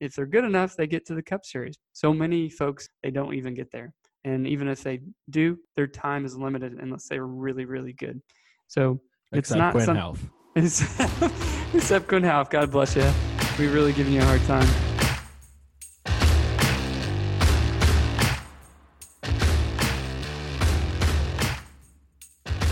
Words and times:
if 0.00 0.14
they're 0.14 0.26
good 0.26 0.44
enough, 0.44 0.76
they 0.76 0.86
get 0.86 1.06
to 1.06 1.14
the 1.14 1.22
Cup 1.22 1.44
Series. 1.44 1.78
So 1.92 2.12
many 2.12 2.48
folks 2.48 2.88
they 3.02 3.10
don't 3.10 3.34
even 3.34 3.54
get 3.54 3.70
there, 3.70 3.92
and 4.24 4.46
even 4.46 4.66
if 4.68 4.82
they 4.82 5.00
do, 5.28 5.58
their 5.76 5.86
time 5.86 6.24
is 6.24 6.36
limited 6.36 6.78
unless 6.80 7.06
they're 7.06 7.26
really 7.26 7.66
really 7.66 7.92
good. 7.92 8.20
So 8.66 9.00
it's 9.32 9.50
Except 9.50 9.58
not 9.58 9.72
Quinn 9.72 9.86
some, 9.86 9.96
Half. 9.96 10.24
except 11.74 12.08
Quin 12.08 12.22
Houff. 12.22 12.50
God 12.50 12.70
bless 12.70 12.96
you. 12.96 13.08
We 13.58 13.68
really 13.68 13.92
giving 13.92 14.14
you 14.14 14.20
a 14.20 14.24
hard 14.24 14.42
time. 14.44 14.66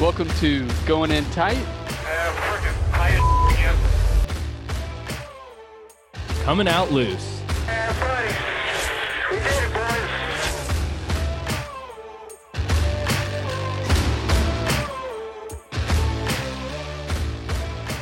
Welcome 0.01 0.29
to 0.39 0.67
Going 0.87 1.11
In 1.11 1.25
Tight. 1.27 1.78
Coming 6.49 6.67
out 6.67 6.91
loose. 6.91 7.43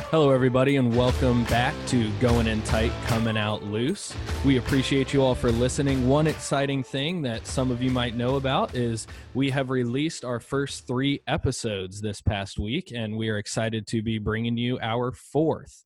Hello, 0.09 0.31
everybody, 0.31 0.77
and 0.77 0.95
welcome 0.95 1.43
back 1.43 1.75
to 1.87 2.09
Going 2.21 2.47
In 2.47 2.61
Tight, 2.61 2.93
Coming 3.07 3.35
Out 3.35 3.63
Loose. 3.63 4.15
We 4.45 4.55
appreciate 4.55 5.13
you 5.13 5.21
all 5.21 5.35
for 5.35 5.51
listening. 5.51 6.07
One 6.07 6.25
exciting 6.25 6.83
thing 6.83 7.21
that 7.23 7.45
some 7.45 7.69
of 7.69 7.83
you 7.83 7.91
might 7.91 8.15
know 8.15 8.37
about 8.37 8.75
is 8.75 9.07
we 9.33 9.49
have 9.49 9.69
released 9.69 10.23
our 10.23 10.39
first 10.39 10.87
three 10.87 11.19
episodes 11.27 11.99
this 11.99 12.21
past 12.21 12.57
week, 12.57 12.93
and 12.95 13.17
we 13.17 13.27
are 13.27 13.39
excited 13.39 13.87
to 13.87 14.01
be 14.01 14.19
bringing 14.19 14.55
you 14.55 14.79
our 14.79 15.11
fourth. 15.11 15.83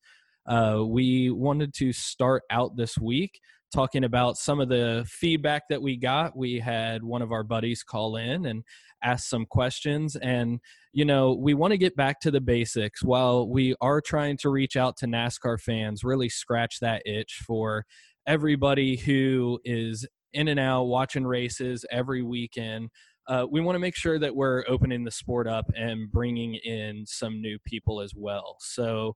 Uh, 0.52 0.84
we 0.86 1.30
wanted 1.30 1.74
to 1.74 1.94
start 1.94 2.44
out 2.52 2.76
this 2.76 2.98
week 2.98 3.40
talking 3.74 4.04
about 4.04 4.36
some 4.36 4.60
of 4.60 4.68
the 4.68 5.06
feedback 5.08 5.64
that 5.70 5.82
we 5.82 5.96
got. 5.96 6.36
We 6.36 6.60
had 6.60 7.04
one 7.04 7.22
of 7.22 7.32
our 7.32 7.46
buddies 7.46 7.84
call 7.84 8.18
in 8.18 8.46
and 8.46 8.66
ask 9.02 9.30
some 9.30 9.46
questions. 9.46 10.18
And, 10.18 10.60
you 10.92 11.06
know, 11.06 11.34
we 11.34 11.54
want 11.54 11.72
to 11.72 11.78
get 11.78 11.96
back 11.96 12.20
to 12.22 12.32
the 12.32 12.42
basics 12.42 13.02
while 13.02 13.48
we 13.48 13.76
are 13.80 14.02
trying 14.02 14.36
to 14.40 14.50
reach 14.50 14.76
out 14.76 14.98
to 14.98 15.08
NASCAR 15.08 15.58
fans, 15.58 16.04
really 16.04 16.28
scratch 16.28 16.82
that 16.82 17.02
itch 17.06 17.40
for 17.48 17.86
everybody 18.28 18.98
who 18.98 19.58
is 19.64 20.06
in 20.34 20.50
and 20.50 20.60
out 20.60 20.84
watching 20.84 21.26
races 21.26 21.86
every 21.90 22.24
weekend. 22.24 22.90
Uh, 23.26 23.48
we 23.50 23.62
want 23.62 23.76
to 23.76 23.80
make 23.80 23.96
sure 23.96 24.20
that 24.20 24.36
we're 24.36 24.66
opening 24.68 25.06
the 25.06 25.12
sport 25.12 25.48
up 25.48 25.72
and 25.78 26.12
bringing 26.12 26.56
in 26.56 27.06
some 27.06 27.42
new 27.42 27.58
people 27.66 28.02
as 28.02 28.14
well. 28.14 28.58
So, 28.60 29.16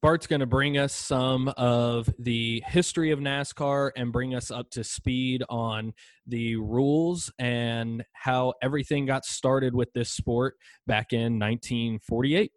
Bart's 0.00 0.28
going 0.28 0.40
to 0.40 0.46
bring 0.46 0.78
us 0.78 0.94
some 0.94 1.48
of 1.56 2.08
the 2.20 2.62
history 2.66 3.10
of 3.10 3.18
NASCAR 3.18 3.90
and 3.96 4.12
bring 4.12 4.32
us 4.32 4.52
up 4.52 4.70
to 4.70 4.84
speed 4.84 5.42
on 5.48 5.92
the 6.26 6.54
rules 6.54 7.32
and 7.40 8.04
how 8.12 8.54
everything 8.62 9.06
got 9.06 9.24
started 9.24 9.74
with 9.74 9.92
this 9.94 10.10
sport 10.10 10.54
back 10.86 11.12
in 11.12 11.40
1948. 11.40 12.52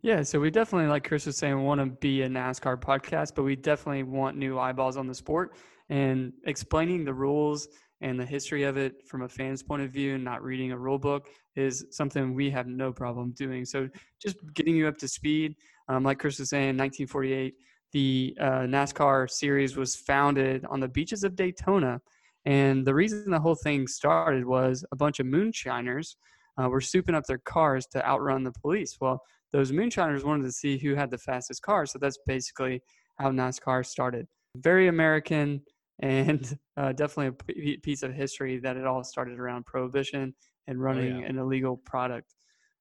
Yeah, 0.00 0.22
so 0.22 0.40
we 0.40 0.50
definitely, 0.50 0.88
like 0.88 1.06
Chris 1.06 1.26
was 1.26 1.36
saying, 1.36 1.62
want 1.62 1.80
to 1.80 1.86
be 1.86 2.22
a 2.22 2.28
NASCAR 2.28 2.80
podcast, 2.80 3.34
but 3.34 3.42
we 3.42 3.54
definitely 3.54 4.04
want 4.04 4.38
new 4.38 4.58
eyeballs 4.58 4.96
on 4.96 5.06
the 5.06 5.14
sport 5.14 5.56
and 5.90 6.32
explaining 6.46 7.04
the 7.04 7.12
rules 7.12 7.68
and 8.00 8.18
the 8.18 8.24
history 8.24 8.62
of 8.62 8.78
it 8.78 9.06
from 9.06 9.22
a 9.22 9.28
fan's 9.28 9.62
point 9.62 9.82
of 9.82 9.90
view 9.90 10.14
and 10.14 10.24
not 10.24 10.42
reading 10.42 10.72
a 10.72 10.78
rule 10.78 10.98
book 10.98 11.28
is 11.56 11.84
something 11.90 12.32
we 12.32 12.48
have 12.48 12.66
no 12.66 12.92
problem 12.92 13.32
doing. 13.32 13.64
So 13.64 13.88
just 14.22 14.36
getting 14.54 14.76
you 14.76 14.86
up 14.86 14.96
to 14.98 15.08
speed. 15.08 15.56
Um, 15.88 16.04
like 16.04 16.18
Chris 16.18 16.38
was 16.38 16.50
saying, 16.50 16.76
1948, 16.76 17.54
the 17.92 18.36
uh, 18.40 18.44
NASCAR 18.60 19.30
series 19.30 19.76
was 19.76 19.96
founded 19.96 20.64
on 20.66 20.80
the 20.80 20.88
beaches 20.88 21.24
of 21.24 21.36
Daytona. 21.36 22.00
And 22.44 22.86
the 22.86 22.94
reason 22.94 23.30
the 23.30 23.40
whole 23.40 23.54
thing 23.54 23.86
started 23.86 24.44
was 24.44 24.84
a 24.92 24.96
bunch 24.96 25.20
of 25.20 25.26
moonshiners 25.26 26.16
uh, 26.60 26.68
were 26.68 26.80
souping 26.80 27.14
up 27.14 27.24
their 27.24 27.38
cars 27.38 27.86
to 27.88 28.06
outrun 28.06 28.44
the 28.44 28.52
police. 28.52 28.96
Well, 29.00 29.20
those 29.52 29.72
moonshiners 29.72 30.24
wanted 30.24 30.44
to 30.44 30.52
see 30.52 30.78
who 30.78 30.94
had 30.94 31.10
the 31.10 31.18
fastest 31.18 31.62
car. 31.62 31.86
So 31.86 31.98
that's 31.98 32.18
basically 32.26 32.82
how 33.18 33.30
NASCAR 33.30 33.84
started. 33.86 34.26
Very 34.56 34.88
American 34.88 35.62
and 36.00 36.56
uh, 36.76 36.92
definitely 36.92 37.26
a 37.26 37.32
p- 37.32 37.76
piece 37.78 38.04
of 38.04 38.14
history 38.14 38.58
that 38.58 38.76
it 38.76 38.86
all 38.86 39.02
started 39.02 39.40
around 39.40 39.66
prohibition 39.66 40.32
and 40.68 40.80
running 40.80 41.20
yeah. 41.20 41.26
an 41.26 41.38
illegal 41.38 41.76
product. 41.76 42.34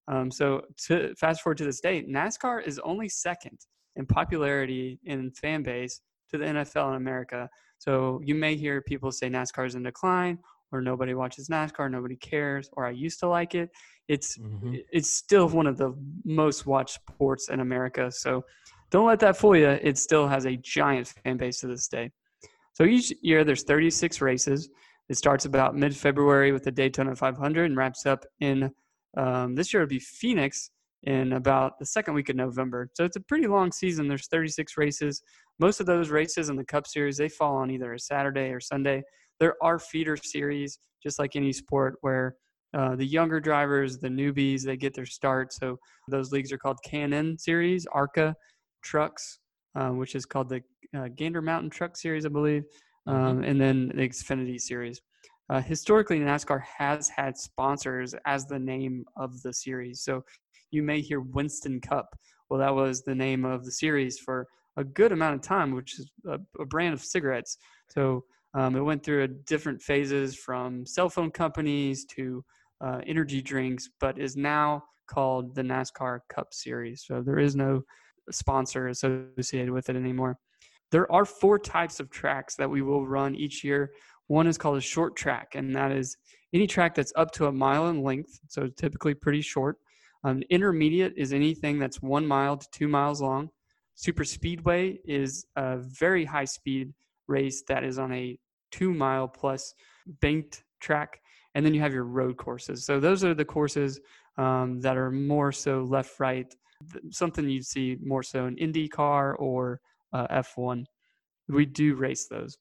Um, 0.08 0.32
so 0.32 0.62
to 0.88 1.14
fast 1.16 1.42
forward 1.42 1.58
to 1.58 1.66
this 1.66 1.82
date, 1.82 2.10
NASCAR 2.10 2.66
is 2.66 2.80
only 2.80 3.10
second 3.10 3.60
in 3.96 4.06
popularity 4.06 5.00
in 5.04 5.32
fan 5.32 5.64
base 5.64 6.02
to 6.30 6.38
the 6.38 6.46
NFL 6.46 6.90
in 6.90 6.96
America. 6.96 7.50
So 7.78 8.22
you 8.24 8.36
may 8.36 8.56
hear 8.56 8.82
people 8.82 9.12
say 9.12 9.30
NASCAR 9.30 9.66
is 9.68 9.76
in 9.76 9.84
decline, 9.84 10.40
or 10.72 10.82
nobody 10.82 11.14
watches 11.14 11.50
NASCAR, 11.50 11.90
nobody 11.90 12.16
cares, 12.18 12.70
or 12.74 12.86
I 12.86 12.92
used 12.92 13.20
to 13.22 13.28
like 13.28 13.56
it. 13.56 13.70
It's 14.08 14.38
Mhm. 14.38 14.84
it's 14.92 15.10
still 15.10 15.48
one 15.50 15.68
of 15.68 15.78
the 15.78 15.94
most 16.26 16.66
watched 16.66 16.96
sports 16.96 17.50
in 17.50 17.60
America. 17.60 18.12
So 18.12 18.44
don't 18.90 19.06
let 19.08 19.20
that 19.20 19.38
fool 19.38 19.56
you. 19.56 19.68
It 19.70 19.98
still 19.98 20.28
has 20.28 20.46
a 20.46 20.56
giant 20.58 21.08
fan 21.08 21.38
base 21.38 21.60
to 21.62 21.68
this 21.68 21.88
day. 21.88 22.12
So 22.74 22.84
each 22.86 23.12
year 23.22 23.44
there's 23.44 23.64
36 23.64 24.22
races. 24.22 24.70
It 25.10 25.16
starts 25.18 25.46
about 25.46 25.76
mid-February 25.76 26.52
with 26.52 26.64
the 26.64 26.72
Daytona 26.72 27.16
500 27.16 27.66
and 27.66 27.78
wraps 27.78 28.06
up 28.06 28.26
in 28.40 28.72
um, 29.18 29.56
this 29.56 29.74
year 29.74 29.84
it'll 29.84 29.90
be 29.90 30.00
Phoenix 30.00 30.70
in 31.04 31.34
about 31.34 31.80
the 31.80 31.86
second 31.86 32.14
week 32.14 32.30
of 32.30 32.36
November. 32.36 32.90
So 32.94 33.06
it's 33.06 33.16
a 33.16 33.22
pretty 33.22 33.48
long 33.48 33.72
season. 33.72 34.08
There's 34.08 34.28
36 34.28 34.78
races. 34.78 35.22
Most 35.60 35.80
of 35.80 35.86
those 35.86 36.10
races 36.10 36.50
in 36.50 36.56
the 36.56 36.66
Cup 36.66 36.88
Series 36.88 37.18
they 37.18 37.30
fall 37.30 37.56
on 37.58 37.72
either 37.72 37.94
a 37.94 38.00
Saturday 38.00 38.50
or 38.50 38.60
Sunday. 38.60 39.04
There 39.40 39.56
are 39.62 39.80
feeder 39.80 40.18
series, 40.18 40.80
just 41.04 41.20
like 41.20 41.36
any 41.36 41.54
sport, 41.54 41.96
where 42.02 42.36
uh, 42.76 42.96
the 42.96 43.06
younger 43.06 43.40
drivers, 43.40 43.98
the 43.98 44.10
newbies, 44.10 44.64
they 44.64 44.78
get 44.78 44.94
their 44.94 45.06
start. 45.06 45.54
So 45.54 45.78
those 46.10 46.32
leagues 46.32 46.52
are 46.52 46.58
called 46.58 46.78
K&N 46.84 47.38
Series, 47.38 47.86
ARCA 47.92 48.36
Trucks, 48.84 49.40
uh, 49.76 49.90
which 49.90 50.16
is 50.16 50.26
called 50.26 50.50
the 50.50 50.62
uh, 50.96 51.08
Gander 51.16 51.42
Mountain 51.42 51.70
Truck 51.70 51.96
Series, 51.96 52.26
I 52.26 52.30
believe, 52.30 52.64
um, 53.06 53.44
and 53.44 53.60
then 53.60 53.90
the 53.90 54.08
Xfinity 54.08 54.60
Series. 54.60 55.02
Uh, 55.50 55.62
historically, 55.62 56.20
NASCAR 56.20 56.62
has 56.62 57.08
had 57.08 57.38
sponsors 57.38 58.14
as 58.26 58.46
the 58.46 58.60
name 58.60 59.06
of 59.16 59.42
the 59.42 59.54
series. 59.54 60.02
So 60.02 60.24
you 60.72 60.84
may 60.84 61.00
hear 61.02 61.22
Winston 61.22 61.80
Cup. 61.80 62.16
Well, 62.50 62.60
that 62.60 62.76
was 62.76 63.04
the 63.04 63.16
name 63.16 63.46
of 63.46 63.64
the 63.64 63.72
series 63.72 64.20
for 64.20 64.48
a 64.76 64.84
good 64.84 65.12
amount 65.12 65.36
of 65.36 65.42
time, 65.42 65.74
which 65.74 66.00
is 66.00 66.10
a, 66.28 66.38
a 66.60 66.66
brand 66.66 66.94
of 66.94 67.04
cigarettes. 67.04 67.58
So 67.90 68.24
um, 68.54 68.76
it 68.76 68.82
went 68.82 69.04
through 69.04 69.28
different 69.46 69.82
phases 69.82 70.36
from 70.36 70.86
cell 70.86 71.10
phone 71.10 71.32
companies 71.32 72.06
to 72.16 72.44
uh, 72.82 73.02
energy 73.08 73.42
drinks, 73.42 73.90
but 74.00 74.20
is 74.20 74.36
now 74.36 74.84
called 75.08 75.56
the 75.56 75.62
NASCAR 75.62 76.20
Cup 76.30 76.54
Series. 76.54 77.06
So 77.08 77.22
there 77.22 77.40
is 77.40 77.56
no 77.56 77.82
sponsor 78.32 78.88
associated 78.90 79.72
with 79.72 79.90
it 79.90 79.96
anymore. 79.96 80.38
There 80.92 81.12
are 81.12 81.26
four 81.26 81.60
types 81.60 82.00
of 82.00 82.10
tracks 82.10 82.56
that 82.56 82.70
we 82.70 82.82
will 82.82 83.06
run 83.06 83.36
each 83.36 83.64
year. 83.64 83.92
One 84.28 84.48
is 84.48 84.58
called 84.58 84.78
a 84.78 84.82
short 84.82 85.16
track, 85.16 85.56
and 85.56 85.76
that 85.76 85.92
is 85.92 86.18
any 86.54 86.68
track 86.68 86.96
that's 86.96 87.14
up 87.16 87.32
to 87.34 87.48
a 87.48 87.52
mile 87.52 87.88
in 87.90 88.04
length, 88.04 88.40
so 88.48 88.68
typically 88.68 89.14
pretty 89.14 89.42
short. 89.42 89.78
Um, 90.24 90.44
intermediate 90.50 91.14
is 91.16 91.34
anything 91.34 91.80
that's 91.80 92.02
one 92.02 92.26
mile 92.26 92.58
to 92.58 92.68
two 92.72 92.88
miles 92.88 93.22
long. 93.22 93.50
Super 93.96 94.24
speedway 94.24 95.00
is 95.06 95.46
a 95.56 95.78
very 95.78 96.26
high 96.26 96.46
speed 96.46 96.94
race 97.28 97.64
that 97.68 97.84
is 97.84 97.98
on 97.98 98.12
a 98.14 98.38
two 98.72 98.94
mile 98.94 99.28
plus 99.28 99.74
banked 100.22 100.64
track. 100.80 101.20
And 101.56 101.66
then 101.66 101.74
you 101.74 101.82
have 101.82 101.94
your 101.94 102.04
road 102.04 102.38
courses. 102.38 102.86
So 102.86 103.00
those 103.00 103.24
are 103.24 103.34
the 103.34 103.46
courses 103.46 104.00
um, 104.38 104.80
that 104.82 104.98
are 104.98 105.12
more 105.12 105.52
so 105.52 105.82
left 105.84 106.20
right, 106.20 106.54
something 107.10 107.50
you'd 107.50 107.66
see 107.66 107.98
more 108.04 108.22
so 108.22 108.46
in 108.46 108.56
IndyCar 108.58 109.36
or 109.40 109.80
uh, 110.14 110.28
F1. 110.28 110.86
We 111.48 111.66
do 111.66 111.96
race 111.96 112.28
those. 112.28 112.58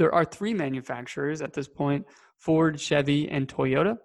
There 0.00 0.14
are 0.14 0.24
three 0.24 0.54
manufacturers 0.54 1.42
at 1.42 1.52
this 1.52 1.68
point 1.68 2.06
Ford, 2.38 2.80
Chevy, 2.80 3.28
and 3.28 3.46
Toyota. 3.46 3.98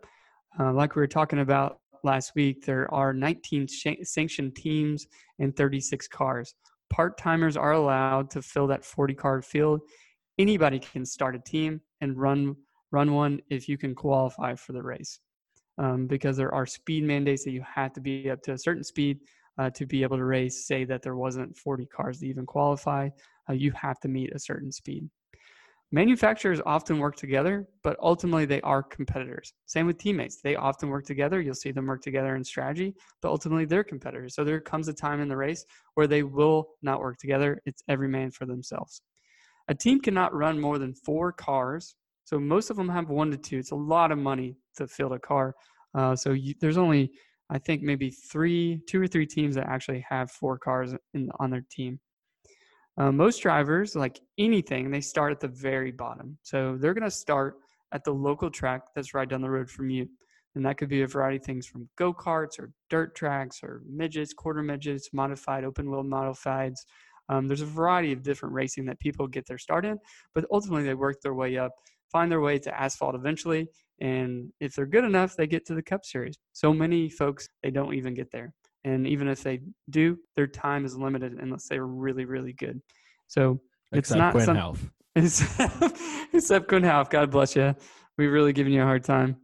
Uh, 0.60 0.74
like 0.74 0.94
we 0.94 1.00
were 1.00 1.08
talking 1.08 1.40
about 1.40 1.80
last 2.04 2.34
week, 2.36 2.66
there 2.66 2.94
are 2.94 3.14
19 3.14 3.66
sh- 3.68 3.88
sanctioned 4.04 4.58
teams 4.58 5.08
and 5.40 5.56
36 5.56 6.06
cars. 6.10 6.54
Part 6.90 7.18
timers 7.18 7.56
are 7.56 7.72
allowed 7.72 8.30
to 8.32 8.42
fill 8.42 8.68
that 8.68 8.84
40 8.84 9.14
car 9.14 9.42
field. 9.42 9.80
Anybody 10.38 10.80
can 10.80 11.06
start 11.06 11.34
a 11.34 11.40
team 11.40 11.80
and 12.02 12.18
run 12.18 12.58
run 12.92 13.14
one 13.14 13.40
if 13.50 13.70
you 13.70 13.78
can 13.78 13.96
qualify 13.96 14.54
for 14.54 14.74
the 14.74 14.84
race, 14.84 15.22
um, 15.78 16.08
because 16.08 16.36
there 16.36 16.54
are 16.54 16.66
speed 16.66 17.06
mandates 17.06 17.46
that 17.46 17.52
you 17.52 17.64
have 17.74 17.94
to 17.94 18.02
be 18.02 18.30
up 18.30 18.42
to 18.42 18.52
a 18.52 18.58
certain 18.58 18.84
speed 18.84 19.20
uh, 19.58 19.70
to 19.70 19.86
be 19.86 20.04
able 20.04 20.18
to 20.18 20.26
race. 20.26 20.68
Say 20.68 20.84
that 20.84 21.04
there 21.04 21.16
wasn't 21.16 21.56
40 21.56 21.86
cars 21.86 22.20
to 22.20 22.28
even 22.28 22.46
qualify, 22.46 23.08
uh, 23.50 23.54
you 23.54 23.72
have 23.72 23.98
to 24.02 24.10
meet 24.10 24.36
a 24.36 24.40
certain 24.40 24.74
speed. 24.74 25.10
Manufacturers 25.92 26.60
often 26.66 26.98
work 26.98 27.16
together, 27.16 27.68
but 27.84 27.96
ultimately 28.02 28.46
they 28.46 28.60
are 28.62 28.82
competitors. 28.82 29.54
Same 29.66 29.86
with 29.86 29.98
teammates. 29.98 30.42
They 30.42 30.56
often 30.56 30.90
work 30.90 31.06
together. 31.06 31.40
You'll 31.40 31.54
see 31.54 31.72
them 31.72 31.86
work 31.86 32.02
together 32.02 32.36
in 32.36 32.44
strategy, 32.44 32.96
but 33.22 33.30
ultimately 33.30 33.66
they're 33.66 33.84
competitors. 33.84 34.36
So 34.36 34.44
there 34.44 34.60
comes 34.60 34.88
a 34.88 34.94
time 34.94 35.22
in 35.22 35.30
the 35.30 35.38
race 35.38 35.64
where 35.94 36.08
they 36.08 36.24
will 36.24 36.70
not 36.82 37.00
work 37.00 37.18
together. 37.20 37.62
It's 37.66 37.84
every 37.88 38.08
man 38.08 38.32
for 38.32 38.46
themselves. 38.46 39.02
A 39.68 39.76
team 39.76 40.00
cannot 40.00 40.34
run 40.34 40.60
more 40.60 40.80
than 40.80 40.94
four 40.94 41.32
cars. 41.32 41.96
So 42.24 42.40
most 42.40 42.72
of 42.72 42.78
them 42.78 42.90
have 42.90 43.10
one 43.10 43.30
to 43.32 43.38
two. 43.38 43.60
It's 43.60 43.72
a 43.72 43.76
lot 43.76 44.12
of 44.12 44.18
money 44.18 44.58
to 44.78 44.88
field 44.88 45.14
a 45.14 45.20
car. 45.20 45.54
Uh, 45.94 46.16
so 46.16 46.32
you, 46.32 46.56
there's 46.60 46.78
only, 46.78 47.12
I 47.50 47.60
think, 47.60 47.84
maybe 47.84 48.10
three, 48.10 48.82
two 48.90 49.02
or 49.02 49.08
three 49.08 49.28
teams 49.28 49.56
that 49.56 49.68
actually 49.68 50.04
have 50.10 50.32
four 50.32 50.58
cars 50.58 50.96
in, 51.14 51.30
on 51.40 51.52
their 51.52 51.64
team. 51.70 52.00
Uh, 52.98 53.12
most 53.12 53.42
drivers, 53.42 53.96
like 53.96 54.22
anything, 54.38 54.90
they 54.90 55.02
start 55.02 55.32
at 55.32 55.40
the 55.40 55.48
very 55.48 55.92
bottom. 55.92 56.38
So 56.44 56.78
they're 56.78 56.94
going 56.94 57.04
to 57.04 57.12
start 57.12 57.58
at 57.92 58.04
the 58.04 58.14
local 58.14 58.50
track 58.50 58.84
that's 58.96 59.14
right 59.14 59.28
down 59.28 59.42
the 59.42 59.50
road 59.50 59.70
from 59.70 59.90
you. 59.90 60.08
And 60.56 60.66
that 60.66 60.78
could 60.78 60.88
be 60.88 61.02
a 61.02 61.08
variety 61.08 61.38
of 61.38 61.44
things 61.44 61.68
from 61.68 61.90
go 61.98 62.14
karts 62.14 62.58
or 62.58 62.72
dirt 62.90 63.14
tracks 63.16 63.62
or 63.62 63.82
midgets, 63.90 64.34
quarter 64.34 64.62
midgets, 64.62 65.10
modified, 65.12 65.66
open 65.66 65.92
wheel 65.92 66.04
modifieds. 66.04 66.78
Um, 67.28 67.48
there's 67.48 67.62
a 67.62 67.66
variety 67.66 68.14
of 68.14 68.24
different 68.24 68.56
racing 68.56 68.86
that 68.86 69.00
people 69.00 69.28
get 69.28 69.46
their 69.48 69.58
start 69.58 69.86
in, 69.86 69.98
but 70.34 70.46
ultimately 70.52 70.84
they 70.84 70.94
work 70.94 71.22
their 71.22 71.34
way 71.34 71.58
up, 71.58 71.72
find 72.12 72.32
their 72.32 72.40
way 72.40 72.60
to 72.60 72.80
asphalt 72.80 73.16
eventually. 73.16 73.68
And 74.00 74.52
if 74.60 74.76
they're 74.76 74.86
good 74.86 75.04
enough, 75.04 75.36
they 75.36 75.48
get 75.48 75.66
to 75.66 75.76
the 75.76 75.82
Cup 75.82 76.06
Series. 76.06 76.38
So 76.54 76.72
many 76.72 77.10
folks, 77.10 77.50
they 77.64 77.72
don't 77.72 77.94
even 77.94 78.14
get 78.14 78.32
there. 78.32 78.54
And 78.86 79.08
even 79.08 79.28
if 79.28 79.42
they 79.42 79.62
do, 79.90 80.18
their 80.36 80.48
time 80.48 80.86
is 80.86 80.96
limited 80.96 81.34
unless 81.42 81.68
they're 81.68 81.88
really, 81.88 82.26
really 82.26 82.54
good. 82.54 82.80
So 83.28 83.60
it's 83.92 84.12
Except 84.12 84.20
not 84.20 84.32
Quinn 84.32 84.46
some, 84.46 84.56
Half. 84.56 84.92
except 86.34 86.68
Quin 86.68 86.84
Houff. 86.84 87.10
God 87.10 87.32
bless 87.32 87.56
you. 87.56 87.76
We've 88.18 88.32
really 88.32 88.54
given 88.54 88.72
you 88.72 88.84
a 88.84 88.86
hard 88.86 89.04
time. 89.04 89.38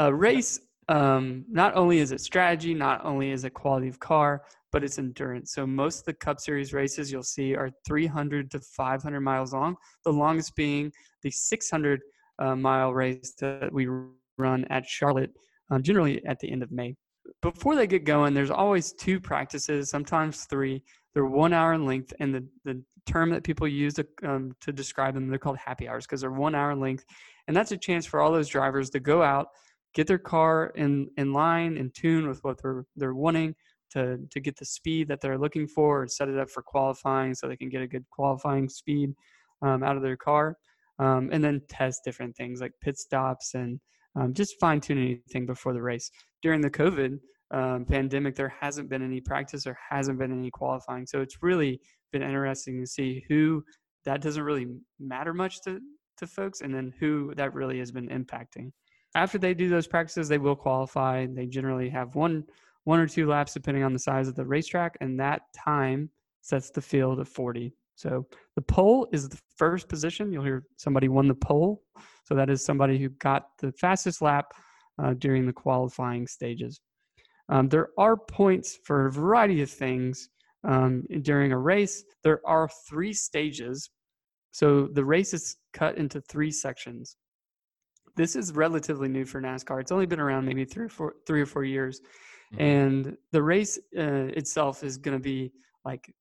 A 0.00 0.12
race, 0.12 0.58
um, 0.88 1.44
not 1.48 1.76
only 1.76 1.98
is 1.98 2.10
it 2.10 2.20
strategy, 2.20 2.74
not 2.74 3.04
only 3.04 3.30
is 3.30 3.44
it 3.44 3.54
quality 3.54 3.88
of 3.88 4.00
car, 4.00 4.42
but 4.72 4.82
it's 4.82 4.98
endurance. 4.98 5.52
So 5.54 5.64
most 5.64 6.00
of 6.00 6.04
the 6.06 6.14
Cup 6.14 6.40
Series 6.40 6.72
races 6.72 7.12
you'll 7.12 7.22
see 7.22 7.54
are 7.54 7.70
300 7.86 8.50
to 8.50 8.60
500 8.60 9.20
miles 9.20 9.52
long. 9.52 9.76
The 10.04 10.12
longest 10.12 10.56
being 10.56 10.92
the 11.22 11.30
600 11.30 12.00
uh, 12.40 12.56
mile 12.56 12.92
race 12.92 13.34
that 13.40 13.72
we 13.72 13.88
run 14.36 14.64
at 14.68 14.84
Charlotte, 14.84 15.30
um, 15.70 15.82
generally 15.82 16.24
at 16.26 16.40
the 16.40 16.50
end 16.50 16.64
of 16.64 16.72
May. 16.72 16.96
Before 17.42 17.74
they 17.74 17.86
get 17.86 18.04
going, 18.04 18.34
there's 18.34 18.50
always 18.50 18.92
two 18.92 19.20
practices, 19.20 19.90
sometimes 19.90 20.44
three. 20.44 20.82
They're 21.14 21.24
one 21.24 21.52
hour 21.52 21.72
in 21.72 21.84
length, 21.84 22.12
and 22.20 22.34
the, 22.34 22.46
the 22.64 22.82
term 23.06 23.30
that 23.30 23.44
people 23.44 23.66
use 23.66 23.94
to, 23.94 24.06
um, 24.22 24.54
to 24.60 24.72
describe 24.72 25.14
them, 25.14 25.28
they're 25.28 25.38
called 25.38 25.58
happy 25.58 25.88
hours 25.88 26.06
because 26.06 26.20
they're 26.20 26.30
one 26.30 26.54
hour 26.54 26.72
in 26.72 26.80
length. 26.80 27.04
And 27.46 27.56
that's 27.56 27.72
a 27.72 27.76
chance 27.76 28.06
for 28.06 28.20
all 28.20 28.30
those 28.30 28.48
drivers 28.48 28.90
to 28.90 29.00
go 29.00 29.22
out, 29.22 29.48
get 29.94 30.06
their 30.06 30.18
car 30.18 30.72
in, 30.76 31.08
in 31.16 31.32
line, 31.32 31.76
in 31.76 31.90
tune 31.90 32.28
with 32.28 32.42
what 32.44 32.60
they're, 32.62 32.84
they're 32.96 33.14
wanting, 33.14 33.54
to, 33.90 34.18
to 34.30 34.40
get 34.40 34.56
the 34.58 34.64
speed 34.66 35.08
that 35.08 35.20
they're 35.20 35.38
looking 35.38 35.66
for, 35.66 36.02
or 36.02 36.08
set 36.08 36.28
it 36.28 36.38
up 36.38 36.50
for 36.50 36.62
qualifying 36.62 37.34
so 37.34 37.48
they 37.48 37.56
can 37.56 37.70
get 37.70 37.82
a 37.82 37.88
good 37.88 38.04
qualifying 38.10 38.68
speed 38.68 39.14
um, 39.62 39.82
out 39.82 39.96
of 39.96 40.02
their 40.02 40.16
car. 40.16 40.56
Um, 40.98 41.30
and 41.32 41.42
then 41.42 41.62
test 41.68 42.02
different 42.04 42.36
things 42.36 42.60
like 42.60 42.72
pit 42.82 42.98
stops 42.98 43.54
and 43.54 43.80
um, 44.18 44.34
just 44.34 44.58
fine 44.60 44.80
tune 44.80 44.98
anything 44.98 45.46
before 45.46 45.72
the 45.72 45.82
race. 45.82 46.10
During 46.42 46.60
the 46.60 46.70
COVID 46.70 47.18
um, 47.50 47.84
pandemic, 47.84 48.34
there 48.34 48.54
hasn't 48.60 48.88
been 48.88 49.02
any 49.02 49.20
practice, 49.20 49.64
there 49.64 49.78
hasn't 49.88 50.18
been 50.18 50.32
any 50.32 50.50
qualifying. 50.50 51.06
So 51.06 51.20
it's 51.20 51.42
really 51.42 51.80
been 52.12 52.22
interesting 52.22 52.80
to 52.80 52.86
see 52.86 53.24
who 53.28 53.62
that 54.04 54.20
doesn't 54.20 54.42
really 54.42 54.66
matter 54.98 55.34
much 55.34 55.60
to, 55.62 55.80
to 56.18 56.26
folks 56.26 56.60
and 56.60 56.74
then 56.74 56.92
who 56.98 57.32
that 57.36 57.54
really 57.54 57.78
has 57.78 57.90
been 57.90 58.08
impacting. 58.08 58.72
After 59.14 59.38
they 59.38 59.54
do 59.54 59.68
those 59.68 59.86
practices, 59.86 60.28
they 60.28 60.38
will 60.38 60.56
qualify. 60.56 61.26
They 61.26 61.46
generally 61.46 61.88
have 61.88 62.14
one 62.14 62.44
one 62.84 63.00
or 63.00 63.06
two 63.06 63.26
laps 63.26 63.52
depending 63.52 63.84
on 63.84 63.92
the 63.92 63.98
size 63.98 64.28
of 64.28 64.34
the 64.34 64.46
racetrack, 64.46 64.96
and 65.02 65.20
that 65.20 65.42
time 65.54 66.08
sets 66.40 66.70
the 66.70 66.80
field 66.80 67.20
of 67.20 67.28
40. 67.28 67.74
So 67.98 68.24
the 68.54 68.62
pole 68.62 69.08
is 69.12 69.28
the 69.28 69.40
first 69.56 69.88
position. 69.88 70.32
You'll 70.32 70.44
hear 70.44 70.62
somebody 70.76 71.08
won 71.08 71.26
the 71.26 71.34
pole. 71.34 71.82
So 72.26 72.36
that 72.36 72.48
is 72.48 72.64
somebody 72.64 72.96
who 72.96 73.08
got 73.08 73.46
the 73.58 73.72
fastest 73.72 74.22
lap 74.22 74.52
uh, 75.02 75.14
during 75.14 75.46
the 75.46 75.52
qualifying 75.52 76.28
stages. 76.28 76.80
Um, 77.48 77.68
there 77.68 77.88
are 77.98 78.16
points 78.16 78.78
for 78.84 79.06
a 79.06 79.12
variety 79.12 79.62
of 79.62 79.70
things 79.70 80.28
um, 80.62 81.02
during 81.22 81.50
a 81.50 81.58
race. 81.58 82.04
There 82.22 82.40
are 82.46 82.68
three 82.88 83.12
stages. 83.12 83.90
So 84.52 84.86
the 84.92 85.04
race 85.04 85.34
is 85.34 85.56
cut 85.72 85.98
into 85.98 86.20
three 86.20 86.52
sections. 86.52 87.16
This 88.14 88.36
is 88.36 88.52
relatively 88.52 89.08
new 89.08 89.24
for 89.24 89.42
NASCAR. 89.42 89.80
It's 89.80 89.92
only 89.92 90.06
been 90.06 90.20
around 90.20 90.46
maybe 90.46 90.64
three 90.64 90.84
or 90.84 90.88
four, 90.88 91.14
three 91.26 91.40
or 91.40 91.46
four 91.46 91.64
years. 91.64 92.00
Mm-hmm. 92.54 92.62
And 92.62 93.16
the 93.32 93.42
race 93.42 93.76
uh, 93.98 94.30
itself 94.36 94.84
is 94.84 94.98
going 94.98 95.16
to 95.16 95.22
be 95.22 95.50
like 95.84 96.12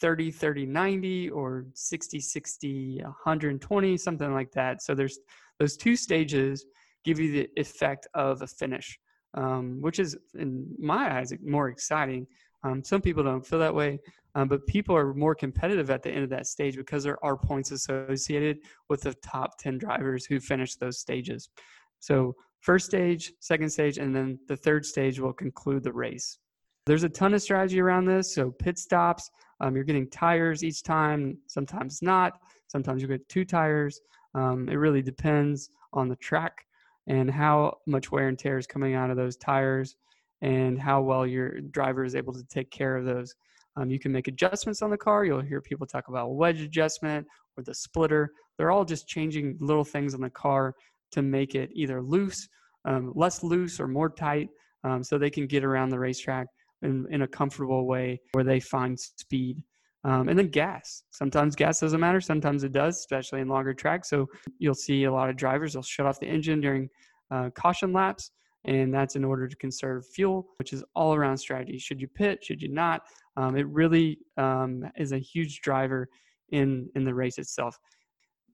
30 0.00 0.30
30 0.30 0.66
90 0.66 1.30
or 1.30 1.66
60 1.74 2.20
60 2.20 3.00
120 3.02 3.96
something 3.96 4.32
like 4.32 4.52
that. 4.52 4.82
So 4.82 4.94
there's 4.94 5.18
those 5.58 5.76
two 5.76 5.96
stages 5.96 6.64
give 7.04 7.18
you 7.20 7.32
the 7.32 7.48
effect 7.56 8.06
of 8.14 8.42
a 8.42 8.46
finish 8.46 8.98
um, 9.34 9.80
which 9.80 9.98
is 9.98 10.16
in 10.34 10.66
my 10.78 11.18
eyes 11.18 11.32
more 11.44 11.68
exciting. 11.68 12.26
Um, 12.62 12.82
some 12.82 13.02
people 13.02 13.22
don't 13.22 13.46
feel 13.46 13.58
that 13.58 13.74
way 13.74 13.98
um, 14.34 14.48
but 14.48 14.66
people 14.66 14.96
are 14.96 15.14
more 15.14 15.34
competitive 15.34 15.90
at 15.90 16.02
the 16.02 16.10
end 16.10 16.24
of 16.24 16.30
that 16.30 16.46
stage 16.46 16.76
because 16.76 17.04
there 17.04 17.22
are 17.24 17.36
points 17.36 17.70
associated 17.70 18.58
with 18.88 19.02
the 19.02 19.14
top 19.14 19.58
10 19.58 19.78
drivers 19.78 20.24
who 20.24 20.40
finish 20.40 20.74
those 20.76 20.98
stages. 20.98 21.48
So 22.00 22.34
first 22.60 22.86
stage 22.86 23.32
second 23.40 23.70
stage 23.70 23.98
and 23.98 24.14
then 24.14 24.38
the 24.48 24.56
third 24.56 24.84
stage 24.84 25.20
will 25.20 25.32
conclude 25.32 25.84
the 25.84 25.92
race 25.92 26.38
there's 26.86 27.04
a 27.04 27.08
ton 27.08 27.34
of 27.34 27.42
strategy 27.42 27.80
around 27.80 28.04
this. 28.04 28.34
So 28.34 28.50
pit 28.50 28.78
stops, 28.78 29.30
um, 29.60 29.74
you're 29.74 29.84
getting 29.84 30.08
tires 30.10 30.62
each 30.62 30.82
time, 30.82 31.38
sometimes 31.46 32.02
not. 32.02 32.38
Sometimes 32.68 33.02
you 33.02 33.08
get 33.08 33.28
two 33.28 33.44
tires. 33.44 34.00
Um, 34.34 34.68
it 34.68 34.74
really 34.74 35.02
depends 35.02 35.70
on 35.92 36.08
the 36.08 36.16
track 36.16 36.66
and 37.06 37.30
how 37.30 37.78
much 37.86 38.10
wear 38.10 38.28
and 38.28 38.38
tear 38.38 38.58
is 38.58 38.66
coming 38.66 38.94
out 38.94 39.10
of 39.10 39.16
those 39.16 39.36
tires 39.36 39.96
and 40.42 40.78
how 40.78 41.00
well 41.00 41.26
your 41.26 41.60
driver 41.60 42.04
is 42.04 42.14
able 42.14 42.32
to 42.32 42.44
take 42.44 42.70
care 42.70 42.96
of 42.96 43.04
those. 43.04 43.34
Um, 43.76 43.90
you 43.90 43.98
can 43.98 44.12
make 44.12 44.28
adjustments 44.28 44.82
on 44.82 44.90
the 44.90 44.96
car. 44.96 45.24
You'll 45.24 45.40
hear 45.40 45.60
people 45.60 45.86
talk 45.86 46.08
about 46.08 46.34
wedge 46.34 46.60
adjustment 46.60 47.26
or 47.56 47.64
the 47.64 47.74
splitter. 47.74 48.30
They're 48.56 48.70
all 48.70 48.84
just 48.84 49.08
changing 49.08 49.56
little 49.60 49.84
things 49.84 50.14
on 50.14 50.20
the 50.20 50.30
car 50.30 50.74
to 51.12 51.22
make 51.22 51.54
it 51.54 51.70
either 51.74 52.02
loose, 52.02 52.48
um, 52.84 53.12
less 53.14 53.42
loose, 53.42 53.80
or 53.80 53.88
more 53.88 54.10
tight 54.10 54.48
um, 54.84 55.02
so 55.02 55.16
they 55.16 55.30
can 55.30 55.46
get 55.46 55.64
around 55.64 55.88
the 55.88 55.98
racetrack 55.98 56.46
in, 56.84 57.06
in 57.10 57.22
a 57.22 57.28
comfortable 57.28 57.86
way 57.86 58.20
where 58.32 58.44
they 58.44 58.60
find 58.60 58.98
speed. 58.98 59.62
Um, 60.04 60.28
and 60.28 60.38
then 60.38 60.48
gas. 60.48 61.04
Sometimes 61.10 61.56
gas 61.56 61.80
doesn't 61.80 61.98
matter. 61.98 62.20
Sometimes 62.20 62.62
it 62.62 62.72
does, 62.72 62.98
especially 62.98 63.40
in 63.40 63.48
longer 63.48 63.72
tracks. 63.72 64.10
So 64.10 64.28
you'll 64.58 64.74
see 64.74 65.04
a 65.04 65.12
lot 65.12 65.30
of 65.30 65.36
drivers, 65.36 65.72
they'll 65.72 65.82
shut 65.82 66.06
off 66.06 66.20
the 66.20 66.26
engine 66.26 66.60
during 66.60 66.90
uh, 67.30 67.50
caution 67.54 67.92
laps. 67.92 68.30
And 68.66 68.94
that's 68.94 69.16
in 69.16 69.24
order 69.24 69.46
to 69.46 69.56
conserve 69.56 70.06
fuel, 70.06 70.46
which 70.58 70.72
is 70.72 70.84
all 70.94 71.14
around 71.14 71.36
strategy. 71.36 71.78
Should 71.78 72.00
you 72.00 72.08
pit? 72.08 72.42
Should 72.42 72.62
you 72.62 72.68
not? 72.68 73.02
Um, 73.36 73.56
it 73.56 73.66
really 73.68 74.18
um, 74.38 74.84
is 74.96 75.12
a 75.12 75.18
huge 75.18 75.60
driver 75.60 76.08
in, 76.50 76.88
in 76.94 77.04
the 77.04 77.14
race 77.14 77.38
itself. 77.38 77.78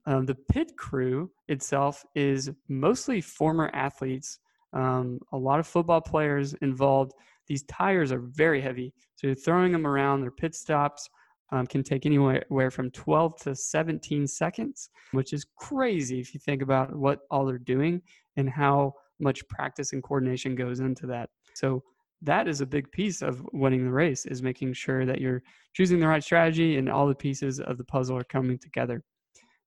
Um, 0.05 0.25
the 0.25 0.35
pit 0.51 0.73
crew 0.77 1.31
itself 1.47 2.03
is 2.15 2.49
mostly 2.67 3.21
former 3.21 3.69
athletes, 3.73 4.39
um, 4.73 5.19
a 5.31 5.37
lot 5.37 5.59
of 5.59 5.67
football 5.67 6.01
players 6.01 6.53
involved 6.55 7.13
these 7.51 7.63
tires 7.63 8.13
are 8.13 8.21
very 8.21 8.61
heavy. 8.61 8.93
So 9.15 9.27
you're 9.27 9.35
throwing 9.35 9.73
them 9.73 9.85
around, 9.85 10.21
their 10.21 10.31
pit 10.31 10.55
stops 10.55 11.09
um, 11.51 11.67
can 11.67 11.83
take 11.83 12.05
anywhere 12.05 12.71
from 12.71 12.89
12 12.91 13.41
to 13.41 13.53
17 13.53 14.25
seconds, 14.25 14.89
which 15.11 15.33
is 15.33 15.45
crazy 15.57 16.21
if 16.21 16.33
you 16.33 16.39
think 16.39 16.61
about 16.61 16.95
what 16.95 17.19
all 17.29 17.45
they're 17.45 17.57
doing 17.57 18.01
and 18.37 18.49
how 18.49 18.93
much 19.19 19.45
practice 19.49 19.91
and 19.91 20.01
coordination 20.01 20.55
goes 20.55 20.79
into 20.79 21.05
that. 21.07 21.29
So 21.53 21.83
that 22.21 22.47
is 22.47 22.61
a 22.61 22.65
big 22.65 22.89
piece 22.93 23.21
of 23.21 23.45
winning 23.51 23.83
the 23.83 23.91
race 23.91 24.25
is 24.25 24.41
making 24.41 24.71
sure 24.71 25.05
that 25.05 25.19
you're 25.19 25.43
choosing 25.73 25.99
the 25.99 26.07
right 26.07 26.23
strategy 26.23 26.77
and 26.77 26.87
all 26.87 27.05
the 27.05 27.13
pieces 27.13 27.59
of 27.59 27.77
the 27.77 27.83
puzzle 27.83 28.17
are 28.17 28.23
coming 28.23 28.59
together. 28.59 29.03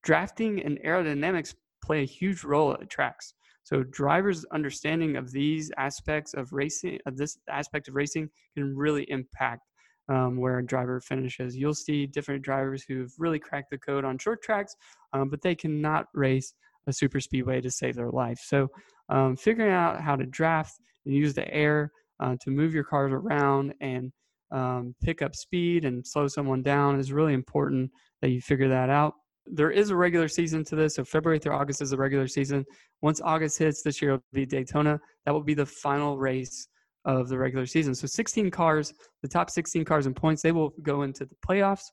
Drafting 0.02 0.62
and 0.62 0.78
aerodynamics 0.86 1.54
play 1.84 2.00
a 2.00 2.06
huge 2.06 2.44
role 2.44 2.72
at 2.72 2.88
tracks. 2.88 3.34
So 3.64 3.82
drivers' 3.82 4.44
understanding 4.52 5.16
of 5.16 5.32
these 5.32 5.70
aspects 5.76 6.34
of 6.34 6.52
racing, 6.52 6.98
of 7.06 7.16
this 7.16 7.38
aspect 7.48 7.88
of 7.88 7.94
racing, 7.94 8.30
can 8.54 8.76
really 8.76 9.10
impact 9.10 9.62
um, 10.08 10.36
where 10.36 10.58
a 10.58 10.66
driver 10.66 11.00
finishes. 11.00 11.56
You'll 11.56 11.74
see 11.74 12.06
different 12.06 12.42
drivers 12.42 12.84
who've 12.86 13.12
really 13.18 13.38
cracked 13.38 13.70
the 13.70 13.78
code 13.78 14.04
on 14.04 14.18
short 14.18 14.42
tracks, 14.42 14.76
um, 15.14 15.30
but 15.30 15.40
they 15.42 15.54
cannot 15.54 16.06
race 16.14 16.54
a 16.86 16.92
super 16.92 17.20
speedway 17.20 17.62
to 17.62 17.70
save 17.70 17.96
their 17.96 18.10
life. 18.10 18.38
So 18.44 18.68
um, 19.08 19.36
figuring 19.36 19.72
out 19.72 20.00
how 20.00 20.16
to 20.16 20.26
draft 20.26 20.74
and 21.06 21.14
use 21.14 21.34
the 21.34 21.52
air 21.52 21.90
uh, 22.20 22.36
to 22.42 22.50
move 22.50 22.74
your 22.74 22.84
cars 22.84 23.12
around 23.12 23.74
and 23.80 24.12
um, 24.50 24.94
pick 25.02 25.22
up 25.22 25.34
speed 25.34 25.84
and 25.84 26.06
slow 26.06 26.28
someone 26.28 26.62
down 26.62 27.00
is 27.00 27.12
really 27.12 27.32
important 27.32 27.90
that 28.20 28.28
you 28.28 28.40
figure 28.40 28.68
that 28.68 28.90
out 28.90 29.14
there 29.46 29.70
is 29.70 29.90
a 29.90 29.96
regular 29.96 30.28
season 30.28 30.64
to 30.64 30.76
this. 30.76 30.94
So 30.94 31.04
February 31.04 31.38
through 31.38 31.54
August 31.54 31.82
is 31.82 31.92
a 31.92 31.96
regular 31.96 32.26
season. 32.26 32.64
Once 33.02 33.20
August 33.20 33.58
hits 33.58 33.82
this 33.82 34.00
year, 34.00 34.12
it'll 34.12 34.24
be 34.32 34.46
Daytona. 34.46 34.98
That 35.24 35.32
will 35.32 35.42
be 35.42 35.54
the 35.54 35.66
final 35.66 36.18
race 36.18 36.68
of 37.04 37.28
the 37.28 37.38
regular 37.38 37.66
season. 37.66 37.94
So 37.94 38.06
16 38.06 38.50
cars, 38.50 38.94
the 39.22 39.28
top 39.28 39.50
16 39.50 39.84
cars 39.84 40.06
in 40.06 40.14
points, 40.14 40.42
they 40.42 40.52
will 40.52 40.72
go 40.82 41.02
into 41.02 41.26
the 41.26 41.36
playoffs. 41.46 41.84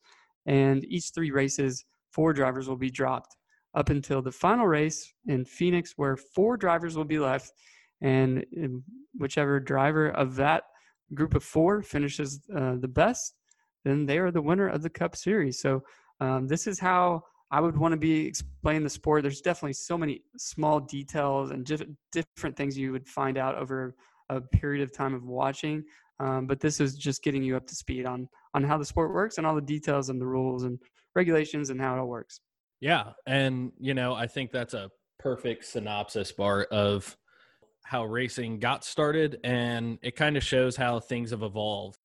And 0.46 0.86
each 0.86 1.12
three 1.14 1.32
races, 1.32 1.86
four 2.12 2.34
drivers 2.34 2.68
will 2.68 2.78
be 2.78 2.90
dropped 2.90 3.36
up 3.76 3.90
until 3.90 4.22
the 4.22 4.32
final 4.32 4.68
race 4.68 5.14
in 5.28 5.46
Phoenix, 5.46 5.94
where 5.96 6.18
four 6.18 6.58
drivers 6.58 6.96
will 6.96 7.06
be 7.06 7.20
left. 7.20 7.52
And 8.02 8.46
um, 8.58 8.84
whichever 9.18 9.60
driver 9.60 10.10
of 10.10 10.36
that 10.36 10.64
group 11.14 11.36
of 11.36 11.44
four 11.44 11.82
finishes 11.82 12.40
uh, 12.56 12.76
the 12.80 12.88
best, 12.88 13.36
then 13.84 14.06
they 14.06 14.18
are 14.18 14.32
the 14.32 14.42
winner 14.42 14.68
of 14.68 14.82
the 14.82 14.90
Cup 14.90 15.16
Series. 15.16 15.60
So 15.60 15.84
um, 16.20 16.48
this 16.48 16.68
is 16.68 16.80
how 16.80 17.24
I 17.52 17.60
would 17.60 17.78
want 17.78 17.92
to 17.92 17.98
be 17.98 18.26
explaining 18.26 18.84
the 18.84 18.90
sport. 18.90 19.24
There's 19.24 19.42
definitely 19.42 19.74
so 19.74 19.98
many 19.98 20.24
small 20.38 20.80
details 20.80 21.52
and 21.52 21.66
diff- 21.66 21.84
different 22.12 22.56
things 22.56 22.78
you 22.78 22.94
would 22.94 23.08
find 23.08 23.38
out 23.38 23.56
over 23.56 23.94
a 24.30 24.40
period 24.40 24.82
of 24.82 24.94
time 24.94 25.14
of 25.14 25.26
watching. 25.26 25.84
Um, 26.22 26.48
but 26.48 26.60
this 26.62 26.80
is 26.80 26.96
just 26.96 27.24
getting 27.24 27.44
you 27.44 27.58
up 27.58 27.68
to 27.68 27.76
speed 27.76 28.06
on 28.06 28.30
on 28.54 28.64
how 28.64 28.78
the 28.78 28.86
sport 28.86 29.14
works 29.14 29.38
and 29.38 29.46
all 29.46 29.56
the 29.56 29.62
details 29.62 30.10
and 30.10 30.22
the 30.22 30.26
rules 30.26 30.64
and 30.64 30.80
regulations 31.16 31.72
and 31.72 31.82
how 31.82 31.96
it 31.96 32.00
all 32.00 32.08
works. 32.08 32.40
Yeah, 32.80 33.12
and 33.28 33.72
you 33.80 33.94
know, 33.94 34.14
I 34.14 34.28
think 34.28 34.52
that's 34.52 34.74
a 34.74 34.90
perfect 35.20 35.66
synopsis 35.66 36.32
Bart 36.32 36.68
of 36.72 37.18
how 37.84 38.06
racing 38.06 38.60
got 38.60 38.84
started 38.84 39.40
and 39.44 40.00
it 40.02 40.16
kind 40.16 40.38
of 40.38 40.44
shows 40.44 40.76
how 40.76 41.00
things 41.00 41.32
have 41.32 41.44
evolved. 41.44 41.98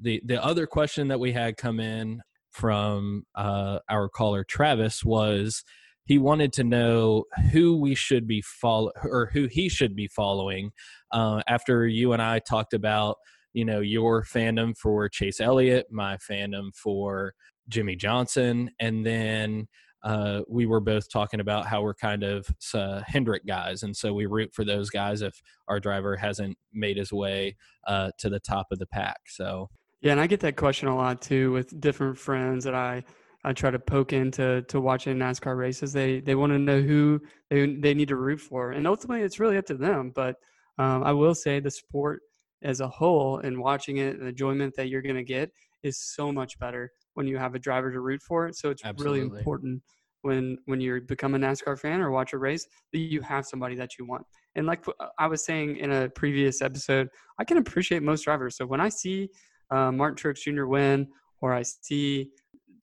The 0.00 0.22
the 0.24 0.42
other 0.44 0.66
question 0.66 1.08
that 1.08 1.18
we 1.18 1.32
had 1.32 1.56
come 1.56 1.80
in 1.80 2.22
from 2.50 3.24
uh, 3.34 3.78
our 3.88 4.08
caller 4.08 4.44
Travis 4.44 5.04
was 5.04 5.64
he 6.04 6.16
wanted 6.18 6.52
to 6.54 6.64
know 6.64 7.24
who 7.52 7.76
we 7.76 7.94
should 7.94 8.26
be 8.26 8.40
follow 8.42 8.90
or 9.04 9.30
who 9.32 9.46
he 9.46 9.68
should 9.68 9.94
be 9.94 10.08
following 10.08 10.72
uh, 11.12 11.42
after 11.46 11.86
you 11.86 12.12
and 12.12 12.22
I 12.22 12.38
talked 12.38 12.74
about 12.74 13.16
you 13.52 13.64
know 13.64 13.80
your 13.80 14.24
fandom 14.24 14.76
for 14.76 15.08
Chase 15.08 15.40
Elliott, 15.40 15.86
my 15.90 16.16
fandom 16.16 16.74
for 16.74 17.34
Jimmie 17.68 17.96
Johnson, 17.96 18.70
and 18.80 19.04
then 19.04 19.68
uh, 20.04 20.42
we 20.48 20.64
were 20.64 20.80
both 20.80 21.10
talking 21.10 21.40
about 21.40 21.66
how 21.66 21.82
we're 21.82 21.94
kind 21.94 22.22
of 22.22 22.48
uh, 22.72 23.02
Hendrick 23.06 23.46
guys, 23.46 23.82
and 23.82 23.96
so 23.96 24.14
we 24.14 24.26
root 24.26 24.54
for 24.54 24.64
those 24.64 24.90
guys 24.90 25.22
if 25.22 25.42
our 25.66 25.80
driver 25.80 26.16
hasn't 26.16 26.56
made 26.72 26.96
his 26.96 27.12
way 27.12 27.56
uh, 27.86 28.10
to 28.18 28.30
the 28.30 28.40
top 28.40 28.68
of 28.70 28.78
the 28.78 28.86
pack. 28.86 29.18
So 29.26 29.68
yeah, 30.00 30.12
and 30.12 30.20
I 30.20 30.26
get 30.26 30.40
that 30.40 30.56
question 30.56 30.88
a 30.88 30.96
lot 30.96 31.20
too 31.20 31.52
with 31.52 31.80
different 31.80 32.18
friends 32.18 32.64
that 32.64 32.74
I 32.74 33.04
I 33.44 33.52
try 33.52 33.70
to 33.70 33.78
poke 33.78 34.12
into 34.12 34.62
to 34.62 34.80
watching 34.80 35.16
NASCAR 35.16 35.56
races. 35.56 35.92
They 35.92 36.20
they 36.20 36.34
want 36.34 36.52
to 36.52 36.58
know 36.58 36.80
who 36.80 37.20
they 37.50 37.74
they 37.74 37.94
need 37.94 38.08
to 38.08 38.16
root 38.16 38.40
for, 38.40 38.72
and 38.72 38.86
ultimately 38.86 39.24
it's 39.24 39.40
really 39.40 39.56
up 39.56 39.66
to 39.66 39.74
them. 39.74 40.12
But 40.14 40.36
um, 40.78 41.02
I 41.02 41.12
will 41.12 41.34
say 41.34 41.60
the 41.60 41.70
sport 41.70 42.20
as 42.62 42.80
a 42.80 42.88
whole 42.88 43.38
and 43.38 43.58
watching 43.58 43.98
it, 43.98 44.16
and 44.16 44.22
the 44.22 44.28
enjoyment 44.28 44.74
that 44.76 44.88
you're 44.88 45.02
going 45.02 45.16
to 45.16 45.24
get 45.24 45.50
is 45.82 45.98
so 45.98 46.32
much 46.32 46.58
better 46.58 46.90
when 47.14 47.26
you 47.26 47.38
have 47.38 47.54
a 47.54 47.58
driver 47.58 47.92
to 47.92 48.00
root 48.00 48.22
for. 48.22 48.52
So 48.52 48.70
it's 48.70 48.84
Absolutely. 48.84 49.20
really 49.20 49.38
important 49.38 49.82
when 50.22 50.58
when 50.66 50.80
you 50.80 51.00
become 51.00 51.34
a 51.34 51.38
NASCAR 51.38 51.78
fan 51.78 52.00
or 52.00 52.10
watch 52.10 52.32
a 52.32 52.38
race 52.38 52.66
that 52.92 52.98
you 52.98 53.20
have 53.22 53.46
somebody 53.46 53.74
that 53.76 53.98
you 53.98 54.06
want. 54.06 54.24
And 54.54 54.66
like 54.66 54.84
I 55.18 55.26
was 55.26 55.44
saying 55.44 55.76
in 55.76 55.92
a 55.92 56.08
previous 56.08 56.60
episode, 56.62 57.08
I 57.38 57.44
can 57.44 57.58
appreciate 57.58 58.02
most 58.02 58.22
drivers. 58.22 58.56
So 58.56 58.66
when 58.66 58.80
I 58.80 58.88
see 58.88 59.28
uh, 59.70 59.92
Martin 59.92 60.16
Truex 60.16 60.42
Jr. 60.42 60.66
win 60.66 61.08
or 61.40 61.54
I 61.54 61.62
see 61.62 62.30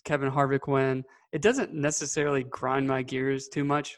Kevin 0.03 0.31
Harvick 0.31 0.67
win, 0.67 1.03
it 1.31 1.41
doesn't 1.41 1.73
necessarily 1.73 2.43
grind 2.43 2.87
my 2.87 3.01
gears 3.01 3.47
too 3.47 3.63
much, 3.63 3.97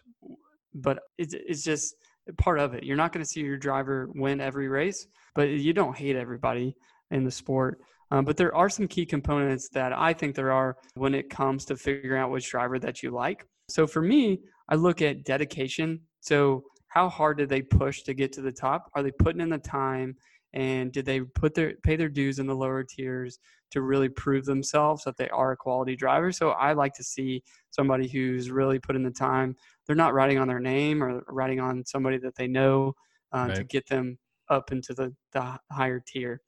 but 0.73 0.99
it's 1.17 1.33
it's 1.33 1.63
just 1.63 1.95
part 2.37 2.59
of 2.59 2.73
it. 2.73 2.83
You're 2.83 2.97
not 2.97 3.13
going 3.13 3.23
to 3.23 3.29
see 3.29 3.41
your 3.41 3.57
driver 3.57 4.09
win 4.15 4.41
every 4.41 4.67
race, 4.67 5.07
but 5.35 5.49
you 5.49 5.73
don't 5.73 5.95
hate 5.95 6.15
everybody 6.15 6.75
in 7.11 7.23
the 7.23 7.31
sport. 7.31 7.79
Um, 8.09 8.25
but 8.25 8.37
there 8.37 8.55
are 8.55 8.69
some 8.69 8.87
key 8.87 9.05
components 9.05 9.69
that 9.73 9.93
I 9.93 10.13
think 10.13 10.35
there 10.35 10.51
are 10.51 10.77
when 10.95 11.13
it 11.13 11.29
comes 11.29 11.65
to 11.65 11.75
figuring 11.75 12.21
out 12.21 12.31
which 12.31 12.49
driver 12.49 12.79
that 12.79 13.03
you 13.03 13.11
like. 13.11 13.45
So 13.69 13.85
for 13.85 14.01
me, 14.01 14.39
I 14.69 14.75
look 14.75 15.01
at 15.01 15.25
dedication. 15.25 15.99
So 16.21 16.63
how 16.87 17.09
hard 17.09 17.37
did 17.37 17.49
they 17.49 17.61
push 17.61 18.03
to 18.03 18.13
get 18.13 18.31
to 18.33 18.41
the 18.41 18.51
top? 18.51 18.89
Are 18.95 19.03
they 19.03 19.11
putting 19.11 19.41
in 19.41 19.49
the 19.49 19.57
time? 19.57 20.15
And 20.53 20.91
did 20.91 21.05
they 21.05 21.21
put 21.21 21.53
their 21.53 21.73
pay 21.83 21.95
their 21.95 22.09
dues 22.09 22.39
in 22.39 22.47
the 22.47 22.55
lower 22.55 22.83
tiers 22.83 23.39
to 23.71 23.81
really 23.81 24.09
prove 24.09 24.45
themselves 24.45 25.03
that 25.03 25.17
they 25.17 25.29
are 25.29 25.51
a 25.51 25.57
quality 25.57 25.95
driver? 25.95 26.31
So 26.31 26.51
I 26.51 26.73
like 26.73 26.93
to 26.95 27.03
see 27.03 27.43
somebody 27.71 28.07
who's 28.07 28.49
really 28.49 28.79
put 28.79 28.95
in 28.95 29.03
the 29.03 29.11
time. 29.11 29.55
They're 29.85 29.95
not 29.95 30.13
riding 30.13 30.37
on 30.37 30.47
their 30.47 30.59
name 30.59 31.03
or 31.03 31.23
riding 31.27 31.59
on 31.59 31.85
somebody 31.85 32.17
that 32.19 32.35
they 32.35 32.47
know 32.47 32.93
uh, 33.33 33.47
right. 33.49 33.55
to 33.55 33.63
get 33.65 33.87
them 33.87 34.17
up 34.49 34.71
into 34.71 34.93
the, 34.93 35.13
the 35.33 35.59
higher 35.71 36.01
tier 36.05 36.41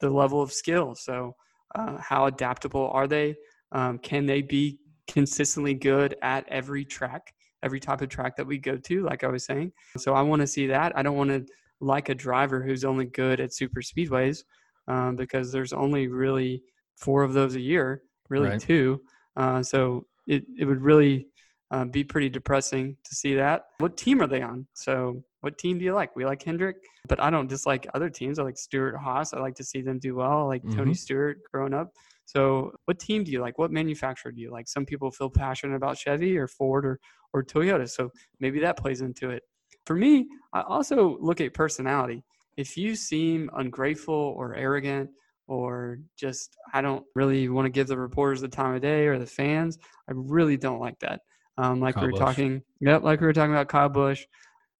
the 0.00 0.10
level 0.10 0.42
of 0.42 0.52
skill. 0.52 0.94
So, 0.94 1.34
uh, 1.74 1.98
how 1.98 2.26
adaptable 2.26 2.90
are 2.92 3.06
they? 3.06 3.34
Um, 3.72 3.98
can 3.98 4.26
they 4.26 4.42
be 4.42 4.78
consistently 5.06 5.74
good 5.74 6.16
at 6.22 6.46
every 6.48 6.84
track, 6.84 7.32
every 7.62 7.80
type 7.80 8.02
of 8.02 8.08
track 8.08 8.36
that 8.36 8.46
we 8.46 8.58
go 8.58 8.76
to? 8.76 9.02
Like 9.02 9.24
I 9.24 9.28
was 9.28 9.44
saying, 9.44 9.72
so 9.96 10.14
I 10.14 10.22
want 10.22 10.40
to 10.40 10.46
see 10.46 10.66
that. 10.66 10.96
I 10.96 11.02
don't 11.02 11.16
want 11.16 11.30
to 11.30 11.46
like 11.82 12.08
a 12.08 12.14
driver 12.14 12.62
who's 12.62 12.84
only 12.84 13.06
good 13.06 13.40
at 13.40 13.52
super 13.52 13.80
speedways 13.80 14.44
um, 14.88 15.16
because 15.16 15.52
there's 15.52 15.72
only 15.72 16.06
really 16.06 16.62
four 16.96 17.22
of 17.22 17.32
those 17.32 17.56
a 17.56 17.60
year, 17.60 18.02
really 18.30 18.50
right. 18.50 18.60
two. 18.60 19.02
Uh, 19.36 19.62
so 19.62 20.06
it 20.26 20.44
it 20.58 20.64
would 20.64 20.80
really 20.80 21.26
uh, 21.70 21.84
be 21.84 22.04
pretty 22.04 22.28
depressing 22.28 22.96
to 23.04 23.14
see 23.14 23.34
that. 23.34 23.64
What 23.78 23.96
team 23.96 24.22
are 24.22 24.26
they 24.26 24.42
on? 24.42 24.66
So 24.74 25.22
what 25.40 25.58
team 25.58 25.78
do 25.78 25.84
you 25.84 25.92
like? 25.92 26.14
We 26.14 26.24
like 26.24 26.42
Hendrick, 26.42 26.76
but 27.08 27.18
I 27.20 27.30
don't 27.30 27.48
dislike 27.48 27.88
other 27.94 28.08
teams. 28.08 28.38
I 28.38 28.44
like 28.44 28.56
Stewart-Haas. 28.56 29.34
I 29.34 29.40
like 29.40 29.56
to 29.56 29.64
see 29.64 29.82
them 29.82 29.98
do 29.98 30.14
well. 30.14 30.38
I 30.38 30.42
like 30.42 30.62
mm-hmm. 30.62 30.76
Tony 30.76 30.94
Stewart 30.94 31.38
growing 31.50 31.74
up. 31.74 31.92
So, 32.26 32.72
what 32.84 33.00
team 33.00 33.24
do 33.24 33.32
you 33.32 33.40
like? 33.40 33.58
What 33.58 33.72
manufacturer 33.72 34.30
do 34.30 34.40
you 34.40 34.52
like? 34.52 34.68
Some 34.68 34.86
people 34.86 35.10
feel 35.10 35.28
passionate 35.28 35.74
about 35.74 35.98
Chevy 35.98 36.38
or 36.38 36.46
Ford 36.46 36.86
or 36.86 37.00
or 37.34 37.42
Toyota, 37.42 37.88
so 37.88 38.10
maybe 38.40 38.60
that 38.60 38.76
plays 38.76 39.00
into 39.00 39.30
it. 39.30 39.42
For 39.86 39.94
me, 39.96 40.28
I 40.52 40.62
also 40.62 41.18
look 41.20 41.40
at 41.40 41.54
personality. 41.54 42.22
If 42.56 42.76
you 42.76 42.94
seem 42.94 43.50
ungrateful 43.56 44.14
or 44.14 44.54
arrogant 44.54 45.10
or 45.48 45.98
just 46.16 46.56
I 46.72 46.80
don't 46.82 47.04
really 47.14 47.48
want 47.48 47.66
to 47.66 47.70
give 47.70 47.88
the 47.88 47.98
reporters 47.98 48.40
the 48.40 48.48
time 48.48 48.74
of 48.74 48.82
day 48.82 49.06
or 49.06 49.18
the 49.18 49.26
fans, 49.26 49.78
I 50.08 50.12
really 50.14 50.56
don't 50.56 50.80
like 50.80 50.98
that. 51.00 51.20
Um, 51.58 51.80
like 51.80 51.94
Kyle 51.94 52.04
we 52.04 52.12
were 52.12 52.18
Busch. 52.18 52.20
talking, 52.20 52.62
yep, 52.80 53.02
like 53.02 53.20
we 53.20 53.26
were 53.26 53.32
talking 53.32 53.52
about 53.52 53.68
Kyle 53.68 53.88
Busch. 53.88 54.24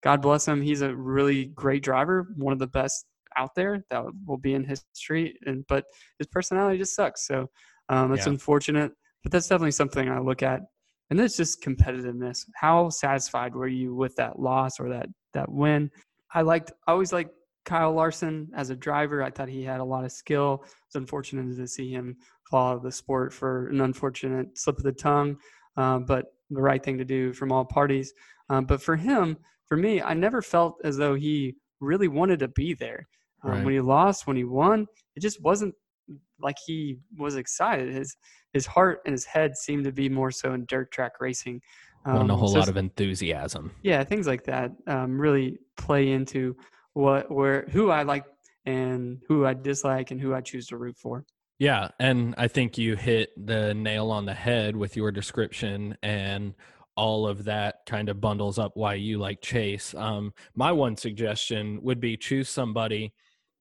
God 0.03 0.21
bless 0.21 0.47
him. 0.47 0.61
He's 0.61 0.83
a 0.83 0.95
really 0.95 1.47
great 1.47 1.83
driver, 1.83 2.29
one 2.37 2.53
of 2.53 2.59
the 2.59 2.67
best 2.67 3.07
out 3.37 3.55
there 3.55 3.85
that 3.91 4.05
will 4.27 4.39
be 4.39 4.55
in 4.55 4.65
history. 4.65 5.37
And 5.47 5.65
but 5.69 5.85
his 6.19 6.27
personality 6.27 6.79
just 6.79 6.95
sucks. 6.95 7.27
So 7.27 7.49
um, 7.89 8.13
it's 8.13 8.27
yeah. 8.27 8.33
unfortunate. 8.33 8.93
But 9.23 9.33
that's 9.33 9.47
definitely 9.47 9.73
something 9.73 10.09
I 10.09 10.19
look 10.19 10.43
at. 10.43 10.63
And 11.11 11.21
it's 11.21 11.37
just 11.37 11.63
competitiveness. 11.63 12.47
How 12.55 12.89
satisfied 12.89 13.55
were 13.55 13.69
you 13.69 13.95
with 13.95 14.17
that 14.17 14.39
loss 14.39 14.81
or 14.81 14.89
that 14.89 15.09
that 15.35 15.51
win? 15.51 15.91
I 16.35 16.43
liked. 16.43 16.73
I 16.87 16.93
always 16.93 17.13
liked 17.13 17.33
Kyle 17.65 17.93
Larson 17.93 18.49
as 18.55 18.71
a 18.71 18.77
driver. 18.77 19.23
I 19.23 19.31
thought 19.31 19.49
he 19.49 19.63
had 19.63 19.81
a 19.81 19.85
lot 19.85 20.05
of 20.05 20.13
skill. 20.13 20.65
It's 20.87 20.95
unfortunate 20.95 21.57
to 21.57 21.67
see 21.67 21.91
him 21.91 22.17
fall 22.51 22.73
out 22.73 22.77
of 22.77 22.83
the 22.83 22.93
sport 22.93 23.33
for 23.33 23.69
an 23.69 23.81
unfortunate 23.81 24.59
slip 24.59 24.79
of 24.79 24.85
the 24.85 24.93
tongue, 24.93 25.37
uh, 25.77 25.99
but 25.99 26.27
the 26.51 26.63
right 26.63 26.83
thing 26.83 26.99
to 26.99 27.05
do 27.05 27.33
from 27.33 27.53
all 27.53 27.65
parties. 27.65 28.13
Um, 28.49 28.65
but 28.65 28.83
for 28.83 28.97
him, 28.97 29.37
for 29.67 29.77
me, 29.77 30.03
I 30.03 30.15
never 30.15 30.43
felt 30.43 30.77
as 30.85 30.97
though 30.97 31.15
he 31.15 31.57
really 31.81 32.09
wanted 32.09 32.41
to 32.41 32.49
be 32.49 32.75
there. 32.75 33.07
Um, 33.45 33.51
right. 33.51 33.65
When 33.65 33.75
he 33.75 33.81
lost, 33.81 34.27
when 34.27 34.37
he 34.37 34.45
won, 34.45 34.87
it 35.17 35.21
just 35.21 35.43
wasn't 35.43 35.75
like 36.41 36.57
he 36.67 36.99
was 37.17 37.37
excited. 37.37 37.93
His 37.93 38.17
his 38.53 38.67
heart 38.67 39.01
and 39.05 39.13
his 39.13 39.25
head 39.25 39.57
seem 39.57 39.83
to 39.85 39.93
be 39.93 40.09
more 40.09 40.31
so 40.31 40.53
in 40.53 40.65
dirt 40.67 40.91
track 40.91 41.21
racing. 41.21 41.61
Um, 42.05 42.31
a 42.31 42.37
whole 42.37 42.49
so, 42.49 42.59
lot 42.59 42.69
of 42.69 42.77
enthusiasm. 42.77 43.71
Yeah, 43.83 44.03
things 44.03 44.27
like 44.27 44.45
that 44.45 44.73
um, 44.87 45.21
really 45.21 45.59
play 45.77 46.11
into 46.11 46.57
what 46.95 47.31
where 47.31 47.67
who 47.71 47.91
I 47.91 48.03
like 48.03 48.25
and 48.67 49.23
who 49.29 49.47
I 49.47 49.55
dislike 49.55 50.11
and 50.11 50.21
who 50.21 50.35
I 50.35 50.41
choose 50.41 50.67
to 50.69 50.77
root 50.77 50.97
for. 50.97 51.25
Yeah, 51.59 51.91
and 52.01 52.35
I 52.39 52.49
think 52.49 52.77
you 52.77 52.97
hit 52.97 53.31
the 53.37 53.73
nail 53.73 54.11
on 54.11 54.27
the 54.27 54.35
head 54.35 54.75
with 54.75 54.97
your 54.97 55.13
description 55.13 55.97
and 56.03 56.55
all 56.97 57.27
of 57.27 57.45
that 57.45 57.87
kind 57.87 58.09
of 58.09 58.21
bundles 58.21 58.59
up 58.59 58.73
why 58.75 58.95
you 58.95 59.19
like 59.19 59.41
Chase. 59.41 59.95
Um, 59.95 60.33
my 60.55 60.73
one 60.73 60.97
suggestion 60.97 61.81
would 61.83 62.01
be 62.01 62.17
choose 62.17 62.49
somebody 62.49 63.13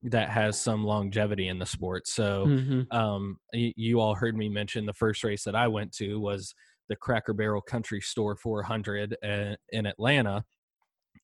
that 0.04 0.30
has 0.30 0.60
some 0.60 0.84
longevity 0.84 1.48
in 1.48 1.60
the 1.60 1.66
sport. 1.66 2.08
So, 2.08 2.46
mm-hmm. 2.48 2.96
um, 2.96 3.38
you, 3.54 3.72
you, 3.76 4.00
all 4.00 4.16
heard 4.16 4.36
me 4.36 4.50
mention 4.50 4.86
the 4.86 4.94
first 4.94 5.24
race 5.24 5.44
that 5.44 5.56
I 5.56 5.68
went 5.68 5.92
to 5.98 6.20
was 6.20 6.56
the 6.90 6.96
Cracker 6.96 7.34
Barrel 7.34 7.62
Country 7.62 8.02
Store 8.02 8.36
400 8.36 9.16
uh, 9.24 9.56
in 9.70 9.86
Atlanta 9.86 10.44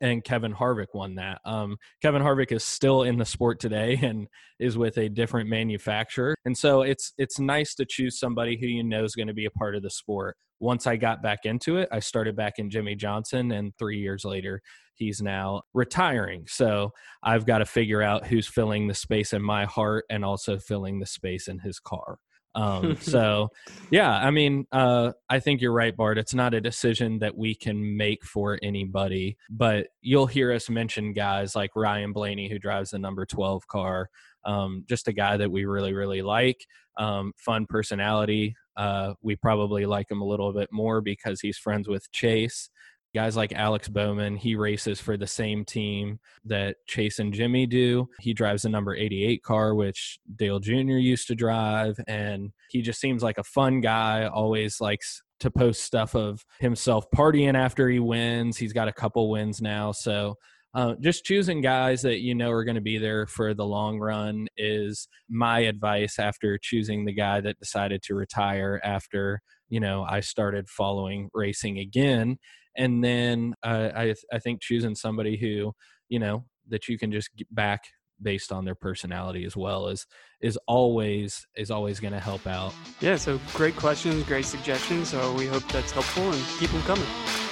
and 0.02 0.24
Kevin 0.24 0.54
Harvick 0.54 0.88
won 0.94 1.16
that. 1.16 1.42
Um, 1.46 1.78
Kevin 2.02 2.22
Harvick 2.22 2.52
is 2.52 2.64
still 2.64 3.04
in 3.04 3.18
the 3.18 3.26
sport 3.26 3.60
today 3.60 3.96
and 4.02 4.28
is 4.60 4.78
with 4.78 4.98
a 4.98 5.10
different 5.10 5.50
manufacturer, 5.50 6.36
and 6.46 6.58
so 6.58 6.82
it's 6.82 7.14
it's 7.18 7.40
nice 7.40 7.76
to 7.76 7.86
choose 7.88 8.20
somebody 8.20 8.58
who 8.58 8.68
you 8.68 8.84
know 8.84 9.04
is 9.04 9.16
going 9.16 9.28
to 9.28 9.34
be 9.34 9.46
a 9.46 9.52
part 9.52 9.76
of 9.76 9.84
the 9.84 9.90
sport. 9.90 10.38
Once 10.60 10.88
I 10.88 10.96
got 10.96 11.22
back 11.22 11.40
into 11.46 11.78
it, 11.78 11.90
I 11.92 12.00
started 12.00 12.36
back 12.36 12.54
in 12.58 12.70
Jimmie 12.70 12.96
Johnson, 12.96 13.52
and 13.52 13.76
three 13.78 14.00
years 14.00 14.26
later, 14.26 14.62
he's 14.96 15.22
now 15.22 15.62
retiring. 15.74 16.46
So 16.48 16.92
I've 17.24 17.46
got 17.46 17.60
to 17.60 17.66
figure 17.66 18.02
out 18.02 18.28
who's 18.28 18.48
filling 18.48 18.88
the 18.88 18.94
space 18.94 19.34
in 19.34 19.42
my 19.42 19.66
heart 19.66 20.06
and 20.10 20.26
also 20.26 20.58
filling 20.58 21.00
the 21.00 21.06
space 21.06 21.48
in 21.48 21.60
his 21.60 21.80
car. 21.80 22.18
Um, 22.56 22.98
so, 23.02 23.50
yeah, 23.92 24.12
I 24.12 24.32
mean, 24.32 24.66
uh, 24.72 25.14
I 25.30 25.40
think 25.40 25.62
you're 25.62 25.72
right, 25.72 25.96
Bart. 25.96 26.18
It's 26.18 26.34
not 26.34 26.54
a 26.54 26.62
decision 26.62 27.20
that 27.20 27.38
we 27.38 27.56
can 27.56 27.96
make 27.96 28.26
for 28.26 28.60
anybody, 28.62 29.38
but 29.50 29.88
you'll 30.02 30.28
hear 30.28 30.52
us 30.52 30.70
mention 30.70 31.14
guys 31.14 31.56
like 31.56 31.72
Ryan 31.76 32.12
Blaney, 32.12 32.50
who 32.50 32.60
drives 32.60 32.92
the 32.92 33.00
number 33.00 33.26
12 33.26 33.68
car. 33.68 34.10
Um, 34.44 34.86
just 34.88 35.08
a 35.08 35.14
guy 35.14 35.38
that 35.38 35.52
we 35.52 35.66
really, 35.66 35.94
really 35.94 36.22
like. 36.22 36.66
Um, 36.98 37.34
fun 37.38 37.68
personality. 37.68 38.56
Uh, 38.78 39.14
we 39.22 39.36
probably 39.36 39.86
like 39.86 40.10
him 40.10 40.22
a 40.22 40.26
little 40.26 40.54
bit 40.54 40.70
more 40.72 41.02
because 41.02 41.42
he's 41.42 41.58
friends 41.58 41.88
with 41.88 42.10
Chase 42.12 42.70
guys 43.18 43.36
like 43.36 43.52
Alex 43.54 43.88
Bowman, 43.88 44.36
he 44.36 44.56
races 44.56 45.00
for 45.00 45.18
the 45.18 45.26
same 45.26 45.66
team 45.66 46.20
that 46.46 46.76
Chase 46.86 47.18
and 47.18 47.34
Jimmy 47.34 47.66
do. 47.66 48.08
He 48.20 48.32
drives 48.32 48.62
the 48.62 48.70
number 48.70 48.96
88 48.96 49.42
car, 49.42 49.74
which 49.74 50.20
Dale 50.36 50.60
Jr. 50.60 50.98
used 50.98 51.28
to 51.28 51.36
drive. 51.36 52.00
And 52.08 52.52
he 52.70 52.84
just 52.84 53.00
seems 53.00 53.24
like 53.24 53.40
a 53.40 53.44
fun 53.44 53.82
guy, 53.82 54.28
always 54.28 54.80
likes 54.80 55.24
to 55.40 55.50
post 55.50 55.82
stuff 55.84 56.16
of 56.16 56.46
himself 56.60 57.06
partying 57.10 57.56
after 57.56 57.90
he 57.90 58.00
wins. 58.00 58.58
He's 58.58 58.74
got 58.74 58.88
a 58.88 58.94
couple 58.94 59.32
wins 59.32 59.62
now. 59.62 59.92
So 59.92 60.36
uh, 60.78 60.94
just 61.02 61.26
choosing 61.26 61.60
guys 61.60 62.04
that 62.04 62.20
you 62.20 62.36
know 62.36 62.52
are 62.52 62.64
going 62.64 62.76
to 62.76 62.82
be 62.82 63.00
there 63.00 63.26
for 63.26 63.56
the 63.56 63.66
long 63.66 63.98
run 63.98 64.48
is 64.58 65.08
my 65.28 65.62
advice 65.62 66.20
after 66.20 66.60
choosing 66.62 67.04
the 67.04 67.12
guy 67.12 67.42
that 67.42 67.58
decided 67.58 68.04
to 68.04 68.14
retire 68.14 68.80
after 68.84 69.42
you 69.70 69.80
know 69.80 70.06
I 70.08 70.20
started 70.20 70.70
following 70.70 71.30
racing 71.34 71.80
again 71.80 72.38
and 72.78 73.04
then 73.04 73.56
uh, 73.64 73.90
I 73.96 74.14
I 74.32 74.38
think 74.38 74.62
choosing 74.62 74.94
somebody 74.94 75.36
who 75.36 75.74
you 76.10 76.20
know 76.20 76.46
that 76.70 76.88
you 76.88 77.00
can 77.00 77.12
just 77.12 77.36
get 77.36 77.54
back 77.54 77.86
based 78.22 78.52
on 78.52 78.64
their 78.64 78.76
personality 78.76 79.46
as 79.46 79.58
well 79.58 79.88
is 79.88 80.06
is 80.42 80.60
always 80.68 81.48
is 81.56 81.72
always 81.72 82.00
going 82.00 82.14
to 82.14 82.20
help 82.20 82.46
out. 82.46 82.76
Yeah, 83.02 83.16
so 83.16 83.40
great 83.56 83.76
questions, 83.76 84.24
great 84.26 84.46
suggestions. 84.46 85.10
So 85.10 85.34
we 85.34 85.48
hope 85.48 85.68
that's 85.70 85.92
helpful 85.92 86.32
and 86.32 86.44
keep 86.60 86.70
them 86.70 86.84
coming. 86.84 87.47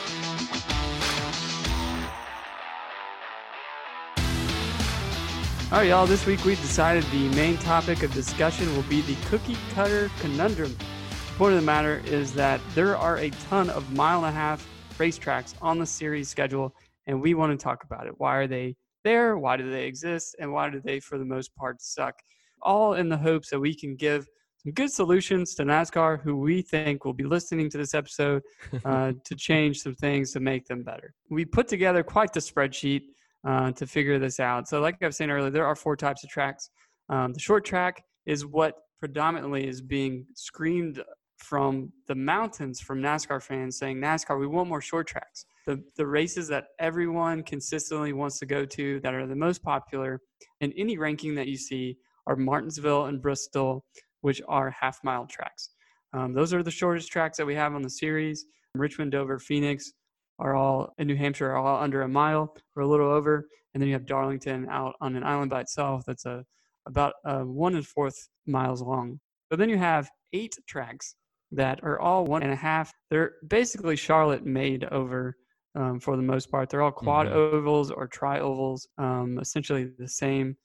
All 5.71 5.79
right, 5.79 5.89
y'all. 5.89 6.05
This 6.05 6.27
week 6.27 6.45
we 6.45 6.53
decided 6.53 7.03
the 7.05 7.27
main 7.29 7.57
topic 7.57 8.03
of 8.03 8.13
discussion 8.13 8.73
will 8.75 8.83
be 8.83 9.01
the 9.01 9.15
cookie 9.25 9.57
cutter 9.73 10.11
conundrum. 10.19 10.71
The 10.71 11.37
point 11.37 11.55
of 11.55 11.59
the 11.59 11.65
matter 11.65 12.03
is 12.05 12.33
that 12.35 12.61
there 12.75 12.95
are 12.95 13.17
a 13.17 13.31
ton 13.49 13.71
of 13.71 13.91
mile 13.91 14.19
and 14.19 14.27
a 14.27 14.31
half 14.31 14.65
racetracks 14.99 15.55
on 15.63 15.79
the 15.79 15.85
series 15.85 16.29
schedule, 16.29 16.75
and 17.07 17.19
we 17.19 17.33
want 17.33 17.59
to 17.59 17.61
talk 17.61 17.83
about 17.83 18.05
it. 18.05 18.13
Why 18.19 18.35
are 18.35 18.47
they 18.47 18.75
there? 19.03 19.39
Why 19.39 19.57
do 19.57 19.71
they 19.71 19.85
exist? 19.85 20.35
And 20.39 20.53
why 20.53 20.69
do 20.69 20.79
they, 20.79 20.99
for 20.99 21.17
the 21.17 21.25
most 21.25 21.53
part, 21.55 21.81
suck? 21.81 22.13
All 22.61 22.93
in 22.93 23.09
the 23.09 23.17
hopes 23.17 23.49
that 23.49 23.59
we 23.59 23.73
can 23.73 23.95
give 23.95 24.27
some 24.57 24.71
good 24.71 24.91
solutions 24.91 25.55
to 25.55 25.63
NASCAR 25.63 26.21
who 26.21 26.37
we 26.37 26.61
think 26.61 27.05
will 27.05 27.13
be 27.13 27.23
listening 27.23 27.71
to 27.71 27.79
this 27.79 27.95
episode 27.95 28.43
uh, 28.85 29.13
to 29.23 29.35
change 29.35 29.79
some 29.79 29.95
things 29.95 30.31
to 30.33 30.39
make 30.39 30.67
them 30.67 30.83
better. 30.83 31.15
We 31.31 31.43
put 31.43 31.67
together 31.67 32.03
quite 32.03 32.33
the 32.33 32.39
spreadsheet 32.39 33.01
uh, 33.45 33.71
to 33.71 33.85
figure 33.85 34.19
this 34.19 34.39
out. 34.39 34.67
So, 34.67 34.81
like 34.81 34.97
I 35.01 35.07
was 35.07 35.17
saying 35.17 35.29
earlier, 35.29 35.51
there 35.51 35.65
are 35.65 35.75
four 35.75 35.95
types 35.95 36.23
of 36.23 36.29
tracks. 36.29 36.69
Um, 37.09 37.33
the 37.33 37.39
short 37.39 37.65
track 37.65 38.03
is 38.25 38.45
what 38.45 38.75
predominantly 38.99 39.67
is 39.67 39.81
being 39.81 40.25
screamed 40.33 41.03
from 41.37 41.91
the 42.07 42.15
mountains 42.15 42.79
from 42.79 43.01
NASCAR 43.01 43.41
fans 43.41 43.77
saying, 43.77 43.97
NASCAR, 43.97 44.39
we 44.39 44.47
want 44.47 44.69
more 44.69 44.81
short 44.81 45.07
tracks. 45.07 45.45
The, 45.67 45.83
the 45.97 46.07
races 46.07 46.47
that 46.47 46.65
everyone 46.79 47.43
consistently 47.43 48.13
wants 48.13 48.39
to 48.39 48.45
go 48.45 48.65
to 48.65 48.99
that 49.01 49.13
are 49.13 49.27
the 49.27 49.35
most 49.35 49.61
popular 49.61 50.21
in 50.61 50.71
any 50.73 50.97
ranking 50.97 51.35
that 51.35 51.47
you 51.47 51.57
see 51.57 51.97
are 52.27 52.35
Martinsville 52.35 53.05
and 53.05 53.21
Bristol, 53.21 53.85
which 54.21 54.41
are 54.47 54.71
half 54.71 55.03
mile 55.03 55.27
tracks. 55.27 55.69
Um, 56.13 56.33
those 56.33 56.53
are 56.53 56.63
the 56.63 56.71
shortest 56.71 57.11
tracks 57.11 57.37
that 57.37 57.45
we 57.45 57.55
have 57.55 57.75
on 57.75 57.81
the 57.81 57.89
series. 57.89 58.45
Richmond, 58.73 59.11
Dover, 59.11 59.37
Phoenix 59.39 59.91
are 60.39 60.55
all 60.55 60.93
in 60.97 61.07
New 61.07 61.15
Hampshire 61.15 61.51
are 61.51 61.57
all 61.57 61.81
under 61.81 62.01
a 62.01 62.07
mile 62.07 62.55
or 62.75 62.83
a 62.83 62.87
little 62.87 63.11
over. 63.11 63.47
And 63.73 63.81
then 63.81 63.87
you 63.87 63.93
have 63.93 64.05
Darlington 64.05 64.67
out 64.69 64.95
on 65.01 65.15
an 65.15 65.23
island 65.23 65.51
by 65.51 65.61
itself 65.61 66.03
that's 66.05 66.25
a 66.25 66.45
about 66.87 67.13
uh, 67.25 67.41
one 67.41 67.75
and 67.75 67.85
fourth 67.85 68.29
miles 68.45 68.81
long. 68.81 69.19
But 69.49 69.59
then 69.59 69.69
you 69.69 69.77
have 69.77 70.09
eight 70.33 70.55
tracks 70.67 71.15
that 71.51 71.79
are 71.83 71.99
all 71.99 72.25
one 72.25 72.43
and 72.43 72.51
a 72.51 72.55
half. 72.55 72.93
They're 73.09 73.33
basically 73.47 73.95
Charlotte 73.95 74.45
made 74.45 74.83
over 74.85 75.35
um, 75.75 75.99
for 75.99 76.15
the 76.15 76.23
most 76.23 76.49
part. 76.51 76.69
They're 76.69 76.81
all 76.81 76.91
quad 76.91 77.27
mm-hmm. 77.27 77.55
ovals 77.55 77.91
or 77.91 78.07
tri 78.07 78.39
ovals, 78.39 78.87
um, 78.97 79.39
essentially 79.39 79.89
the 79.97 80.07
same. 80.07 80.55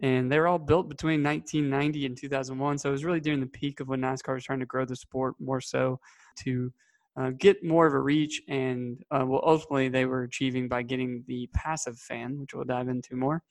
And 0.00 0.30
they 0.30 0.38
were 0.38 0.46
all 0.46 0.58
built 0.58 0.88
between 0.88 1.24
1990 1.24 2.06
and 2.06 2.16
2001. 2.16 2.78
So 2.78 2.88
it 2.88 2.92
was 2.92 3.04
really 3.04 3.20
during 3.20 3.40
the 3.40 3.46
peak 3.46 3.80
of 3.80 3.88
when 3.88 4.00
NASCAR 4.00 4.34
was 4.34 4.44
trying 4.44 4.60
to 4.60 4.66
grow 4.66 4.84
the 4.84 4.94
sport 4.94 5.34
more 5.40 5.60
so 5.60 5.98
to 6.40 6.72
uh, 7.18 7.30
get 7.38 7.64
more 7.64 7.86
of 7.86 7.94
a 7.94 8.00
reach. 8.00 8.40
And 8.48 9.02
uh, 9.10 9.24
well, 9.26 9.42
ultimately, 9.44 9.88
they 9.88 10.04
were 10.04 10.22
achieving 10.22 10.68
by 10.68 10.82
getting 10.82 11.24
the 11.26 11.48
passive 11.54 11.98
fan, 11.98 12.38
which 12.38 12.54
we'll 12.54 12.64
dive 12.64 12.88
into 12.88 13.16
more. 13.16 13.42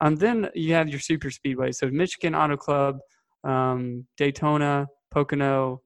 Um, 0.00 0.16
then 0.16 0.48
you 0.54 0.74
have 0.74 0.88
your 0.88 1.00
super 1.00 1.30
speedway. 1.30 1.72
So 1.72 1.88
Michigan 1.88 2.34
Auto 2.34 2.56
Club, 2.56 2.98
um, 3.44 4.06
Daytona, 4.16 4.86
Pocono, 5.10 5.82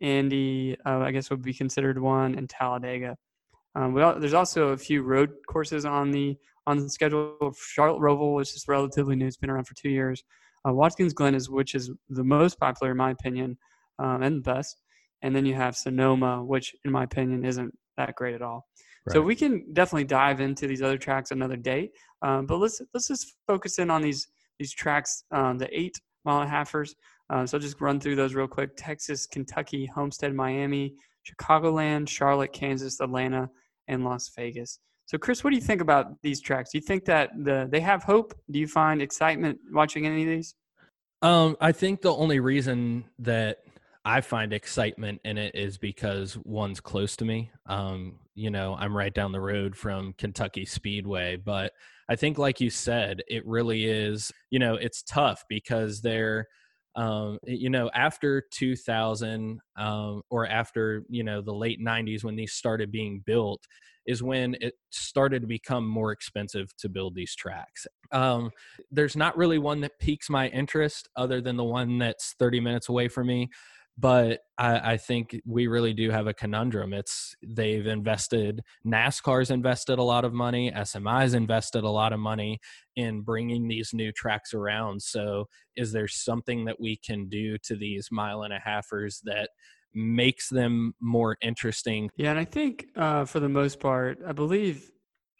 Indy, 0.00 0.76
uh, 0.84 0.98
I 0.98 1.10
guess 1.10 1.30
would 1.30 1.42
be 1.42 1.54
considered 1.54 1.98
one, 1.98 2.34
and 2.36 2.48
Talladega. 2.48 3.16
Um, 3.74 3.94
there's 3.94 4.34
also 4.34 4.68
a 4.68 4.76
few 4.76 5.02
road 5.02 5.30
courses 5.48 5.84
on 5.84 6.10
the 6.10 6.36
on 6.66 6.78
the 6.78 6.88
schedule. 6.88 7.52
Charlotte 7.58 8.00
Roval, 8.00 8.34
which 8.34 8.54
is 8.54 8.64
relatively 8.68 9.16
new, 9.16 9.26
it's 9.26 9.36
been 9.36 9.50
around 9.50 9.66
for 9.66 9.74
two 9.74 9.90
years. 9.90 10.22
Uh, 10.66 10.72
Watkins 10.72 11.12
Glen 11.12 11.34
is 11.34 11.48
which 11.48 11.74
is 11.74 11.90
the 12.08 12.24
most 12.24 12.58
popular 12.58 12.92
in 12.92 12.96
my 12.96 13.10
opinion, 13.10 13.56
um, 13.98 14.22
and 14.22 14.38
the 14.38 14.52
best. 14.52 14.82
And 15.22 15.34
then 15.34 15.46
you 15.46 15.54
have 15.54 15.76
Sonoma, 15.76 16.44
which 16.44 16.74
in 16.84 16.92
my 16.92 17.04
opinion 17.04 17.44
isn't 17.44 17.72
that 17.96 18.14
great 18.14 18.34
at 18.34 18.42
all. 18.42 18.66
Right. 19.06 19.14
So 19.14 19.22
we 19.22 19.36
can 19.36 19.72
definitely 19.72 20.04
dive 20.04 20.40
into 20.40 20.66
these 20.66 20.82
other 20.82 20.98
tracks 20.98 21.30
another 21.30 21.56
day. 21.56 21.90
Um, 22.22 22.46
but 22.46 22.58
let's 22.58 22.80
let's 22.92 23.08
just 23.08 23.34
focus 23.46 23.78
in 23.78 23.90
on 23.90 24.02
these 24.02 24.26
these 24.58 24.72
tracks, 24.72 25.24
um, 25.30 25.58
the 25.58 25.68
eight 25.78 25.96
mile 26.24 26.40
and 26.40 26.50
a 26.50 26.52
halfers. 26.52 26.90
Uh, 27.30 27.46
so 27.46 27.56
I'll 27.56 27.62
just 27.62 27.80
run 27.80 28.00
through 28.00 28.16
those 28.16 28.34
real 28.34 28.46
quick. 28.46 28.70
Texas, 28.76 29.26
Kentucky, 29.26 29.86
Homestead, 29.86 30.34
Miami, 30.34 30.94
Chicagoland, 31.26 32.08
Charlotte, 32.08 32.52
Kansas, 32.52 33.00
Atlanta, 33.00 33.48
and 33.88 34.04
Las 34.04 34.30
Vegas. 34.36 34.80
So 35.06 35.18
Chris, 35.18 35.44
what 35.44 35.50
do 35.50 35.56
you 35.56 35.62
think 35.62 35.80
about 35.80 36.20
these 36.22 36.40
tracks? 36.40 36.70
Do 36.72 36.78
you 36.78 36.82
think 36.82 37.04
that 37.04 37.30
the 37.36 37.68
they 37.70 37.80
have 37.80 38.02
hope? 38.02 38.34
Do 38.50 38.58
you 38.58 38.66
find 38.66 39.00
excitement 39.00 39.58
watching 39.72 40.06
any 40.06 40.22
of 40.22 40.28
these? 40.28 40.54
Um, 41.22 41.56
I 41.60 41.72
think 41.72 42.02
the 42.02 42.14
only 42.14 42.40
reason 42.40 43.04
that 43.20 43.58
I 44.06 44.20
find 44.20 44.52
excitement 44.52 45.20
in 45.24 45.36
it 45.36 45.56
is 45.56 45.78
because 45.78 46.38
one's 46.44 46.78
close 46.78 47.16
to 47.16 47.24
me. 47.24 47.50
Um, 47.66 48.20
you 48.36 48.50
know, 48.52 48.76
I'm 48.78 48.96
right 48.96 49.12
down 49.12 49.32
the 49.32 49.40
road 49.40 49.76
from 49.76 50.14
Kentucky 50.16 50.64
Speedway, 50.64 51.34
but 51.34 51.72
I 52.08 52.14
think, 52.14 52.38
like 52.38 52.60
you 52.60 52.70
said, 52.70 53.22
it 53.26 53.44
really 53.44 53.84
is. 53.84 54.30
You 54.50 54.60
know, 54.60 54.76
it's 54.76 55.02
tough 55.02 55.44
because 55.48 56.02
they're 56.02 56.46
um, 56.94 57.38
you 57.44 57.68
know, 57.68 57.90
after 57.94 58.42
2000 58.52 59.60
um, 59.76 60.22
or 60.30 60.46
after, 60.46 61.02
you 61.10 61.24
know, 61.24 61.42
the 61.42 61.52
late 61.52 61.78
90s 61.78 62.24
when 62.24 62.36
these 62.36 62.54
started 62.54 62.90
being 62.90 63.22
built 63.26 63.62
is 64.06 64.22
when 64.22 64.56
it 64.60 64.74
started 64.90 65.42
to 65.42 65.48
become 65.48 65.86
more 65.86 66.12
expensive 66.12 66.74
to 66.78 66.88
build 66.88 67.14
these 67.14 67.34
tracks. 67.34 67.86
Um, 68.12 68.50
there's 68.90 69.16
not 69.16 69.36
really 69.36 69.58
one 69.58 69.80
that 69.82 69.98
piques 69.98 70.30
my 70.30 70.48
interest 70.48 71.08
other 71.16 71.42
than 71.42 71.56
the 71.56 71.64
one 71.64 71.98
that's 71.98 72.34
30 72.38 72.60
minutes 72.60 72.88
away 72.88 73.08
from 73.08 73.26
me 73.26 73.50
but 73.98 74.40
I, 74.58 74.92
I, 74.92 74.96
think 74.96 75.40
we 75.46 75.66
really 75.68 75.94
do 75.94 76.10
have 76.10 76.26
a 76.26 76.34
conundrum. 76.34 76.92
It's 76.92 77.34
they've 77.46 77.86
invested, 77.86 78.62
NASCAR's 78.86 79.50
invested 79.50 79.98
a 79.98 80.02
lot 80.02 80.24
of 80.24 80.34
money, 80.34 80.70
SMI's 80.70 81.34
invested 81.34 81.82
a 81.84 81.88
lot 81.88 82.12
of 82.12 82.20
money 82.20 82.58
in 82.96 83.22
bringing 83.22 83.68
these 83.68 83.90
new 83.94 84.12
tracks 84.12 84.52
around. 84.52 85.00
So, 85.02 85.46
is 85.76 85.92
there 85.92 86.08
something 86.08 86.66
that 86.66 86.78
we 86.78 86.96
can 86.96 87.28
do 87.28 87.56
to 87.64 87.76
these 87.76 88.08
mile 88.10 88.42
and 88.42 88.52
a 88.52 88.60
halfers 88.60 89.20
that 89.24 89.50
makes 89.94 90.50
them 90.50 90.94
more 91.00 91.38
interesting? 91.40 92.10
Yeah, 92.16 92.30
and 92.30 92.38
I 92.38 92.44
think 92.44 92.88
uh, 92.96 93.24
for 93.24 93.40
the 93.40 93.48
most 93.48 93.80
part, 93.80 94.18
I 94.26 94.32
believe, 94.32 94.90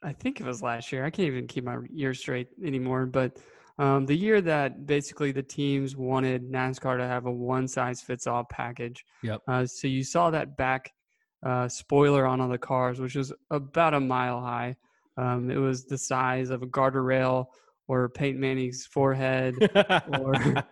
I 0.03 0.13
think 0.13 0.41
it 0.41 0.47
was 0.47 0.63
last 0.63 0.93
year. 0.93 1.05
I 1.05 1.11
can't 1.11 1.29
even 1.29 1.47
keep 1.47 1.65
my 1.65 1.77
years 1.91 2.21
straight 2.21 2.49
anymore, 2.65 3.05
but 3.05 3.37
um, 3.79 4.07
the 4.07 4.17
year 4.17 4.41
that 4.41 4.87
basically 4.87 5.33
the 5.33 5.43
teams 5.43 5.97
wanted 5.97 6.51
NASCAR 6.51 6.99
to 6.99 7.07
have 7.07 7.27
a 7.27 7.33
one 7.33 7.69
size 7.69 8.01
fits 8.01 8.27
all 8.27 8.45
package. 8.45 9.05
Yep. 9.23 9.43
Uh, 9.47 9.67
so 9.67 9.87
you 9.87 10.03
saw 10.03 10.31
that 10.31 10.57
back 10.57 10.93
uh, 11.45 11.69
spoiler 11.69 12.27
on 12.27 12.41
all 12.41 12.49
the 12.49 12.59
cars, 12.59 13.01
which 13.01 13.15
was 13.15 13.33
about 13.51 13.95
a 13.95 14.01
mile 14.01 14.41
high. 14.41 14.77
Um, 15.19 15.51
it 15.51 15.57
was 15.57 15.85
the 15.85 15.99
size 15.99 16.51
of 16.51 16.63
a 16.63 16.67
guardrail 16.67 17.47
or 17.89 18.09
Peyton 18.09 18.41
Manning's 18.41 18.87
forehead 18.87 19.55
or 20.19 20.35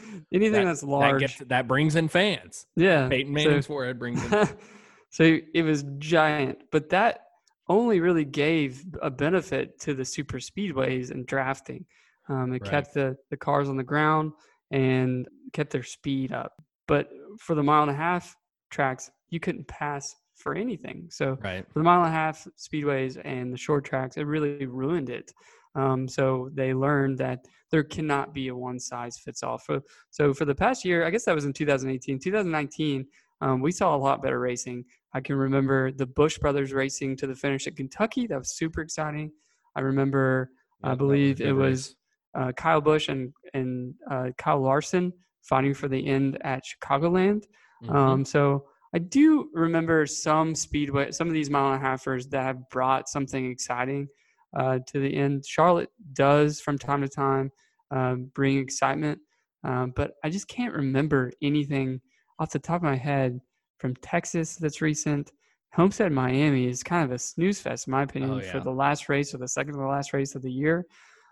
anything 0.32 0.52
that, 0.52 0.64
that's 0.64 0.82
large. 0.82 1.12
That, 1.12 1.20
gets, 1.20 1.38
that, 1.48 1.68
brings 1.68 1.96
in 1.96 2.08
fans. 2.08 2.66
Yeah. 2.76 3.08
Peyton 3.08 3.32
Manning's 3.32 3.66
so, 3.66 3.72
forehead 3.74 3.98
brings 3.98 4.22
in. 4.24 4.48
so 5.10 5.38
it 5.52 5.62
was 5.62 5.84
giant, 5.98 6.62
but 6.70 6.90
that 6.90 7.26
only 7.68 8.00
really 8.00 8.24
gave 8.24 8.84
a 9.00 9.10
benefit 9.10 9.80
to 9.80 9.94
the 9.94 10.04
super 10.04 10.38
speedways 10.38 11.10
and 11.10 11.26
drafting. 11.26 11.84
Um, 12.28 12.52
it 12.52 12.62
right. 12.62 12.70
kept 12.70 12.94
the, 12.94 13.16
the 13.30 13.36
cars 13.36 13.68
on 13.68 13.76
the 13.76 13.82
ground 13.82 14.32
and 14.70 15.26
kept 15.52 15.70
their 15.70 15.82
speed 15.82 16.32
up. 16.32 16.52
But 16.88 17.08
for 17.38 17.54
the 17.54 17.62
mile 17.62 17.82
and 17.82 17.90
a 17.90 17.94
half 17.94 18.36
tracks, 18.70 19.10
you 19.30 19.40
couldn't 19.40 19.68
pass 19.68 20.14
for 20.36 20.54
anything. 20.54 21.08
So 21.10 21.38
right. 21.42 21.64
for 21.72 21.78
the 21.78 21.84
mile 21.84 22.04
and 22.04 22.08
a 22.08 22.16
half 22.16 22.46
speedways 22.58 23.20
and 23.24 23.52
the 23.52 23.56
short 23.56 23.84
tracks, 23.84 24.16
it 24.16 24.24
really 24.24 24.66
ruined 24.66 25.10
it. 25.10 25.32
Um, 25.74 26.06
so 26.06 26.50
they 26.52 26.74
learned 26.74 27.18
that 27.18 27.46
there 27.70 27.82
cannot 27.82 28.34
be 28.34 28.48
a 28.48 28.56
one 28.56 28.78
size 28.78 29.18
fits 29.18 29.42
all. 29.42 29.58
For, 29.58 29.80
so 30.10 30.34
for 30.34 30.44
the 30.44 30.54
past 30.54 30.84
year, 30.84 31.06
I 31.06 31.10
guess 31.10 31.24
that 31.24 31.34
was 31.34 31.44
in 31.44 31.52
2018, 31.52 32.18
2019, 32.18 33.06
um, 33.40 33.60
we 33.60 33.72
saw 33.72 33.94
a 33.94 33.98
lot 33.98 34.22
better 34.22 34.38
racing. 34.38 34.84
I 35.14 35.20
can 35.20 35.36
remember 35.36 35.90
the 35.90 36.06
Busch 36.06 36.38
brothers 36.38 36.72
racing 36.72 37.16
to 37.16 37.26
the 37.26 37.34
finish 37.34 37.66
at 37.66 37.76
Kentucky. 37.76 38.26
That 38.26 38.38
was 38.38 38.56
super 38.56 38.82
exciting. 38.82 39.32
I 39.74 39.80
remember, 39.80 40.50
I 40.84 40.94
believe 40.94 41.40
it 41.40 41.52
was 41.52 41.96
uh, 42.34 42.52
Kyle 42.52 42.80
Busch 42.80 43.08
and 43.08 43.32
and 43.54 43.94
uh, 44.10 44.30
Kyle 44.38 44.60
Larson 44.60 45.12
fighting 45.42 45.74
for 45.74 45.88
the 45.88 46.06
end 46.06 46.38
at 46.42 46.62
Chicagoland. 46.64 47.44
Mm-hmm. 47.84 47.96
Um, 47.96 48.24
so 48.24 48.66
I 48.94 48.98
do 48.98 49.48
remember 49.52 50.06
some 50.06 50.54
speedway, 50.54 51.10
some 51.10 51.28
of 51.28 51.34
these 51.34 51.50
mile 51.50 51.72
and 51.72 51.82
a 51.82 51.86
halfers 51.86 52.28
that 52.30 52.42
have 52.42 52.68
brought 52.70 53.08
something 53.08 53.50
exciting 53.50 54.08
uh, 54.56 54.78
to 54.86 55.00
the 55.00 55.14
end. 55.14 55.44
Charlotte 55.46 55.90
does 56.12 56.60
from 56.60 56.78
time 56.78 57.02
to 57.02 57.08
time 57.08 57.50
um, 57.90 58.30
bring 58.34 58.58
excitement, 58.58 59.18
um, 59.64 59.92
but 59.96 60.12
I 60.22 60.30
just 60.30 60.48
can't 60.48 60.74
remember 60.74 61.32
anything 61.42 62.00
off 62.38 62.50
the 62.50 62.58
top 62.58 62.76
of 62.76 62.82
my 62.82 62.96
head 62.96 63.40
from 63.78 63.96
Texas 63.96 64.56
that's 64.56 64.80
recent. 64.80 65.32
Homestead 65.72 66.12
Miami 66.12 66.68
is 66.68 66.82
kind 66.82 67.02
of 67.02 67.12
a 67.12 67.18
snooze 67.18 67.60
fest, 67.60 67.86
in 67.86 67.92
my 67.92 68.02
opinion, 68.02 68.30
oh, 68.30 68.40
yeah. 68.42 68.52
for 68.52 68.60
the 68.60 68.70
last 68.70 69.08
race 69.08 69.34
or 69.34 69.38
the 69.38 69.48
second 69.48 69.72
to 69.72 69.78
the 69.78 69.86
last 69.86 70.12
race 70.12 70.34
of 70.34 70.42
the 70.42 70.52
year. 70.52 70.84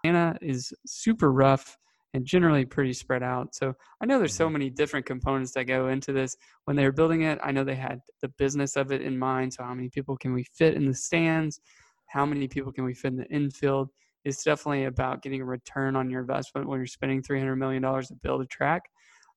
Atlanta 0.04 0.38
is 0.40 0.72
super 0.86 1.32
rough 1.32 1.76
and 2.14 2.24
generally 2.24 2.64
pretty 2.64 2.92
spread 2.92 3.22
out. 3.22 3.54
So 3.54 3.74
I 4.00 4.06
know 4.06 4.18
there's 4.18 4.34
so 4.34 4.46
mm-hmm. 4.46 4.54
many 4.54 4.70
different 4.70 5.06
components 5.06 5.52
that 5.52 5.64
go 5.64 5.88
into 5.88 6.12
this. 6.12 6.36
When 6.64 6.76
they 6.76 6.84
were 6.84 6.92
building 6.92 7.22
it, 7.22 7.38
I 7.42 7.52
know 7.52 7.62
they 7.62 7.76
had 7.76 8.00
the 8.20 8.28
business 8.28 8.76
of 8.76 8.90
it 8.90 9.02
in 9.02 9.18
mind. 9.18 9.54
So 9.54 9.62
how 9.62 9.74
many 9.74 9.88
people 9.88 10.16
can 10.16 10.32
we 10.32 10.44
fit 10.44 10.74
in 10.74 10.86
the 10.86 10.94
stands? 10.94 11.60
How 12.06 12.26
many 12.26 12.48
people 12.48 12.72
can 12.72 12.84
we 12.84 12.94
fit 12.94 13.12
in 13.12 13.18
the 13.18 13.26
infield? 13.26 13.90
It's 14.24 14.42
definitely 14.42 14.84
about 14.84 15.22
getting 15.22 15.40
a 15.40 15.44
return 15.44 15.96
on 15.96 16.10
your 16.10 16.20
investment 16.20 16.68
when 16.68 16.80
you're 16.80 16.86
spending 16.86 17.22
$300 17.22 17.56
million 17.56 17.82
to 17.82 18.14
build 18.22 18.42
a 18.42 18.46
track. 18.46 18.82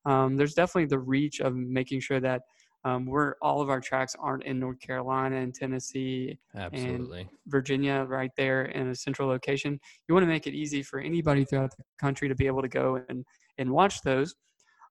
Um, 0.06 0.36
there's 0.36 0.56
definitely 0.56 0.88
the 0.88 1.00
reach 1.00 1.40
of 1.40 1.56
making 1.56 2.02
sure 2.02 2.20
that 2.20 2.42
um, 2.86 3.06
we're 3.06 3.36
all 3.42 3.62
of 3.62 3.70
our 3.70 3.80
tracks 3.80 4.16
aren't 4.20 4.44
in 4.44 4.60
North 4.60 4.80
Carolina 4.80 5.38
and 5.38 5.54
Tennessee 5.54 6.38
Absolutely. 6.56 7.22
and 7.22 7.30
Virginia 7.48 8.06
right 8.08 8.32
there 8.36 8.66
in 8.66 8.90
a 8.90 8.96
central 8.96 9.30
location. 9.30 9.80
You 10.08 10.14
want 10.14 10.24
to 10.24 10.28
make 10.28 10.48
it 10.48 10.54
easy 10.54 10.84
for 10.84 11.00
anybody 11.00 11.46
throughout 11.46 11.72
the 11.78 11.84
country 12.00 12.28
to 12.28 12.36
be 12.36 12.46
able 12.46 12.62
to 12.62 12.68
go 12.68 13.00
and, 13.08 13.24
and 13.58 13.72
watch 13.72 14.02
those. 14.02 14.36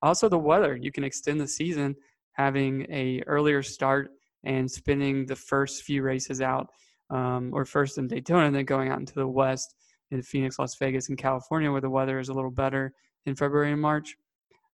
Also 0.00 0.28
the 0.28 0.38
weather. 0.38 0.76
You 0.76 0.90
can 0.90 1.04
extend 1.04 1.40
the 1.40 1.46
season 1.46 1.94
having 2.32 2.86
a 2.90 3.22
earlier 3.26 3.62
start 3.62 4.10
and 4.44 4.70
spending 4.70 5.26
the 5.26 5.36
first 5.36 5.82
few 5.82 6.02
races 6.02 6.40
out 6.40 6.68
um, 7.10 7.50
or 7.52 7.66
first 7.66 7.98
in 7.98 8.08
Daytona 8.08 8.46
and 8.46 8.56
then 8.56 8.64
going 8.64 8.90
out 8.90 9.00
into 9.00 9.14
the 9.14 9.28
west 9.28 9.74
in 10.10 10.22
Phoenix, 10.22 10.58
Las 10.58 10.76
Vegas, 10.76 11.10
and 11.10 11.18
California 11.18 11.70
where 11.70 11.80
the 11.80 11.90
weather 11.90 12.18
is 12.18 12.30
a 12.30 12.34
little 12.34 12.50
better 12.50 12.92
in 13.26 13.36
February 13.36 13.72
and 13.72 13.80
March. 13.80 14.16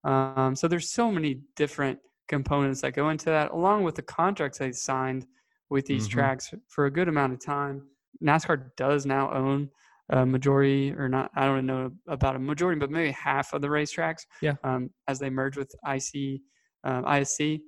Um, 0.03 0.56
so 0.56 0.67
there's 0.67 0.91
so 0.91 1.12
many 1.12 1.39
different 1.56 1.99
components 2.28 2.82
that 2.82 2.94
go 2.94 3.10
into 3.10 3.26
that, 3.26 3.52
along 3.52 3.84
with 3.84 3.96
the 3.96 4.02
contracts 4.02 4.60
they 4.60 4.72
signed 4.72 5.26
with 5.70 5.86
these 5.86 6.08
mm-hmm. 6.08 6.20
tracks 6.20 6.54
for 6.68 6.86
a 6.86 6.92
good 6.92 7.08
amount 7.08 7.34
of 7.34 7.44
time. 7.44 7.84
NASCAR 8.24 8.72
does 8.78 9.06
now 9.06 9.32
own 9.34 9.70
a 10.10 10.26
majority, 10.26 10.94
or 10.94 11.10
not, 11.10 11.32
I 11.36 11.46
don't 11.46 11.66
know 11.66 11.92
about 12.08 12.36
a 12.36 12.40
majority, 12.40 12.80
but 12.80 12.90
maybe 12.90 13.12
half 13.12 13.54
of 13.54 13.62
the 13.62 13.68
racetracks. 13.68 14.26
Yeah. 14.42 14.54
Um, 14.63 14.90
as 15.08 15.20
they 15.20 15.30
merge 15.30 15.58
with 15.58 15.74
IC, 15.86 16.42
um, 16.84 17.04
ISC. 17.04 17.60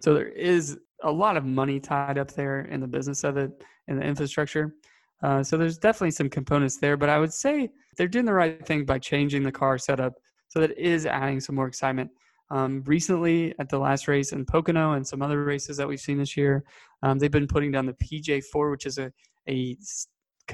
So 0.00 0.14
there 0.14 0.28
is 0.28 0.78
a 1.02 1.10
lot 1.10 1.36
of 1.36 1.44
money 1.44 1.80
tied 1.80 2.18
up 2.18 2.32
there 2.32 2.62
in 2.62 2.80
the 2.80 2.86
business 2.86 3.24
of 3.24 3.36
it 3.36 3.50
and 3.88 3.98
the 3.98 4.04
infrastructure. 4.04 4.74
Uh, 5.22 5.42
so 5.42 5.56
there's 5.56 5.78
definitely 5.78 6.10
some 6.10 6.28
components 6.28 6.78
there, 6.78 6.96
but 6.96 7.08
I 7.08 7.18
would 7.18 7.32
say 7.32 7.68
they're 7.96 8.08
doing 8.08 8.24
the 8.24 8.32
right 8.32 8.64
thing 8.64 8.84
by 8.84 8.98
changing 8.98 9.42
the 9.42 9.52
car 9.52 9.78
setup 9.78 10.14
so 10.48 10.60
that 10.60 10.72
it 10.72 10.78
is 10.78 11.06
adding 11.06 11.40
some 11.40 11.56
more 11.56 11.66
excitement. 11.66 12.10
Um, 12.50 12.82
recently, 12.86 13.54
at 13.58 13.68
the 13.68 13.78
last 13.78 14.06
race 14.06 14.32
in 14.32 14.44
Pocono 14.44 14.92
and 14.92 15.06
some 15.06 15.22
other 15.22 15.44
races 15.44 15.76
that 15.78 15.88
we've 15.88 16.00
seen 16.00 16.18
this 16.18 16.36
year, 16.36 16.64
um, 17.02 17.18
they've 17.18 17.30
been 17.30 17.46
putting 17.46 17.72
down 17.72 17.86
the 17.86 17.94
PJ4, 17.94 18.70
which 18.70 18.86
is 18.86 18.98
a, 18.98 19.10
a 19.48 19.76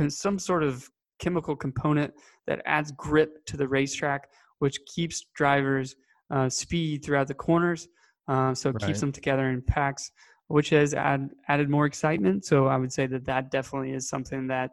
some 0.08 0.38
sort 0.38 0.62
of 0.62 0.88
chemical 1.18 1.54
component 1.54 2.12
that 2.46 2.62
adds 2.64 2.92
grip 2.92 3.44
to 3.46 3.56
the 3.56 3.68
racetrack, 3.68 4.28
which 4.58 4.78
keeps 4.86 5.26
drivers 5.34 5.94
uh, 6.30 6.48
speed 6.48 7.04
throughout 7.04 7.28
the 7.28 7.34
corners. 7.34 7.88
Uh, 8.28 8.54
so 8.54 8.70
it 8.70 8.74
right. 8.74 8.86
keeps 8.86 9.00
them 9.00 9.12
together 9.12 9.50
in 9.50 9.60
packs, 9.60 10.12
which 10.48 10.70
has 10.70 10.94
add, 10.94 11.30
added 11.48 11.68
more 11.68 11.86
excitement. 11.86 12.44
So 12.44 12.66
I 12.66 12.76
would 12.76 12.92
say 12.92 13.06
that 13.06 13.24
that 13.26 13.50
definitely 13.50 13.92
is 13.92 14.08
something 14.08 14.46
that 14.46 14.70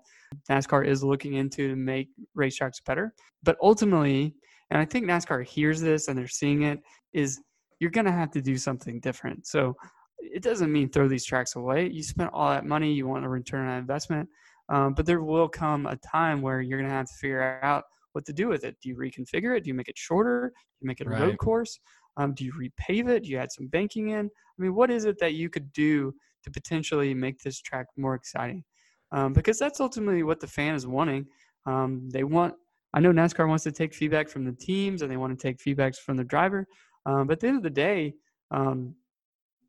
NASCAR 0.50 0.88
is 0.88 1.04
looking 1.04 1.34
into 1.34 1.68
to 1.68 1.76
make 1.76 2.10
racetracks 2.38 2.84
better. 2.86 3.14
But 3.44 3.58
ultimately, 3.62 4.36
and 4.70 4.80
I 4.80 4.86
think 4.86 5.06
NASCAR 5.06 5.46
hears 5.46 5.82
this 5.82 6.08
and 6.08 6.18
they're 6.18 6.28
seeing 6.28 6.64
it, 6.64 6.80
is 7.14 7.40
you're 7.80 7.92
going 7.92 8.06
to 8.06 8.12
have 8.12 8.32
to 8.32 8.42
do 8.42 8.58
something 8.58 9.00
different. 9.00 9.48
So 9.48 9.76
it 10.20 10.42
doesn't 10.42 10.72
mean 10.72 10.90
throw 10.90 11.08
these 11.08 11.26
tracks 11.26 11.56
away. 11.56 11.90
You 11.90 12.04
spent 12.04 12.32
all 12.34 12.50
that 12.50 12.66
money, 12.66 12.94
you 12.94 13.08
want 13.08 13.26
a 13.26 13.30
return 13.30 13.68
on 13.68 13.78
investment, 13.78 14.28
um, 14.70 14.94
but 14.94 15.06
there 15.06 15.22
will 15.22 15.48
come 15.48 15.86
a 15.86 15.96
time 15.98 16.42
where 16.42 16.62
you're 16.62 16.80
going 16.80 16.90
to 16.90 16.96
have 16.96 17.08
to 17.08 17.14
figure 17.14 17.60
out 17.64 17.84
what 18.14 18.26
to 18.26 18.34
do 18.34 18.48
with 18.48 18.64
it. 18.64 18.76
Do 18.82 18.90
you 18.90 18.96
reconfigure 18.96 19.56
it? 19.56 19.64
Do 19.64 19.70
you 19.70 19.74
make 19.74 19.90
it 19.90 19.98
shorter? 19.98 20.52
Do 20.54 20.84
you 20.84 20.88
make 20.88 21.02
it 21.02 21.08
a 21.08 21.12
right. 21.12 21.22
road 21.22 21.38
course? 21.38 21.80
Um, 22.18 22.34
do 22.34 22.44
you 22.44 22.52
repave 22.54 23.08
it? 23.10 23.24
Do 23.24 23.30
you 23.30 23.38
add 23.38 23.52
some 23.52 23.68
banking 23.68 24.10
in? 24.10 24.26
I 24.26 24.62
mean, 24.62 24.74
what 24.74 24.90
is 24.90 25.06
it 25.06 25.20
that 25.20 25.36
you 25.36 25.50
could 25.50 25.72
do 25.72 26.14
to 26.44 26.52
potentially 26.52 27.14
make 27.14 27.40
this 27.40 27.62
track 27.62 27.86
more 27.96 28.16
exciting? 28.16 28.64
Um, 29.12 29.34
because 29.34 29.60
that's 29.60 29.80
ultimately 29.80 30.24
what 30.24 30.40
the 30.40 30.48
fan 30.48 30.74
is 30.74 30.88
wanting. 30.88 31.28
Um, 31.68 32.10
they 32.12 32.24
want 32.24 32.56
I 32.98 33.00
know 33.00 33.12
NASCAR 33.12 33.48
wants 33.48 33.64
to 33.66 33.72
take 33.72 33.94
feedback 33.94 34.28
from 34.28 34.44
the 34.44 34.54
teams 34.54 35.04
and 35.04 35.12
they 35.12 35.18
want 35.18 35.38
to 35.38 35.48
take 35.48 35.60
feedbacks 35.60 35.98
from 35.98 36.18
the 36.18 36.24
driver. 36.24 36.66
Um, 37.06 37.28
but 37.28 37.34
at 37.34 37.40
the 37.42 37.48
end 37.48 37.58
of 37.58 37.62
the 37.62 37.70
day, 37.70 38.16
um, 38.50 38.96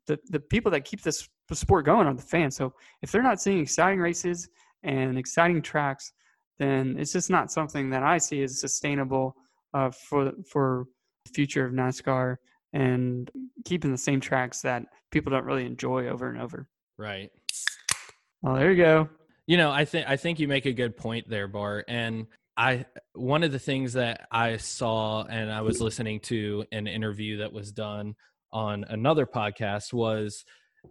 the 0.07 0.17
the 0.31 0.39
people 0.39 0.71
that 0.71 0.83
keep 0.83 1.03
this 1.03 1.29
sport 1.53 1.85
going 1.85 2.07
are 2.07 2.13
the 2.15 2.23
fans. 2.23 2.55
So 2.55 2.73
if 3.03 3.11
they're 3.11 3.21
not 3.21 3.39
seeing 3.39 3.59
exciting 3.59 3.99
races 3.99 4.49
and 4.81 5.15
exciting 5.15 5.61
tracks, 5.61 6.11
then 6.57 6.95
it's 6.97 7.13
just 7.13 7.29
not 7.29 7.51
something 7.51 7.91
that 7.91 8.01
I 8.01 8.17
see 8.17 8.41
as 8.41 8.59
sustainable 8.59 9.35
uh, 9.75 9.91
for 9.91 10.31
for 10.51 10.85
the 11.25 11.31
future 11.31 11.63
of 11.63 11.71
NASCAR 11.71 12.37
and 12.73 13.29
keeping 13.63 13.91
the 13.91 13.97
same 13.97 14.19
tracks 14.19 14.61
that 14.61 14.85
people 15.11 15.29
don't 15.29 15.45
really 15.45 15.67
enjoy 15.67 16.07
over 16.07 16.29
and 16.29 16.41
over. 16.41 16.67
Right. 16.97 17.29
Well, 18.41 18.55
there 18.55 18.71
you 18.71 18.83
go. 18.83 19.07
You 19.45 19.57
know, 19.57 19.69
I 19.69 19.85
think 19.85 20.09
I 20.09 20.17
think 20.17 20.39
you 20.39 20.47
make 20.47 20.65
a 20.65 20.73
good 20.73 20.97
point 20.97 21.29
there, 21.29 21.47
Bart. 21.47 21.85
And 21.87 22.25
I 22.59 22.85
one 23.13 23.43
of 23.43 23.53
the 23.53 23.59
things 23.59 23.93
that 23.93 24.27
I 24.33 24.57
saw 24.57 25.23
and 25.23 25.49
I 25.49 25.61
was 25.61 25.79
listening 25.79 26.19
to 26.21 26.65
an 26.73 26.87
interview 26.87 27.37
that 27.37 27.53
was 27.53 27.71
done 27.71 28.15
on 28.51 28.83
another 28.89 29.25
podcast 29.25 29.93
was 29.93 30.43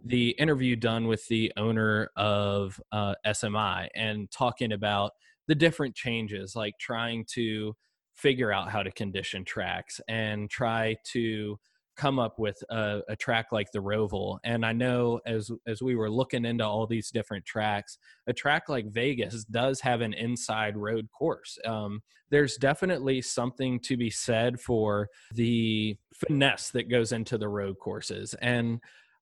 the 0.03 0.29
interview 0.31 0.75
done 0.75 1.05
with 1.05 1.27
the 1.27 1.53
owner 1.57 2.09
of 2.15 2.81
uh, 2.91 3.13
SMI 3.23 3.87
and 3.93 4.31
talking 4.31 4.71
about 4.71 5.11
the 5.47 5.53
different 5.53 5.93
changes, 5.93 6.55
like 6.55 6.73
trying 6.79 7.23
to 7.33 7.75
figure 8.15 8.51
out 8.51 8.71
how 8.71 8.81
to 8.81 8.91
condition 8.91 9.45
tracks 9.45 10.01
and 10.07 10.49
try 10.49 10.95
to 11.11 11.55
come 11.99 12.17
up 12.17 12.39
with 12.39 12.57
a, 12.69 13.01
a, 13.09 13.15
track 13.15 13.47
like 13.51 13.69
the 13.73 13.79
Roval. 13.79 14.39
And 14.45 14.65
I 14.65 14.71
know 14.71 15.19
as 15.25 15.51
as 15.67 15.81
we 15.81 15.95
were 15.95 16.09
looking 16.09 16.45
into 16.45 16.65
all 16.65 16.87
these 16.87 17.11
different 17.11 17.45
tracks, 17.45 17.97
a 18.27 18.33
track 18.33 18.69
like 18.69 18.87
Vegas 18.87 19.43
does 19.43 19.81
have 19.81 19.99
an 19.99 20.13
inside 20.13 20.77
road 20.77 21.09
course. 21.11 21.57
Um, 21.65 22.01
there's 22.31 22.55
definitely 22.55 23.21
something 23.21 23.81
to 23.81 23.97
be 23.97 24.09
said 24.09 24.61
for 24.61 25.09
the 25.33 25.97
finesse 26.13 26.69
that 26.69 26.89
goes 26.89 27.11
into 27.11 27.37
the 27.37 27.49
road 27.49 27.77
courses. 27.79 28.33
And 28.41 28.79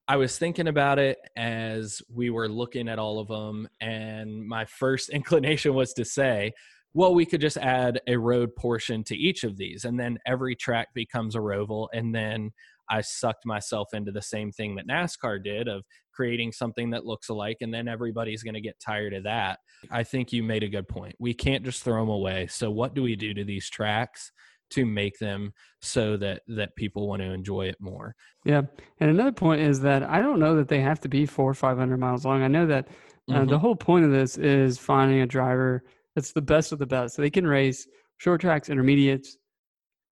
I 0.07 0.17
was 0.17 0.37
thinking 0.37 0.67
about 0.67 0.99
it 0.99 1.17
as 1.35 2.03
we 2.13 2.29
were 2.29 2.47
looking 2.47 2.87
at 2.87 2.99
all 2.99 3.19
of 3.19 3.27
them, 3.27 3.67
and 3.81 4.47
my 4.47 4.65
first 4.65 5.09
inclination 5.17 5.73
was 5.73 5.93
to 5.93 6.05
say, 6.05 6.53
well, 6.97 7.13
we 7.13 7.27
could 7.27 7.41
just 7.41 7.57
add 7.57 8.01
a 8.07 8.17
road 8.17 8.55
portion 8.55 9.03
to 9.03 9.15
each 9.15 9.43
of 9.43 9.55
these, 9.55 9.85
and 9.85 9.99
then 9.99 10.17
every 10.25 10.55
track 10.55 10.87
becomes 10.95 11.35
a 11.35 11.39
roval. 11.39 11.89
And 11.93 12.13
then 12.13 12.49
I 12.89 13.01
sucked 13.01 13.45
myself 13.45 13.89
into 13.93 14.11
the 14.11 14.21
same 14.23 14.51
thing 14.51 14.73
that 14.75 14.87
NASCAR 14.87 15.43
did 15.43 15.67
of 15.67 15.83
creating 16.11 16.53
something 16.53 16.89
that 16.89 17.05
looks 17.05 17.29
alike, 17.29 17.57
and 17.61 17.71
then 17.71 17.87
everybody's 17.87 18.41
going 18.41 18.55
to 18.55 18.61
get 18.61 18.79
tired 18.79 19.13
of 19.13 19.25
that. 19.25 19.59
I 19.91 20.01
think 20.01 20.33
you 20.33 20.41
made 20.41 20.63
a 20.63 20.67
good 20.67 20.87
point. 20.87 21.13
We 21.19 21.35
can't 21.35 21.63
just 21.63 21.83
throw 21.83 21.99
them 21.99 22.09
away. 22.09 22.47
So, 22.47 22.71
what 22.71 22.95
do 22.95 23.03
we 23.03 23.15
do 23.15 23.31
to 23.35 23.43
these 23.43 23.69
tracks? 23.69 24.31
to 24.69 24.85
make 24.85 25.17
them 25.17 25.53
so 25.81 26.17
that 26.17 26.41
that 26.45 26.75
people 26.75 27.07
want 27.07 27.21
to 27.21 27.31
enjoy 27.31 27.67
it 27.67 27.77
more. 27.79 28.13
Yeah, 28.43 28.63
and 28.99 29.09
another 29.09 29.31
point 29.31 29.61
is 29.61 29.79
that 29.79 30.03
I 30.03 30.19
don't 30.21 30.41
know 30.41 30.57
that 30.57 30.67
they 30.67 30.81
have 30.81 30.99
to 31.01 31.07
be 31.07 31.25
four 31.25 31.49
or 31.49 31.53
five 31.53 31.77
hundred 31.77 32.01
miles 32.01 32.25
long. 32.25 32.43
I 32.43 32.49
know 32.49 32.65
that 32.65 32.89
uh, 33.29 33.33
mm-hmm. 33.33 33.49
the 33.49 33.59
whole 33.59 33.77
point 33.77 34.03
of 34.03 34.11
this 34.11 34.37
is 34.37 34.77
finding 34.77 35.21
a 35.21 35.25
driver 35.25 35.85
it's 36.17 36.31
the 36.33 36.41
best 36.41 36.71
of 36.71 36.79
the 36.79 36.85
best. 36.85 37.15
So 37.15 37.21
they 37.21 37.29
can 37.29 37.47
race 37.47 37.87
short 38.17 38.41
tracks, 38.41 38.69
intermediates, 38.69 39.37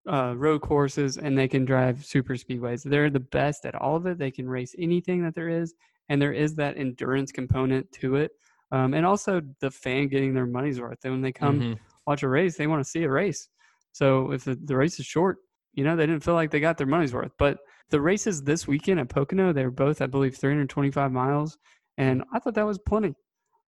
uh, 0.07 0.35
road 0.37 0.61
courses 0.61 1.17
and 1.17 1.37
they 1.37 1.47
can 1.47 1.65
drive 1.65 2.05
super 2.05 2.35
speedways. 2.35 2.83
They're 2.83 3.09
the 3.09 3.19
best 3.19 3.65
at 3.65 3.75
all 3.75 3.95
of 3.95 4.05
it. 4.05 4.17
They 4.19 4.31
can 4.31 4.47
race 4.47 4.75
anything 4.77 5.23
that 5.23 5.33
there 5.33 5.49
is, 5.49 5.73
and 6.09 6.21
there 6.21 6.33
is 6.33 6.55
that 6.55 6.77
endurance 6.77 7.31
component 7.31 7.91
to 7.93 8.15
it. 8.17 8.31
Um, 8.71 8.93
and 8.93 9.05
also 9.05 9.41
the 9.61 9.71
fan 9.71 10.07
getting 10.07 10.33
their 10.33 10.45
money's 10.45 10.79
worth. 10.79 10.99
And 11.03 11.13
when 11.13 11.21
they 11.21 11.31
come 11.31 11.59
Mhm. 11.59 11.79
watch 12.05 12.23
a 12.23 12.29
race, 12.29 12.55
they 12.57 12.67
want 12.67 12.83
to 12.83 12.89
see 12.89 13.03
a 13.03 13.09
race. 13.09 13.49
So 13.93 14.31
if 14.31 14.43
the, 14.43 14.55
the 14.55 14.75
race 14.75 14.99
is 14.99 15.05
short, 15.05 15.37
you 15.73 15.83
know, 15.83 15.95
they 15.95 16.05
didn't 16.05 16.23
feel 16.23 16.35
like 16.35 16.51
they 16.51 16.59
got 16.59 16.77
their 16.77 16.87
money's 16.87 17.13
worth. 17.13 17.31
But 17.37 17.57
the 17.89 18.01
races 18.01 18.43
this 18.43 18.67
weekend 18.67 18.99
at 18.99 19.09
Pocono, 19.09 19.53
they 19.53 19.65
were 19.65 19.71
both, 19.71 20.01
I 20.01 20.07
believe, 20.07 20.37
325 20.37 21.11
miles. 21.11 21.57
And 21.97 22.23
I 22.33 22.39
thought 22.39 22.55
that 22.55 22.65
was 22.65 22.79
plenty. 22.79 23.15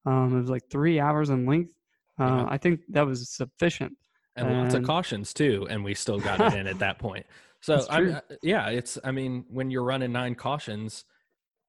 Um, 0.06 0.36
it 0.36 0.42
was 0.42 0.50
like 0.50 0.70
three 0.70 1.00
hours 1.00 1.30
in 1.30 1.46
length. 1.46 1.72
Uh, 2.20 2.24
Yeah. 2.26 2.46
I 2.50 2.58
think 2.58 2.82
that 2.90 3.06
was 3.06 3.30
sufficient. 3.30 3.94
and 4.36 4.52
lots 4.58 4.74
of 4.76 4.84
cautions 4.84 5.34
too 5.34 5.66
and 5.70 5.84
we 5.84 5.94
still 5.96 6.20
got 6.20 6.40
it 6.40 6.58
in 6.60 6.68
at 6.68 6.78
that 6.80 7.00
point 7.00 7.26
so 7.62 7.84
true. 7.88 8.12
uh, 8.14 8.22
yeah 8.44 8.70
it's 8.70 9.00
i 9.04 9.10
mean 9.12 9.44
when 9.50 9.72
you're 9.72 9.84
running 9.84 10.12
nine 10.12 10.36
cautions 10.36 11.06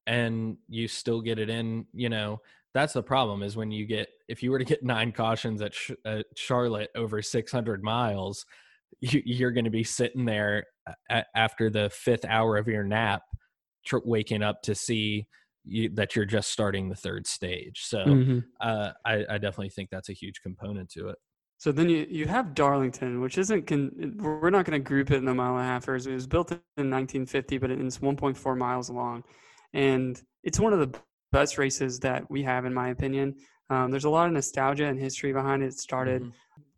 and 0.06 0.56
you 0.68 0.86
still 0.88 1.20
get 1.22 1.38
it 1.38 1.48
in 1.48 1.86
you 1.94 2.08
know 2.10 2.40
that's 2.74 2.92
the 2.92 3.02
problem 3.02 3.42
is 3.42 3.56
when 3.56 3.70
you 3.70 3.86
get 3.86 4.08
if 4.28 4.42
you 4.42 4.50
were 4.50 4.58
to 4.58 4.64
get 4.66 4.82
nine 4.82 5.12
cautions 5.12 5.62
at, 5.62 5.74
Sh- 5.74 5.92
at 6.04 6.26
charlotte 6.36 6.90
over 6.94 7.22
600 7.22 7.82
miles 7.82 8.44
you, 9.00 9.22
you're 9.24 9.50
going 9.50 9.64
to 9.64 9.70
be 9.70 9.84
sitting 9.84 10.26
there 10.26 10.66
a- 11.10 11.24
after 11.34 11.70
the 11.70 11.88
fifth 11.90 12.26
hour 12.26 12.56
of 12.58 12.68
your 12.68 12.84
nap 12.84 13.22
tr- 13.86 13.98
waking 14.04 14.42
up 14.42 14.60
to 14.64 14.74
see 14.74 15.26
you, 15.68 15.88
that 15.90 16.16
you're 16.16 16.24
just 16.24 16.50
starting 16.50 16.88
the 16.88 16.96
third 16.96 17.26
stage 17.26 17.82
so 17.84 18.04
Mhm. 18.04 18.44
uh, 18.60 18.92
I, 19.04 19.14
I 19.28 19.38
definitely 19.38 19.70
think 19.70 19.90
that's 19.90 20.08
a 20.08 20.12
huge 20.14 20.40
component 20.42 20.88
to 20.90 21.08
it 21.08 21.18
So 21.58 21.72
then 21.72 21.88
you, 21.88 22.06
you 22.08 22.26
have 22.26 22.54
Darlington, 22.54 23.20
which 23.20 23.36
isn't, 23.36 23.66
con- 23.66 24.14
we're 24.18 24.50
not 24.50 24.64
going 24.64 24.80
to 24.80 24.88
group 24.92 25.10
it 25.10 25.16
in 25.16 25.24
the 25.24 25.34
mile 25.34 25.56
and 25.56 25.62
a 25.62 25.64
half. 25.64 25.88
It 25.88 26.06
was 26.12 26.26
built 26.28 26.52
in 26.52 26.58
1950, 26.88 27.58
but 27.58 27.70
it's 27.72 27.98
1.4 27.98 28.56
miles 28.56 28.88
long. 28.90 29.24
And 29.74 30.22
it's 30.44 30.60
one 30.60 30.72
of 30.72 30.78
the 30.78 30.92
best 31.32 31.58
races 31.58 31.98
that 32.00 32.30
we 32.30 32.44
have, 32.44 32.64
in 32.64 32.72
my 32.72 32.88
opinion. 32.90 33.34
Um, 33.70 33.90
there's 33.90 34.04
a 34.04 34.10
lot 34.10 34.28
of 34.28 34.32
nostalgia 34.32 34.86
and 34.86 34.98
history 34.98 35.32
behind 35.32 35.62
it. 35.64 35.66
It 35.66 35.78
started 35.80 36.22
Mhm. 36.22 36.32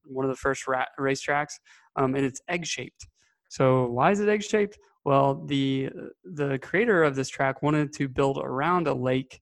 one 0.05 0.25
of 0.25 0.31
the 0.31 0.37
first 0.47 0.67
ra- 0.67 0.93
racetracks, 0.99 1.55
um, 1.97 2.15
and 2.17 2.25
it's 2.25 2.41
egg 2.49 2.65
shaped. 2.67 3.07
So 3.51 3.87
why 3.91 4.13
is 4.13 4.21
it 4.21 4.29
egg 4.31 4.43
shaped? 4.43 4.79
Well, 5.05 5.45
the 5.47 5.91
the 6.25 6.59
creator 6.59 7.03
of 7.03 7.17
this 7.17 7.29
track 7.29 7.63
wanted 7.63 7.93
to 7.95 8.09
build 8.09 8.39
around 8.39 8.87
a 8.87 8.95
lake 8.95 9.41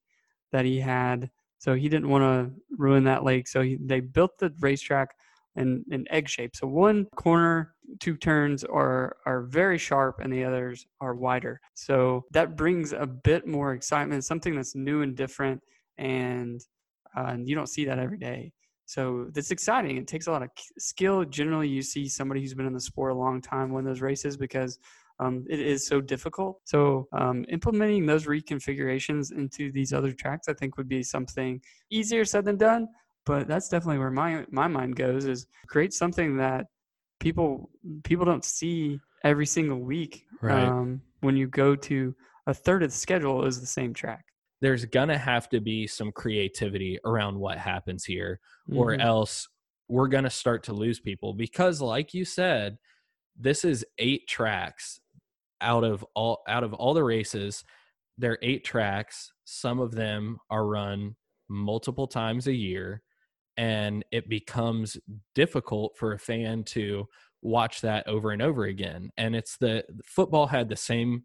that 0.53 0.65
he 0.65 0.81
had, 0.81 1.31
so 1.59 1.75
he 1.75 1.89
didn't 1.89 2.09
want 2.09 2.23
to 2.23 2.55
ruin 2.77 3.05
that 3.05 3.25
lake. 3.25 3.49
So 3.49 3.63
he, 3.63 3.77
they 3.81 4.01
built 4.01 4.39
the 4.39 4.53
racetrack 4.61 5.15
in 5.57 5.85
an 5.91 6.07
egg 6.11 6.29
shape. 6.29 6.55
So 6.55 6.69
one 6.69 7.07
corner, 7.17 7.75
two 7.99 8.17
turns 8.17 8.63
are 8.65 9.17
are 9.27 9.43
very 9.43 9.79
sharp, 9.79 10.21
and 10.21 10.33
the 10.33 10.45
others 10.45 10.87
are 11.01 11.15
wider. 11.15 11.61
So 11.75 12.25
that 12.31 12.57
brings 12.57 12.93
a 12.93 13.07
bit 13.07 13.47
more 13.47 13.73
excitement, 13.75 14.25
something 14.25 14.55
that's 14.55 14.77
new 14.77 15.03
and 15.03 15.17
different, 15.17 15.61
and 15.97 16.61
uh, 17.17 17.37
you 17.45 17.57
don't 17.57 17.69
see 17.69 17.85
that 17.87 17.99
every 17.99 18.19
day. 18.19 18.53
So 18.87 19.27
that's 19.33 19.51
exciting. 19.51 19.97
It 19.99 20.07
takes 20.07 20.29
a 20.29 20.31
lot 20.31 20.43
of 20.43 20.51
skill. 20.79 21.25
Generally, 21.25 21.69
you 21.69 21.83
see 21.83 22.09
somebody 22.09 22.41
who's 22.41 22.55
been 22.55 22.67
in 22.67 22.73
the 22.73 22.81
sport 22.81 23.13
a 23.13 23.15
long 23.15 23.43
time 23.43 23.71
win 23.73 23.85
those 23.85 24.01
races 24.01 24.37
because 24.37 24.79
um, 25.21 25.45
it 25.49 25.61
is 25.61 25.87
so 25.87 26.01
difficult. 26.01 26.61
So 26.65 27.09
um, 27.13 27.45
implementing 27.49 28.07
those 28.07 28.27
reconfigurations 28.27 29.33
into 29.33 29.73
these 29.73 29.93
other 29.93 30.13
tracks, 30.13 30.49
I 30.49 30.55
think, 30.55 30.77
would 30.77 30.89
be 30.89 31.03
something 31.03 31.61
easier 31.91 32.25
said 32.25 32.45
than 32.45 32.57
done. 32.57 32.89
But 33.27 33.49
that's 33.49 33.69
definitely 33.69 33.99
where 33.99 34.11
my 34.11 34.45
my 34.51 34.69
mind 34.69 34.97
goes: 34.97 35.25
is 35.27 35.47
create 35.67 35.93
something 35.93 36.37
that 36.39 36.67
people 37.21 37.71
people 38.05 38.25
don't 38.25 38.45
see 38.45 39.01
every 39.25 39.47
single 39.47 39.81
week. 39.81 40.25
Right. 40.41 40.69
Um, 40.69 41.03
when 41.21 41.37
you 41.37 41.47
go 41.49 41.75
to 41.75 42.15
a 42.47 42.55
third 42.55 42.83
of 42.83 42.91
the 42.91 42.97
schedule 42.97 43.45
is 43.45 43.61
the 43.61 43.67
same 43.67 43.93
track. 43.93 44.25
there's 44.61 44.85
gonna 44.87 45.19
have 45.19 45.49
to 45.49 45.61
be 45.61 45.87
some 45.87 46.11
creativity 46.11 46.99
around 47.05 47.39
what 47.39 47.59
happens 47.59 48.05
here 48.05 48.41
or 48.73 48.93
Mhm. 48.93 49.03
else 49.03 49.49
we're 49.89 50.09
gonna 50.09 50.31
start 50.31 50.65
to 50.65 50.73
lose 50.73 50.99
people 51.01 51.33
because 51.35 51.81
like 51.81 52.13
you 52.15 52.25
said 52.25 52.77
this 53.37 53.65
is 53.65 53.85
eight 53.99 54.27
tracks 54.27 55.01
out 55.61 55.85
of 55.85 56.05
all 56.15 56.43
out 56.49 56.65
of 56.65 56.73
all 56.75 56.95
the 56.95 57.03
races 57.05 57.65
there 58.19 58.33
are 58.33 58.39
eight 58.43 58.65
tracks. 58.65 59.33
Some 59.45 59.79
of 59.79 59.93
them 59.93 60.39
are 60.51 60.67
run 60.67 61.15
multiple 61.49 62.09
times 62.09 62.47
a 62.47 62.53
year 62.53 63.03
and 63.57 64.05
it 64.13 64.29
becomes 64.29 64.99
difficult 65.35 65.97
for 65.97 66.13
a 66.13 66.19
fan 66.19 66.65
to 66.65 67.07
watch 67.41 67.81
that 67.81 68.07
over 68.07 68.33
and 68.33 68.43
over 68.43 68.65
again. 68.65 69.11
And 69.17 69.35
it's 69.35 69.57
the 69.57 69.85
football 70.05 70.47
had 70.47 70.69
the 70.69 70.77
same 70.77 71.25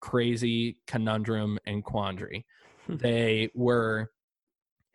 crazy 0.00 0.78
conundrum 0.86 1.58
and 1.64 1.84
quandary. 1.84 2.44
Hmm. 2.86 2.96
They 2.96 3.50
were 3.54 4.10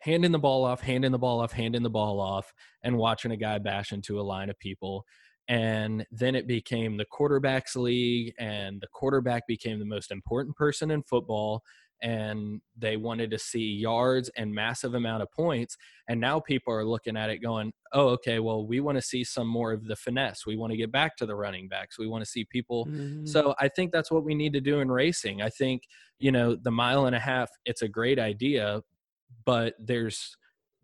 handing 0.00 0.32
the 0.32 0.38
ball 0.38 0.64
off, 0.64 0.80
handing 0.80 1.12
the 1.12 1.18
ball 1.18 1.40
off, 1.40 1.52
handing 1.52 1.82
the 1.82 1.90
ball 1.90 2.20
off, 2.20 2.52
and 2.82 2.96
watching 2.96 3.32
a 3.32 3.36
guy 3.36 3.58
bash 3.58 3.92
into 3.92 4.20
a 4.20 4.22
line 4.22 4.50
of 4.50 4.58
people. 4.58 5.04
And 5.48 6.06
then 6.10 6.34
it 6.34 6.46
became 6.46 6.96
the 6.98 7.06
quarterbacks 7.06 7.74
league, 7.74 8.34
and 8.38 8.80
the 8.80 8.86
quarterback 8.88 9.46
became 9.46 9.78
the 9.78 9.84
most 9.86 10.10
important 10.10 10.56
person 10.56 10.90
in 10.90 11.02
football. 11.02 11.62
And 12.00 12.60
they 12.76 12.96
wanted 12.96 13.32
to 13.32 13.38
see 13.40 13.72
yards 13.72 14.28
and 14.36 14.54
massive 14.54 14.94
amount 14.94 15.22
of 15.22 15.32
points. 15.32 15.76
And 16.06 16.20
now 16.20 16.38
people 16.38 16.72
are 16.72 16.84
looking 16.84 17.16
at 17.16 17.28
it 17.28 17.38
going, 17.38 17.72
oh, 17.92 18.10
okay, 18.10 18.38
well, 18.38 18.64
we 18.64 18.78
want 18.78 18.98
to 18.98 19.02
see 19.02 19.24
some 19.24 19.48
more 19.48 19.72
of 19.72 19.84
the 19.84 19.96
finesse. 19.96 20.46
We 20.46 20.56
want 20.56 20.70
to 20.70 20.76
get 20.76 20.92
back 20.92 21.16
to 21.16 21.26
the 21.26 21.34
running 21.34 21.66
backs. 21.66 21.98
We 21.98 22.06
want 22.06 22.22
to 22.24 22.30
see 22.30 22.44
people 22.44 22.86
Mhm. 22.86 23.26
so 23.26 23.52
I 23.58 23.66
think 23.68 23.90
that's 23.90 24.12
what 24.12 24.22
we 24.22 24.36
need 24.36 24.52
to 24.52 24.60
do 24.60 24.78
in 24.78 24.92
racing. 24.92 25.42
I 25.42 25.48
think, 25.48 25.88
you 26.20 26.30
know, 26.30 26.54
the 26.54 26.70
mile 26.70 27.06
and 27.06 27.16
a 27.16 27.18
half, 27.18 27.50
it's 27.64 27.82
a 27.82 27.88
great 27.88 28.20
idea, 28.20 28.82
but 29.44 29.74
there's 29.80 30.36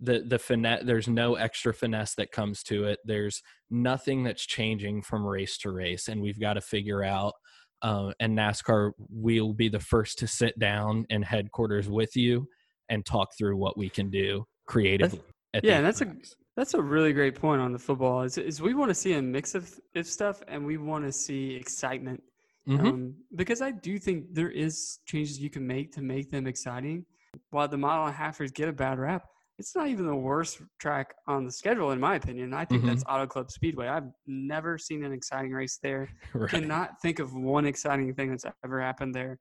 the 0.04 0.20
the 0.26 0.38
finesse 0.38 0.82
there's 0.84 1.08
no 1.08 1.34
extra 1.34 1.72
finesse 1.74 2.14
that 2.16 2.30
comes 2.32 2.62
to 2.64 2.84
it. 2.84 2.98
There's 3.04 3.42
nothing 3.70 4.24
that's 4.24 4.44
changing 4.46 5.02
from 5.02 5.24
race 5.26 5.58
to 5.58 5.70
race 5.70 6.08
and 6.08 6.20
we've 6.20 6.40
got 6.40 6.54
to 6.54 6.60
figure 6.60 7.02
out 7.02 7.34
uh, 7.82 8.12
and 8.20 8.36
NASCAR 8.38 8.92
will 9.10 9.52
be 9.52 9.68
the 9.68 9.80
first 9.80 10.18
to 10.20 10.26
sit 10.26 10.58
down 10.58 11.04
in 11.10 11.22
headquarters 11.22 11.88
with 11.88 12.16
you 12.16 12.46
and 12.88 13.04
talk 13.04 13.28
through 13.36 13.56
what 13.56 13.76
we 13.76 13.88
can 13.90 14.08
do 14.10 14.44
creatively. 14.66 15.20
at 15.54 15.64
yeah, 15.64 15.80
that's 15.80 16.00
a- 16.00 16.14
That's 16.56 16.74
a 16.74 16.80
really 16.80 17.12
great 17.12 17.34
point 17.34 17.60
on 17.60 17.72
the 17.72 17.78
football. 17.80 18.22
Is, 18.22 18.38
is 18.38 18.62
we 18.62 18.74
want 18.74 18.88
to 18.90 18.94
see 18.94 19.14
a 19.14 19.20
mix 19.22 19.56
of, 19.56 19.68
of 19.96 20.06
stuff, 20.06 20.40
and 20.46 20.64
we 20.64 20.76
want 20.78 21.04
to 21.04 21.12
see 21.12 21.56
excitement. 21.56 22.22
Mhm. 22.68 22.86
Um, 22.86 23.14
because 23.34 23.60
I 23.60 23.72
do 23.72 23.98
think 23.98 24.32
there 24.32 24.50
is 24.50 25.00
changes 25.04 25.38
you 25.40 25.50
can 25.50 25.66
make 25.66 25.90
to 25.96 26.00
make 26.00 26.30
them 26.30 26.46
exciting. 26.46 27.04
While 27.50 27.66
the 27.68 27.76
mile 27.76 28.06
and 28.06 28.14
halfers 28.14 28.54
get 28.54 28.68
a 28.68 28.72
bad 28.72 28.98
rap, 29.00 29.24
it's 29.58 29.76
not 29.76 29.88
even 29.88 30.06
the 30.06 30.16
worst 30.16 30.60
track 30.80 31.14
on 31.28 31.44
the 31.44 31.52
schedule, 31.52 31.92
in 31.92 32.00
my 32.00 32.16
opinion. 32.16 32.52
I 32.52 32.64
think 32.64 32.82
Mhm. 32.82 32.86
that's 32.86 33.04
Auto 33.08 33.26
Club 33.26 33.50
Speedway. 33.50 33.86
I've 33.88 34.10
never 34.26 34.78
seen 34.78 35.04
an 35.04 35.12
exciting 35.12 35.52
race 35.52 35.78
there. 35.82 36.08
right. 36.34 36.50
Cannot 36.50 37.00
think 37.00 37.18
of 37.20 37.34
one 37.34 37.64
exciting 37.66 38.12
thing 38.14 38.30
that's 38.30 38.44
ever 38.64 38.80
happened 38.80 39.14
there, 39.14 39.38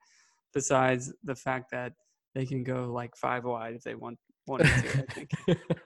besides 0.54 1.12
the 1.24 1.36
fact 1.36 1.72
that 1.72 1.94
they 2.36 2.46
can 2.46 2.64
go 2.64 2.92
like 2.92 3.16
five 3.16 3.44
wide 3.44 3.74
if 3.76 3.82
they 3.84 3.96
want 3.96 4.18
wanted 4.46 4.66
to. 4.66 5.06
I 5.08 5.14
think. 5.14 5.32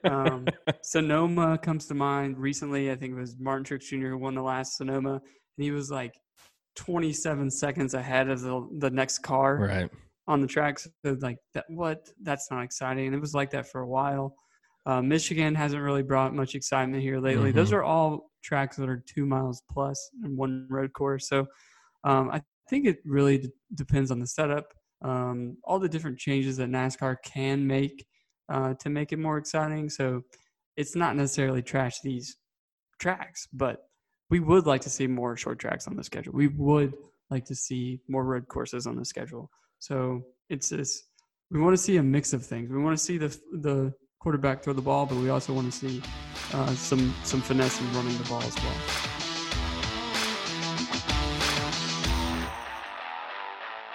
Um, 0.04 0.46
Sonoma 0.82 1.58
comes 1.58 1.86
to 1.86 1.94
mind 1.94 2.38
recently. 2.38 2.90
I 2.90 2.96
think 2.96 3.12
it 3.12 3.20
was 3.20 3.36
Martin 3.38 3.64
Truex 3.64 3.82
Jr. 3.88 4.08
who 4.08 4.18
won 4.18 4.34
the 4.34 4.42
last 4.42 4.76
Sonoma, 4.76 5.14
and 5.14 5.64
he 5.64 5.70
was 5.70 5.90
like 5.90 6.14
27 6.76 7.50
seconds 7.50 7.94
ahead 7.94 8.28
of 8.28 8.40
the 8.40 8.68
the 8.78 8.90
next 8.90 9.18
car 9.20 9.56
right. 9.56 9.90
On 10.28 10.40
the 10.40 10.46
track. 10.46 10.78
So 10.78 10.88
like 11.20 11.38
that, 11.54 11.64
what? 11.68 12.06
That's 12.22 12.50
not 12.50 12.62
exciting. 12.62 13.06
And 13.06 13.14
it 13.14 13.20
was 13.20 13.34
like 13.34 13.50
that 13.50 13.66
for 13.66 13.80
a 13.80 13.88
while. 13.88 14.36
Uh, 14.86 15.02
Michigan 15.02 15.54
hasn't 15.54 15.82
really 15.82 16.02
brought 16.02 16.34
much 16.34 16.54
excitement 16.54 17.02
here 17.02 17.18
lately. 17.18 17.50
Those 17.50 17.70
Mhm. 17.70 17.76
are 17.78 17.82
all 17.82 18.30
tracks 18.42 18.76
that 18.76 18.88
are 18.88 19.02
two 19.06 19.26
miles 19.26 19.62
plus 19.70 19.98
and 20.22 20.36
one 20.36 20.66
road 20.70 20.92
course. 20.92 21.28
So 21.28 21.46
um, 22.04 22.30
I 22.30 22.40
think 22.70 22.86
it 22.86 22.98
really 23.04 23.38
d- 23.38 23.50
depends 23.74 24.10
on 24.10 24.18
the 24.20 24.26
setup, 24.26 24.72
um, 25.02 25.56
all 25.64 25.78
the 25.80 25.88
different 25.88 26.18
changes 26.18 26.56
that 26.58 26.68
NASCAR 26.70 27.16
can 27.24 27.66
make 27.66 28.06
uh, 28.48 28.74
to 28.74 28.88
make 28.88 29.12
it 29.12 29.18
more 29.18 29.36
exciting. 29.36 29.90
So 29.90 30.22
it's 30.76 30.94
not 30.94 31.16
necessarily 31.16 31.60
trash 31.60 32.00
these 32.02 32.36
tracks, 32.98 33.48
but 33.52 33.88
we 34.30 34.40
would 34.40 34.66
like 34.66 34.82
to 34.82 34.90
see 34.90 35.06
more 35.06 35.36
short 35.36 35.58
tracks 35.58 35.86
on 35.88 35.96
the 35.96 36.04
schedule. 36.04 36.32
We 36.34 36.48
would 36.48 36.94
like 37.30 37.44
to 37.46 37.54
see 37.54 38.00
more 38.08 38.24
road 38.24 38.46
courses 38.48 38.86
on 38.86 38.96
the 38.96 39.04
schedule. 39.04 39.50
So 39.78 40.22
it's 40.48 40.68
this. 40.68 41.04
We 41.50 41.60
want 41.60 41.74
to 41.74 41.82
see 41.82 41.96
a 41.96 42.02
mix 42.02 42.32
of 42.32 42.44
things. 42.44 42.70
We 42.70 42.78
want 42.82 42.96
to 42.98 43.02
see 43.02 43.18
the 43.18 43.28
the 43.60 43.92
quarterback 44.18 44.62
throw 44.62 44.72
the 44.72 44.82
ball, 44.82 45.06
but 45.06 45.16
we 45.18 45.30
also 45.30 45.52
want 45.52 45.72
to 45.72 45.78
see 45.78 46.02
uh, 46.52 46.66
some 46.74 47.14
some 47.24 47.40
finesse 47.40 47.80
in 47.80 47.92
running 47.92 48.16
the 48.18 48.24
ball 48.24 48.42
as 48.42 48.54
well. 48.56 48.74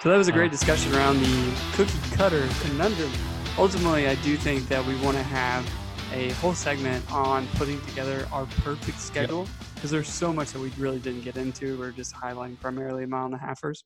So 0.02 0.10
that 0.10 0.18
was 0.18 0.28
a 0.28 0.34
great 0.34 0.52
discussion 0.52 0.94
around 0.96 1.22
the 1.22 1.54
cookie 1.74 1.98
cutter 2.12 2.46
conundrum. 2.62 3.12
Ultimately, 3.58 4.08
I 4.08 4.16
do 4.16 4.36
think 4.36 4.68
that 4.68 4.86
we 4.86 4.96
want 5.02 5.16
to 5.16 5.24
have 5.24 5.66
a 6.12 6.30
whole 6.34 6.54
segment 6.54 7.10
on 7.12 7.48
putting 7.56 7.80
together 7.86 8.28
our 8.32 8.46
perfect 8.64 9.00
schedule. 9.00 9.48
because 9.76 9.92
there's 9.92 10.10
so 10.10 10.32
much 10.32 10.52
that 10.54 10.60
we 10.62 10.70
really 10.78 11.00
didn't 11.00 11.22
get 11.22 11.36
into. 11.38 11.78
We're 11.78 11.92
just 11.92 12.14
highlighting 12.16 12.60
primarily 12.60 13.06
mile 13.06 13.26
and 13.26 13.36
a 13.36 13.38
halfers, 13.38 13.84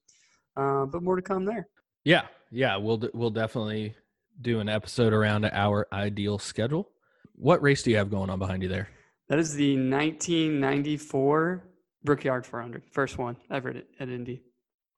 uh, 0.55 0.85
but 0.85 1.01
more 1.03 1.15
to 1.15 1.21
come 1.23 1.43
there. 1.45 1.67
Yeah, 2.07 2.27
yeah, 2.51 2.77
we'll 2.77 3.01
we'll 3.13 3.31
definitely 3.31 3.93
do 4.41 4.61
an 4.61 4.69
episode 4.69 5.11
around 5.11 5.43
our 5.43 5.89
ideal 5.91 6.39
schedule. 6.39 6.87
What 7.35 7.61
race 7.61 7.83
do 7.83 7.91
you 7.91 7.97
have 7.97 8.09
going 8.09 8.29
on 8.29 8.39
behind 8.39 8.63
you 8.63 8.69
there? 8.69 8.87
That 9.27 9.39
is 9.39 9.55
the 9.55 9.75
1994 9.75 11.63
Brickyard 12.05 12.45
400, 12.45 12.83
first 12.91 13.17
one 13.17 13.35
ever 13.51 13.71
at, 13.71 13.87
at 13.99 14.07
Indy. 14.07 14.41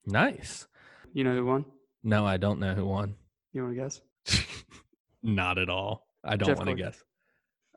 Nice. 0.06 0.68
You 1.12 1.24
know 1.24 1.34
who 1.34 1.48
won? 1.48 1.66
No, 2.04 2.28
I 2.28 2.38
don't 2.38 2.60
know 2.60 2.76
who 2.76 2.86
won. 2.86 3.16
You 3.54 3.64
want 3.64 3.76
to 3.76 3.82
guess? 3.82 4.02
Not 5.24 5.58
at 5.58 5.68
all. 5.68 6.06
I 6.24 6.36
don't 6.36 6.56
want 6.58 6.70
to 6.70 6.76
guess. 6.76 7.04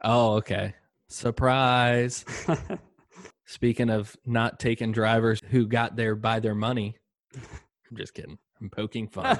Oh, 0.04 0.34
okay. 0.34 0.74
Surprise. 1.08 2.26
Speaking 3.46 3.88
of 3.88 4.14
not 4.26 4.60
taking 4.60 4.92
drivers 4.92 5.40
who 5.48 5.66
got 5.66 5.96
there 5.96 6.16
by 6.16 6.38
their 6.40 6.54
money, 6.54 6.96
I'm 7.34 7.96
just 7.96 8.12
kidding. 8.12 8.36
I'm 8.62 8.70
poking 8.70 9.08
fun. 9.12 9.38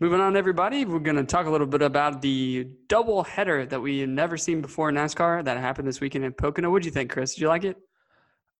Moving 0.00 0.20
on, 0.20 0.36
everybody, 0.36 0.84
we're 0.84 0.98
going 0.98 1.16
to 1.16 1.24
talk 1.24 1.46
a 1.46 1.50
little 1.50 1.66
bit 1.66 1.82
about 1.82 2.22
the 2.22 2.68
double 2.88 3.22
header 3.22 3.66
that 3.66 3.80
we 3.80 4.00
had 4.00 4.08
never 4.08 4.36
seen 4.36 4.60
before 4.60 4.88
in 4.88 4.94
NASCAR 4.94 5.44
that 5.44 5.58
happened 5.58 5.86
this 5.86 6.00
weekend 6.00 6.24
in 6.24 6.32
Pocono. 6.32 6.70
What 6.70 6.82
do 6.82 6.86
you 6.86 6.92
think, 6.92 7.10
Chris? 7.10 7.34
Did 7.34 7.42
you 7.42 7.48
like 7.48 7.64
it? 7.64 7.76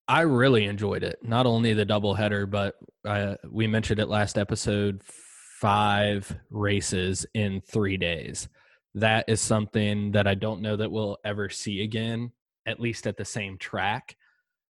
I 0.07 0.21
really 0.23 0.65
enjoyed 0.65 1.03
it. 1.03 1.19
Not 1.23 1.47
only 1.47 1.75
the 1.75 1.85
double 1.85 2.15
header, 2.15 2.47
but 2.47 2.77
uh, 3.05 3.37
we 3.49 3.67
mentioned 3.67 3.99
it 3.99 4.09
last 4.09 4.37
episode 4.37 5.01
five 5.05 6.37
races 6.51 7.25
in 7.35 7.61
three 7.61 7.97
days. 7.97 8.49
That 8.95 9.25
is 9.29 9.41
something 9.41 10.13
that 10.13 10.27
I 10.27 10.35
don't 10.35 10.61
know 10.61 10.77
that 10.77 10.91
we'll 10.91 11.19
ever 11.25 11.49
see 11.49 11.83
again, 11.83 12.33
at 12.67 12.79
least 12.79 13.07
at 13.07 13.17
the 13.17 13.25
same 13.25 13.59
track. 13.59 14.17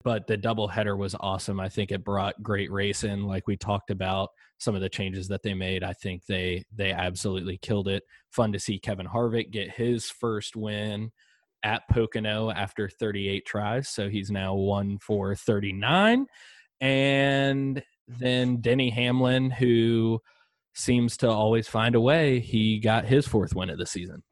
But 0.08 0.26
the 0.26 0.38
double 0.38 0.68
header 0.68 0.96
was 0.96 1.14
awesome. 1.20 1.60
I 1.60 1.68
think 1.68 1.92
it 1.92 2.02
brought 2.02 2.42
great 2.42 2.72
racing, 2.72 3.24
like 3.24 3.46
we 3.46 3.58
talked 3.58 3.90
about 3.90 4.30
some 4.56 4.74
of 4.74 4.80
the 4.80 4.88
changes 4.88 5.28
that 5.28 5.42
they 5.42 5.52
made. 5.52 5.84
I 5.84 5.92
think 5.92 6.24
they 6.24 6.64
they 6.74 6.92
absolutely 6.92 7.58
killed 7.58 7.88
it. 7.88 8.04
Fun 8.30 8.50
to 8.52 8.58
see 8.58 8.78
Kevin 8.78 9.06
Harvick 9.06 9.50
get 9.50 9.70
his 9.70 10.08
first 10.08 10.56
win 10.56 11.12
at 11.62 11.82
Pocono 11.90 12.50
after 12.50 12.88
38 12.88 13.44
tries. 13.44 13.90
So 13.90 14.08
he's 14.08 14.30
now 14.30 14.54
one 14.54 14.96
for 14.96 15.34
39. 15.34 16.24
And 16.80 17.82
then 18.06 18.62
Denny 18.62 18.88
Hamlin, 18.88 19.50
who 19.50 20.20
seems 20.74 21.18
to 21.18 21.28
always 21.28 21.68
find 21.68 21.94
a 21.94 22.00
way, 22.00 22.40
he 22.40 22.78
got 22.78 23.04
his 23.04 23.28
fourth 23.28 23.54
win 23.54 23.68
of 23.68 23.76
the 23.76 23.84
season. 23.84 24.22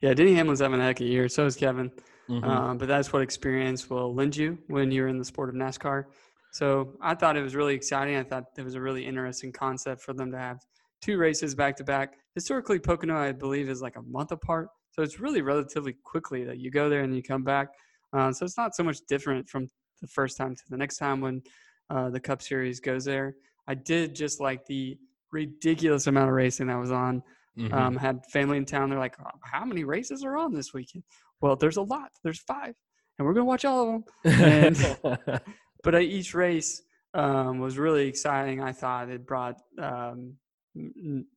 Yeah, 0.00 0.12
Denny 0.14 0.34
Hamlin's 0.34 0.58
having 0.58 0.80
a 0.80 0.82
heck 0.82 0.98
of 0.98 1.06
a 1.06 1.08
year. 1.08 1.28
So 1.28 1.46
is 1.46 1.54
Kevin. 1.54 1.92
Mhm. 2.28 2.44
Um, 2.44 2.78
but 2.78 2.88
that's 2.88 3.12
what 3.12 3.22
experience 3.22 3.90
will 3.90 4.14
lend 4.14 4.36
you 4.36 4.58
when 4.68 4.90
you're 4.90 5.08
in 5.08 5.18
the 5.18 5.24
sport 5.24 5.48
of 5.48 5.54
NASCAR. 5.54 6.04
So 6.52 6.96
I 7.00 7.14
thought 7.14 7.36
it 7.36 7.42
was 7.42 7.54
really 7.54 7.74
exciting. 7.74 8.16
I 8.16 8.22
thought 8.22 8.44
it 8.56 8.62
was 8.62 8.74
a 8.76 8.80
really 8.80 9.04
interesting 9.04 9.52
concept 9.52 10.02
for 10.02 10.12
them 10.12 10.30
to 10.30 10.38
have 10.38 10.60
two 11.02 11.18
races 11.18 11.54
back 11.54 11.76
to 11.76 11.84
back. 11.84 12.14
Historically, 12.34 12.78
Pocono, 12.78 13.16
I 13.16 13.32
believe, 13.32 13.68
is 13.68 13.82
like 13.82 13.96
a 13.96 14.02
month 14.02 14.32
apart. 14.32 14.68
So 14.92 15.02
it's 15.02 15.18
really 15.18 15.42
relatively 15.42 15.94
quickly 16.04 16.44
that 16.44 16.58
you 16.58 16.70
go 16.70 16.88
there 16.88 17.02
and 17.02 17.14
you 17.14 17.22
come 17.22 17.42
back. 17.42 17.68
Uh, 18.12 18.32
so 18.32 18.44
it's 18.44 18.56
not 18.56 18.74
so 18.74 18.84
much 18.84 18.98
different 19.08 19.48
from 19.48 19.68
the 20.00 20.06
first 20.06 20.36
time 20.36 20.54
to 20.54 20.62
the 20.70 20.76
next 20.76 20.98
time 20.98 21.20
when 21.20 21.42
uh, 21.90 22.10
the 22.10 22.20
Cup 22.20 22.40
Series 22.40 22.78
goes 22.78 23.04
there. 23.04 23.34
I 23.66 23.74
did 23.74 24.14
just 24.14 24.40
like 24.40 24.64
the 24.66 24.96
ridiculous 25.32 26.06
amount 26.06 26.28
of 26.28 26.34
racing 26.34 26.68
that 26.68 26.78
was 26.78 26.92
on. 26.92 27.22
Mhm. 27.58 27.72
Um, 27.72 27.96
had 27.96 28.24
family 28.32 28.56
in 28.58 28.64
town. 28.64 28.90
They're 28.90 28.98
like, 28.98 29.16
"Oh, 29.24 29.30
how 29.42 29.64
many 29.64 29.84
races 29.84 30.24
are 30.24 30.36
on 30.36 30.52
this 30.52 30.72
weekend? 30.74 31.04
Well, 31.40 31.54
there's 31.56 31.76
a 31.76 31.82
lot. 31.82 32.10
There's 32.24 32.40
five, 32.40 32.74
and 33.18 33.26
we're 33.26 33.32
gonna 33.34 33.44
watch 33.44 33.64
all 33.64 33.96
of 33.96 34.04
them. 34.24 34.42
and- 34.42 35.40
But 35.84 35.94
uh, 35.94 35.98
each 35.98 36.32
race 36.34 36.82
um, 37.12 37.58
was 37.60 37.76
really 37.78 38.08
exciting. 38.08 38.62
I 38.62 38.72
thought 38.72 39.10
it 39.10 39.26
brought 39.26 39.56
um, 39.78 40.34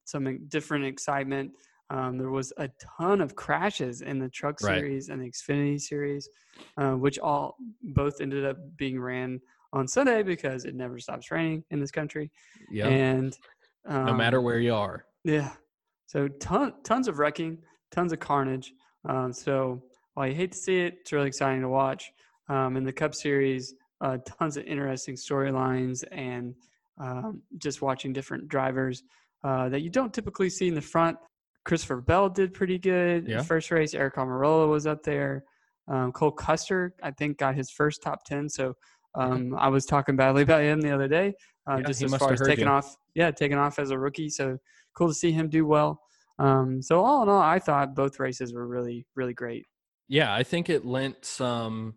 some 0.05 0.39
different 0.47 0.85
excitement. 0.85 1.51
Um, 1.89 2.17
there 2.17 2.31
was 2.31 2.51
a 2.57 2.69
ton 2.97 3.21
of 3.21 3.35
crashes 3.35 4.01
in 4.01 4.19
the 4.19 4.29
Truck 4.29 4.61
Right. 4.61 4.79
Series 4.79 5.09
and 5.09 5.21
the 5.21 5.29
Xfinity 5.29 5.79
Series, 5.79 6.27
uh, 6.77 6.93
which 6.93 7.19
all 7.19 7.55
both 7.83 8.19
ended 8.21 8.45
up 8.45 8.57
being 8.77 8.99
ran 8.99 9.39
on 9.73 9.87
Sunday 9.87 10.23
because 10.23 10.65
it 10.65 10.75
never 10.75 10.97
stops 10.99 11.29
raining 11.29 11.63
in 11.71 11.79
this 11.79 11.91
country. 11.91 12.31
yeah. 12.71 12.87
And 12.87 13.37
um, 13.85 14.05
no 14.05 14.13
matter 14.13 14.41
where 14.41 14.59
you 14.59 14.73
are. 14.73 15.05
yeah. 15.23 15.51
So 16.07 16.27
ton, 16.27 16.73
tons 16.83 17.07
of 17.07 17.19
wrecking, 17.19 17.59
tons 17.91 18.11
of 18.13 18.19
carnage. 18.19 18.73
Um, 19.07 19.31
so 19.31 19.83
while 20.15 20.27
you 20.27 20.33
hate 20.33 20.53
to 20.53 20.57
see 20.57 20.79
it, 20.79 20.97
it's 21.01 21.11
really 21.11 21.27
exciting 21.27 21.61
to 21.61 21.69
watch. 21.69 22.11
Um, 22.49 22.77
in 22.77 22.83
the 22.83 22.93
Cup 22.93 23.13
Series, 23.13 23.75
uh, 24.01 24.17
tons 24.39 24.57
of 24.57 24.63
interesting 24.65 25.15
storylines 25.15 26.03
and 26.11 26.55
um, 26.99 27.41
just 27.57 27.81
watching 27.81 28.13
different 28.13 28.47
drivers 28.47 29.03
uh, 29.43 29.69
that 29.69 29.81
you 29.81 29.89
don't 29.89 30.13
typically 30.13 30.49
see 30.49 30.67
in 30.67 30.73
the 30.73 30.81
front. 30.81 31.17
Christopher 31.65 32.01
Bell 32.01 32.29
did 32.29 32.53
pretty 32.53 32.79
good. 32.79 33.27
Yeah. 33.27 33.37
The 33.37 33.43
first 33.43 33.69
race, 33.69 33.93
Eric 33.93 34.15
Almirola 34.15 34.69
was 34.69 34.87
up 34.87 35.03
there. 35.03 35.43
Um, 35.89 36.11
Cole 36.11 36.31
Custer, 36.31 36.95
I 37.03 37.11
think, 37.11 37.37
got 37.37 37.55
his 37.55 37.69
first 37.69 38.01
top 38.01 38.23
10. 38.25 38.49
So 38.49 38.73
um, 39.15 39.55
I 39.57 39.67
was 39.67 39.85
talking 39.85 40.15
badly 40.15 40.43
about 40.43 40.61
him 40.61 40.81
the 40.81 40.91
other 40.91 41.07
day, 41.07 41.33
uh, 41.69 41.77
Yeah, 41.77 41.83
just 41.83 42.03
as 42.03 42.15
far 42.15 42.33
as 42.33 42.41
taking 42.41 42.65
you. 42.65 42.71
off. 42.71 42.95
Yeah, 43.15 43.31
taking 43.31 43.57
off 43.57 43.79
as 43.79 43.91
a 43.91 43.99
rookie. 43.99 44.29
So 44.29 44.57
cool 44.97 45.07
to 45.09 45.13
see 45.13 45.31
him 45.31 45.49
do 45.49 45.65
well. 45.65 46.01
Um, 46.39 46.81
so 46.81 47.03
all 47.03 47.23
in 47.23 47.29
all, 47.29 47.41
I 47.41 47.59
thought 47.59 47.95
both 47.95 48.19
races 48.19 48.53
were 48.53 48.67
really, 48.67 49.05
really 49.15 49.33
great. 49.33 49.65
Yeah, 50.07 50.33
I 50.33 50.43
think 50.43 50.69
it 50.69 50.85
lent 50.85 51.25
some, 51.25 51.95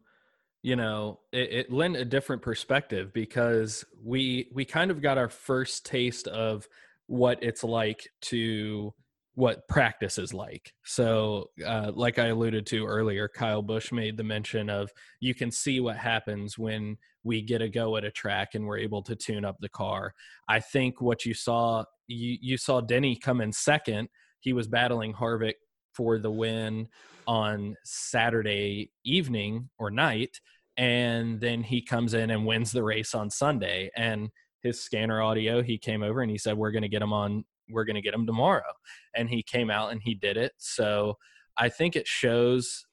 you 0.62 0.76
know, 0.76 1.20
it, 1.32 1.52
it 1.52 1.72
lent 1.72 1.96
a 1.96 2.04
different 2.04 2.42
perspective 2.42 3.12
because 3.12 3.84
we 4.02 4.50
we 4.52 4.64
kind 4.64 4.90
of 4.90 5.00
got 5.00 5.18
our 5.18 5.28
first 5.28 5.86
taste 5.86 6.26
of 6.26 6.66
what 7.06 7.42
it's 7.42 7.64
like 7.64 8.08
to 8.22 8.92
what 9.34 9.66
practice 9.68 10.18
is 10.18 10.34
like. 10.34 10.72
So, 10.84 11.50
uh, 11.64 11.92
like 11.94 12.18
I 12.18 12.26
alluded 12.26 12.66
to 12.66 12.86
earlier, 12.86 13.28
Kyle 13.28 13.62
Busch 13.62 13.92
made 13.92 14.16
the 14.16 14.24
mention 14.24 14.68
of 14.68 14.90
you 15.20 15.34
can 15.34 15.50
see 15.50 15.80
what 15.80 15.96
happens 15.96 16.58
when 16.58 16.96
we 17.22 17.42
get 17.42 17.62
a 17.62 17.68
go 17.68 17.96
at 17.96 18.04
a 18.04 18.10
track 18.10 18.54
and 18.54 18.66
we're 18.66 18.78
able 18.78 19.02
to 19.02 19.14
tune 19.14 19.44
up 19.44 19.56
the 19.60 19.68
car. 19.68 20.14
I 20.48 20.60
think 20.60 21.00
what 21.00 21.24
you 21.24 21.34
saw, 21.34 21.84
you, 22.10 22.36
you 22.40 22.56
saw 22.56 22.80
Denny 22.80 23.16
come 23.16 23.40
in 23.40 23.52
second. 23.52 24.08
He 24.40 24.52
was 24.52 24.68
battling 24.68 25.14
Harvick 25.14 25.54
for 25.94 26.18
the 26.18 26.30
win 26.30 26.88
on 27.26 27.76
Saturday 27.84 28.90
evening 29.04 29.68
or 29.78 29.90
night. 29.90 30.40
And 30.76 31.40
then 31.40 31.62
he 31.62 31.82
comes 31.82 32.14
in 32.14 32.30
and 32.30 32.46
wins 32.46 32.72
the 32.72 32.82
race 32.82 33.14
on 33.14 33.30
Sunday. 33.30 33.90
And 33.96 34.30
his 34.62 34.82
scanner 34.82 35.22
audio, 35.22 35.62
he 35.62 35.78
came 35.78 36.02
over 36.02 36.22
and 36.22 36.30
he 36.30 36.38
said, 36.38 36.56
We're 36.56 36.72
going 36.72 36.82
to 36.82 36.88
get 36.88 37.02
him 37.02 37.12
on, 37.12 37.44
we're 37.70 37.84
going 37.84 37.96
to 37.96 38.02
get 38.02 38.14
him 38.14 38.26
tomorrow. 38.26 38.72
And 39.14 39.28
he 39.28 39.42
came 39.42 39.70
out 39.70 39.92
and 39.92 40.00
he 40.02 40.14
did 40.14 40.36
it. 40.36 40.52
So 40.58 41.16
I 41.56 41.68
think 41.68 41.96
it 41.96 42.06
shows 42.06 42.86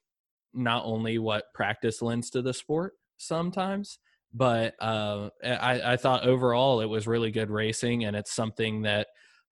not 0.54 0.84
only 0.84 1.18
what 1.18 1.44
practice 1.54 2.02
lends 2.02 2.30
to 2.30 2.42
the 2.42 2.54
sport 2.54 2.94
sometimes, 3.16 3.98
but 4.34 4.74
uh, 4.80 5.30
I, 5.44 5.92
I 5.92 5.96
thought 5.96 6.26
overall 6.26 6.80
it 6.80 6.86
was 6.86 7.06
really 7.06 7.30
good 7.30 7.50
racing. 7.50 8.04
And 8.04 8.14
it's 8.16 8.34
something 8.34 8.82
that 8.82 9.08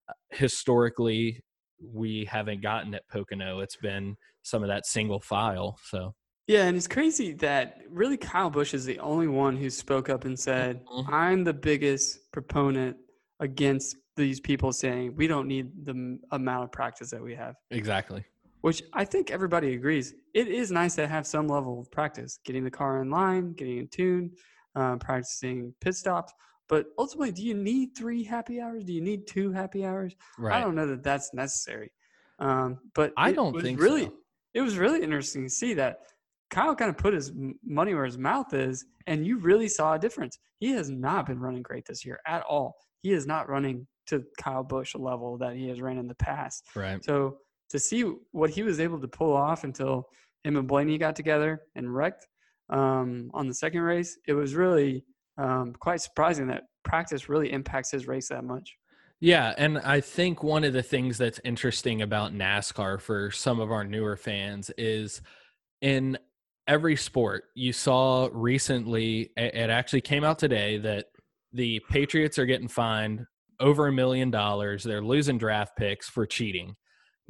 uh, 0.09 0.13
historically 0.31 1.41
we 1.83 2.25
haven't 2.25 2.63
gotten 2.63 2.95
at 2.95 3.07
Pocono. 3.09 3.61
It's 3.61 3.77
been 3.77 4.17
some 4.43 4.63
of 4.63 4.69
that 4.69 4.87
single 4.87 5.21
file. 5.21 5.79
So 5.85 6.15
Yeah, 6.47 6.65
and 6.67 6.77
it's 6.77 6.89
crazy 6.89 7.33
that 7.35 7.79
really 7.89 8.17
Kyle 8.17 8.51
Busch 8.51 8.75
is 8.75 8.85
the 8.85 8.99
only 9.01 9.29
one 9.29 9.57
who 9.57 9.69
spoke 9.71 10.09
up 10.09 10.25
and 10.25 10.39
said, 10.39 10.85
Mhm. 10.87 11.13
I'm 11.13 11.45
the 11.45 11.53
biggest 11.55 12.31
proponent 12.33 12.97
against 13.41 13.97
these 14.17 14.41
people 14.41 14.73
saying 14.73 15.15
we 15.17 15.27
don't 15.27 15.47
need 15.47 15.71
the 15.85 15.91
m- 15.91 16.21
amount 16.33 16.65
of 16.65 16.73
practice 16.73 17.11
that 17.11 17.23
we 17.23 17.35
have. 17.35 17.55
exactly. 17.71 18.25
which 18.63 18.83
I 18.95 19.05
think 19.05 19.31
everybody 19.31 19.75
agrees. 19.75 20.15
It 20.35 20.49
is 20.49 20.73
nice 20.73 20.97
to 20.97 21.07
have 21.07 21.25
some 21.27 21.47
level 21.47 21.79
of 21.79 21.91
practice, 21.93 22.41
getting 22.45 22.65
the 22.65 22.71
car 22.71 23.01
in 23.01 23.11
line, 23.11 23.53
getting 23.53 23.79
in 23.79 23.87
tune, 23.87 24.33
uh, 24.77 24.97
practicing 24.97 25.75
pit 25.81 25.95
stops. 25.95 26.33
But 26.69 26.87
ultimately, 26.99 27.33
do 27.33 27.43
you 27.43 27.55
need 27.55 27.97
three 27.97 28.23
happy 28.23 28.61
hours? 28.61 28.85
Do 28.85 28.93
you 28.93 29.01
need 29.01 29.27
two 29.27 29.53
happy 29.53 29.85
hours? 29.85 30.15
Right. 30.39 30.57
I 30.57 30.61
don't 30.61 30.75
know 30.75 30.87
that 30.87 31.03
that's 31.03 31.33
necessary. 31.33 31.93
Um, 32.39 32.79
but 32.95 33.13
I 33.17 33.33
don't 33.33 33.61
think 33.61 33.81
really. 33.81 34.05
so. 34.05 34.15
It 34.55 34.61
was 34.63 34.79
really 34.79 35.03
interesting 35.03 35.45
to 35.45 35.51
see 35.51 35.75
that 35.75 36.01
Kyle 36.51 36.75
kind 36.75 36.89
of 36.89 36.97
put 36.97 37.15
his 37.15 37.33
money 37.65 37.95
where 37.95 38.05
his 38.05 38.19
mouth 38.19 38.55
is, 38.55 38.85
and 39.07 39.27
you 39.27 39.39
really 39.39 39.69
saw 39.69 39.95
a 39.95 39.99
difference. 39.99 40.39
He 40.59 40.71
has 40.71 40.89
not 40.89 41.27
been 41.27 41.39
running 41.39 41.63
great 41.63 41.85
this 41.87 42.05
year 42.05 42.21
at 42.27 42.43
all. 42.43 42.77
He 43.03 43.13
is 43.13 43.27
not 43.27 43.49
running 43.49 43.87
to 44.07 44.25
Kyle 44.39 44.63
Busch 44.63 44.95
level 44.95 45.37
that 45.39 45.57
he 45.57 45.69
has 45.69 45.81
ran 45.81 45.99
in 45.99 46.07
the 46.07 46.15
past. 46.15 46.65
Right. 46.75 47.05
So 47.05 47.39
to 47.71 47.79
see 47.79 48.03
what 48.33 48.51
he 48.51 48.63
was 48.63 48.81
able 48.81 49.01
to 49.01 49.09
pull 49.09 49.37
off 49.37 49.65
until 49.65 50.09
him 50.45 50.57
and 50.57 50.69
Blaney 50.69 50.99
got 50.99 51.17
together 51.17 51.63
and 51.75 51.93
wrecked 51.93 52.27
um, 52.71 53.31
on 53.35 53.49
the 53.49 53.55
second 53.55 53.81
race, 53.81 54.19
it 54.27 54.33
was 54.33 54.55
really 54.55 55.05
um, 55.39 55.75
quite 55.79 56.01
surprising 56.01 56.47
that 56.49 56.65
practice 56.85 57.29
really 57.29 57.53
impacts 57.53 57.91
his 57.91 58.07
race 58.07 58.29
that 58.29 58.45
much. 58.45 58.77
Yeah, 59.21 59.55
and 59.57 59.79
I 59.79 60.01
think 60.01 60.43
one 60.43 60.65
of 60.65 60.75
the 60.75 60.83
things 60.83 61.17
that's 61.17 61.41
interesting 61.43 62.03
about 62.03 62.35
NASCAR 62.35 63.01
for 63.01 63.31
some 63.31 63.61
of 63.61 63.73
our 63.73 63.83
newer 63.83 64.17
fans 64.17 64.71
is 64.77 65.23
in 65.81 66.19
every 66.69 66.97
sport. 66.97 67.45
You 67.55 67.73
saw 67.73 68.29
recently, 68.33 69.31
it 69.37 69.71
actually 69.71 70.03
came 70.03 70.23
out 70.23 70.39
today 70.39 70.79
that 70.79 71.07
the 71.53 71.81
Patriots 71.89 72.39
are 72.39 72.45
getting 72.45 72.69
fined 72.69 73.25
over 73.59 73.87
a 73.87 73.93
million 73.93 74.31
dollars. 74.31 74.85
They're 74.85 75.03
losing 75.03 75.39
draft 75.39 75.77
picks 75.79 76.09
for 76.09 76.27
cheating. 76.27 76.77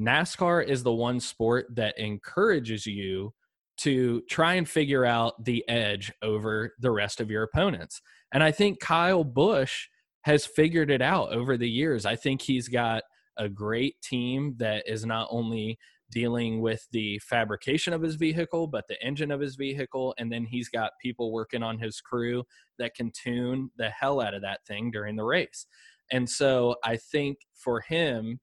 NASCAR 0.01 0.67
is 0.67 0.83
the 0.83 0.93
one 0.93 1.21
sport 1.21 1.67
that 1.77 1.99
encourages 1.99 2.85
you 2.85 3.33
to 3.79 4.23
try 4.29 4.55
and 4.55 4.69
figure 4.69 5.05
out 5.05 5.45
the 5.45 5.65
edge 5.69 6.13
over 6.23 6.75
the 6.81 6.91
rest 6.91 7.21
of 7.21 7.31
your 7.31 7.43
opponents. 7.43 8.01
And 8.33 8.43
I 8.43 8.51
think 8.51 8.81
Kyle 8.81 9.25
Busch 9.25 9.89
has 10.23 10.47
figured 10.47 10.91
it 10.91 11.03
out 11.03 11.33
over 11.33 11.57
the 11.57 11.69
years. 11.69 12.05
I 12.05 12.17
think 12.17 12.43
he's 12.43 12.69
got 12.69 13.03
a 13.37 13.49
great 13.49 14.01
team 14.03 14.55
that 14.59 14.85
is 14.87 15.05
not 15.05 15.29
only 15.31 15.79
dealing 16.11 16.61
with 16.61 16.87
the 16.93 17.19
fabrication 17.19 17.93
of 17.93 18.03
his 18.03 18.15
vehicle, 18.15 18.67
but 18.67 18.85
the 18.89 19.01
engine 19.05 19.31
of 19.31 19.41
his 19.41 19.57
vehicle. 19.57 20.15
And 20.19 20.33
then 20.33 20.45
he's 20.45 20.69
got 20.69 20.93
people 21.03 21.33
working 21.33 21.63
on 21.63 21.79
his 21.79 22.01
crew 22.01 22.45
that 22.79 22.95
can 22.95 23.11
tune 23.11 23.71
the 23.77 23.91
hell 23.91 24.21
out 24.21 24.35
of 24.35 24.43
that 24.43 24.65
thing 24.67 24.91
during 24.91 25.17
the 25.17 25.25
race. 25.25 25.67
And 26.11 26.29
so 26.29 26.77
I 26.85 26.97
think 26.97 27.39
for 27.55 27.81
him, 27.81 28.39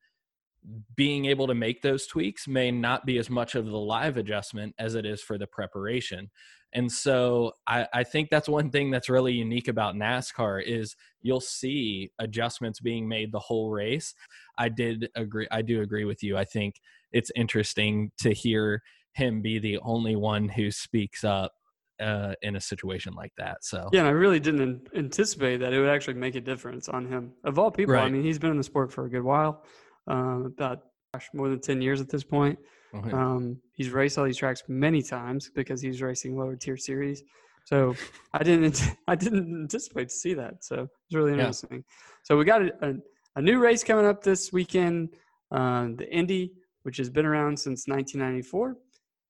being 0.96 1.26
able 1.26 1.48
to 1.48 1.56
make 1.56 1.82
those 1.82 2.08
tweaks 2.08 2.48
may 2.48 2.72
not 2.72 3.06
be 3.06 3.18
as 3.18 3.30
much 3.30 3.56
of 3.56 3.66
the 3.66 3.78
live 3.78 4.18
adjustment 4.18 4.74
as 4.80 4.96
it 4.96 5.06
is 5.06 5.22
for 5.22 5.38
the 5.38 5.48
preparation. 5.48 6.30
And 6.74 6.92
so 6.92 7.54
I, 7.68 7.88
I, 7.94 8.04
think 8.04 8.30
that's 8.30 8.50
one 8.50 8.72
thing 8.72 8.90
that's 8.90 9.10
really 9.10 9.34
unique 9.34 9.68
about 9.68 9.96
NASCAR 9.96 10.64
is 10.66 10.96
you'll 11.22 11.40
see 11.40 12.10
adjustments 12.18 12.80
being 12.80 13.08
made 13.08 13.32
the 13.32 13.40
whole 13.40 13.70
race. 13.70 14.16
I 14.58 14.70
did 14.70 15.10
agree. 15.16 15.48
I 15.52 15.62
do 15.62 15.82
agree 15.82 16.06
with 16.06 16.24
you. 16.24 16.36
I 16.36 16.46
think 16.46 16.76
it's 17.12 17.32
interesting 17.36 18.12
to 18.22 18.34
hear 18.34 18.82
him 19.14 19.42
be 19.42 19.60
the 19.60 19.78
only 19.84 20.16
one 20.16 20.50
who 20.50 20.72
speaks 20.72 21.24
up 21.24 21.52
uh, 22.00 22.34
in 22.42 22.56
a 22.56 22.62
situation 22.62 23.14
like 23.14 23.34
that. 23.38 23.64
So 23.64 23.90
yeah, 23.94 24.00
and 24.00 24.08
I 24.08 24.12
really 24.12 24.40
didn't 24.40 24.90
anticipate 24.96 25.58
that 25.58 25.74
it 25.74 25.80
would 25.80 25.90
actually 25.90 26.16
make 26.16 26.36
a 26.36 26.42
difference 26.42 26.90
on 26.90 27.06
him. 27.06 27.34
Of 27.44 27.60
all 27.60 27.72
people, 27.72 27.94
right. 27.94 28.06
I 28.06 28.10
mean, 28.10 28.24
he's 28.24 28.40
been 28.40 28.52
in 28.52 28.58
the 28.58 28.64
sport 28.64 28.92
for 28.92 29.06
a 29.06 29.10
good 29.10 29.24
while, 29.24 29.64
um, 30.08 30.46
about 30.46 30.84
gosh, 31.14 31.30
more 31.34 31.50
than 31.50 31.60
ten 31.60 31.82
years 31.82 32.02
at 32.02 32.10
this 32.10 32.24
point. 32.24 32.58
Oh, 32.94 33.18
um, 33.18 33.58
he's 33.74 33.90
raced 33.90 34.18
all 34.18 34.26
these 34.26 34.38
tracks 34.38 34.64
many 34.68 35.02
times 35.02 35.50
because 35.54 35.82
he's 35.82 36.02
racing 36.02 36.38
lower 36.38 36.56
tier 36.56 36.78
series. 36.78 37.24
So 37.66 37.96
I 38.34 38.44
didn't 38.44 38.82
I 39.08 39.16
didn't 39.16 39.62
anticipate 39.62 40.10
to 40.10 40.16
see 40.16 40.34
that. 40.36 40.64
So 40.64 40.84
it's 40.84 41.16
really 41.16 41.34
interesting. 41.34 41.78
Yeah. 41.78 41.94
So 42.24 42.38
we 42.38 42.46
got 42.46 42.62
a, 42.62 42.72
a, 42.82 42.94
a, 43.38 43.42
new 43.42 43.60
race 43.60 43.84
coming 43.84 44.06
up 44.06 44.24
this 44.24 44.54
weekend, 44.54 45.16
uh, 45.52 45.88
the 45.96 46.08
Indy, 46.12 46.54
which 46.84 46.98
has 46.98 47.10
been 47.10 47.26
around 47.26 47.58
since 47.58 47.88
1994. 47.88 48.78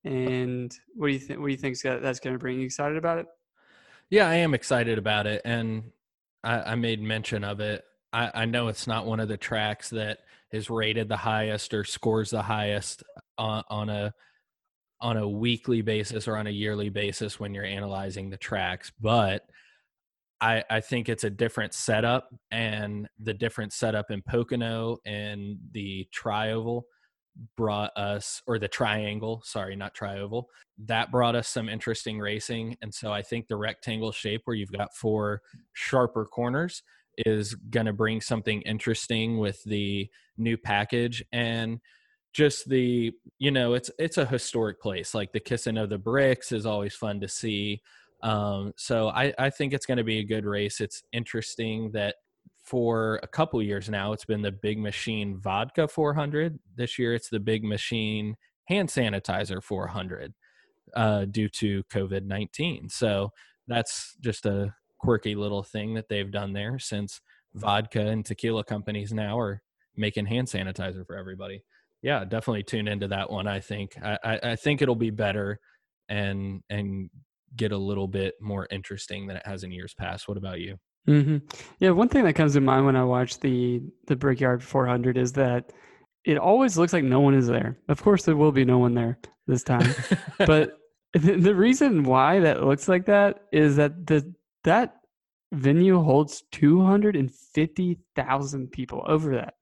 And 0.05 0.77
what 0.95 1.07
do 1.07 1.13
you 1.13 1.19
think? 1.19 1.39
What 1.39 1.47
do 1.47 1.51
you 1.51 1.57
think 1.57 1.79
that's 1.79 2.19
going 2.19 2.33
to 2.33 2.39
bring? 2.39 2.59
You 2.59 2.65
excited 2.65 2.97
about 2.97 3.19
it? 3.19 3.25
Yeah, 4.09 4.27
I 4.27 4.35
am 4.35 4.53
excited 4.53 4.97
about 4.97 5.27
it, 5.27 5.41
and 5.45 5.91
I, 6.43 6.59
I 6.73 6.75
made 6.75 7.01
mention 7.01 7.43
of 7.43 7.61
it. 7.61 7.85
I, 8.11 8.29
I 8.35 8.45
know 8.45 8.67
it's 8.67 8.85
not 8.85 9.05
one 9.05 9.21
of 9.21 9.29
the 9.29 9.37
tracks 9.37 9.89
that 9.91 10.19
is 10.53 10.69
rated 10.69 11.09
the 11.09 11.17
highest 11.17 11.73
or 11.73 11.83
scores 11.83 12.29
the 12.29 12.41
highest 12.41 13.03
on, 13.37 13.63
on 13.69 13.89
a 13.89 14.13
on 15.01 15.17
a 15.17 15.27
weekly 15.27 15.81
basis 15.81 16.27
or 16.29 16.37
on 16.37 16.47
a 16.47 16.51
yearly 16.51 16.87
basis 16.87 17.39
when 17.39 17.53
you're 17.53 17.65
analyzing 17.65 18.29
the 18.29 18.37
tracks 18.37 18.91
but 19.01 19.43
I, 20.39 20.63
I 20.69 20.81
think 20.81 21.07
it's 21.09 21.23
a 21.23 21.29
different 21.29 21.73
setup 21.73 22.29
and 22.51 23.07
the 23.19 23.33
different 23.33 23.71
setup 23.71 24.11
in 24.11 24.21
Pocono 24.21 24.97
and 25.05 25.57
the 25.71 26.07
trioval 26.13 26.83
brought 27.55 27.91
us 27.97 28.41
or 28.45 28.59
the 28.59 28.67
triangle 28.67 29.41
sorry 29.43 29.75
not 29.75 29.95
trioval 29.95 30.43
that 30.77 31.11
brought 31.11 31.35
us 31.35 31.47
some 31.47 31.67
interesting 31.67 32.19
racing. 32.19 32.77
And 32.81 32.93
so 32.93 33.11
i 33.11 33.21
think 33.21 33.47
the 33.47 33.55
rectangle 33.55 34.11
shape 34.11 34.41
where 34.45 34.55
you've 34.55 34.71
got 34.71 34.95
four 34.95 35.41
sharper 35.73 36.25
corners 36.25 36.83
is 37.17 37.55
going 37.55 37.85
to 37.85 37.93
bring 37.93 38.21
something 38.21 38.61
interesting 38.63 39.37
with 39.37 39.63
the 39.63 40.09
new 40.37 40.57
package 40.57 41.23
and 41.31 41.79
just 42.33 42.67
the 42.67 43.11
you 43.37 43.51
know 43.51 43.73
it's 43.75 43.91
it's 43.99 44.17
a 44.17 44.25
historic 44.25 44.81
place 44.81 45.13
like 45.13 45.31
the 45.31 45.39
kissing 45.39 45.77
of 45.77 45.89
the 45.89 45.97
bricks 45.97 46.51
is 46.51 46.65
always 46.65 46.95
fun 46.95 47.19
to 47.19 47.27
see 47.27 47.79
um, 48.23 48.73
so 48.75 49.09
i 49.09 49.33
i 49.37 49.49
think 49.49 49.73
it's 49.73 49.85
going 49.85 49.97
to 49.97 50.03
be 50.03 50.19
a 50.19 50.23
good 50.23 50.45
race. 50.45 50.81
It's 50.81 51.03
interesting 51.11 51.91
that 51.91 52.15
for 52.63 53.19
a 53.21 53.27
couple 53.27 53.61
years 53.61 53.89
now 53.89 54.13
it's 54.13 54.25
been 54.25 54.41
the 54.41 54.51
big 54.51 54.79
machine 54.79 55.37
vodka 55.37 55.87
400 55.87 56.57
this 56.75 56.97
year 56.97 57.13
it's 57.13 57.29
the 57.29 57.39
big 57.39 57.63
machine 57.63 58.35
hand 58.65 58.87
sanitizer 58.87 59.61
400 59.61 60.33
uh, 60.95 61.25
due 61.25 61.49
to 61.49 61.83
covid-19 61.91 62.89
so 62.89 63.31
that's 63.67 64.15
just 64.21 64.45
a 64.45 64.73
quirky 65.03 65.35
little 65.35 65.63
thing 65.63 65.93
that 65.95 66.07
they've 66.07 66.31
done 66.31 66.53
there 66.53 66.79
since 66.79 67.19
vodka 67.53 67.99
and 67.99 68.25
tequila 68.25 68.63
companies 68.63 69.11
now 69.11 69.37
are 69.37 69.61
making 69.97 70.25
hand 70.25 70.47
sanitizer 70.47 71.05
for 71.05 71.17
everybody. 71.17 71.61
Yeah, 72.01 72.23
definitely 72.23 72.63
tune 72.63 72.87
into 72.87 73.09
that 73.09 73.29
one. 73.29 73.45
I 73.45 73.59
think 73.59 73.97
I, 74.01 74.17
I, 74.23 74.39
I 74.51 74.55
think 74.55 74.81
it'll 74.81 74.95
be 74.95 75.09
better 75.09 75.59
and 76.07 76.61
and 76.69 77.09
get 77.55 77.73
a 77.73 77.77
little 77.77 78.07
bit 78.07 78.35
more 78.41 78.65
interesting 78.71 79.27
than 79.27 79.37
it 79.37 79.45
has 79.45 79.63
in 79.63 79.71
years 79.71 79.93
past. 79.93 80.27
What 80.27 80.37
about 80.37 80.61
you? 80.61 80.77
Mm-hmm. 81.07 81.37
Yeah, 81.79 81.91
one 81.91 82.07
thing 82.07 82.23
that 82.23 82.33
comes 82.33 82.53
to 82.53 82.61
mind 82.61 82.85
when 82.85 82.95
I 82.95 83.03
watch 83.03 83.39
the 83.41 83.81
the 84.07 84.15
Brickyard 84.15 84.63
400 84.63 85.17
is 85.17 85.33
that 85.33 85.73
it 86.23 86.37
always 86.37 86.77
looks 86.77 86.93
like 86.93 87.03
no 87.03 87.19
one 87.19 87.33
is 87.33 87.47
there. 87.47 87.77
Of 87.89 88.01
course, 88.01 88.23
there 88.23 88.37
will 88.37 88.53
be 88.53 88.63
no 88.63 88.77
one 88.77 88.93
there 88.93 89.19
this 89.47 89.63
time, 89.63 89.93
but 90.37 90.77
the, 91.13 91.35
the 91.35 91.55
reason 91.55 92.03
why 92.03 92.39
that 92.39 92.63
looks 92.63 92.87
like 92.87 93.05
that 93.07 93.41
is 93.51 93.75
that 93.75 94.07
the 94.07 94.33
that 94.63 94.95
venue 95.51 96.01
holds 96.01 96.43
250,000 96.51 98.71
people 98.71 99.03
over 99.07 99.35
that. 99.35 99.55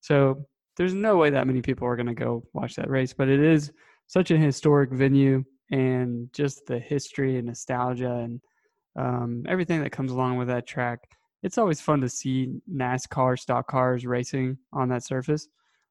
So 0.00 0.46
there's 0.76 0.94
no 0.94 1.16
way 1.16 1.30
that 1.30 1.46
many 1.46 1.62
people 1.62 1.86
are 1.86 1.96
going 1.96 2.06
to 2.06 2.14
go 2.14 2.44
watch 2.52 2.76
that 2.76 2.90
race, 2.90 3.12
but 3.12 3.28
it 3.28 3.40
is 3.40 3.72
such 4.06 4.30
a 4.30 4.36
historic 4.36 4.90
venue 4.90 5.44
and 5.70 6.32
just 6.32 6.66
the 6.66 6.78
history 6.78 7.36
and 7.36 7.46
nostalgia 7.46 8.12
and 8.12 8.40
um, 8.96 9.44
everything 9.48 9.82
that 9.82 9.90
comes 9.90 10.12
along 10.12 10.38
with 10.38 10.48
that 10.48 10.66
track. 10.66 11.00
It's 11.42 11.58
always 11.58 11.80
fun 11.80 12.00
to 12.00 12.08
see 12.08 12.60
NASCAR 12.72 13.38
stock 13.38 13.68
cars 13.68 14.06
racing 14.06 14.58
on 14.72 14.88
that 14.88 15.04
surface. 15.04 15.48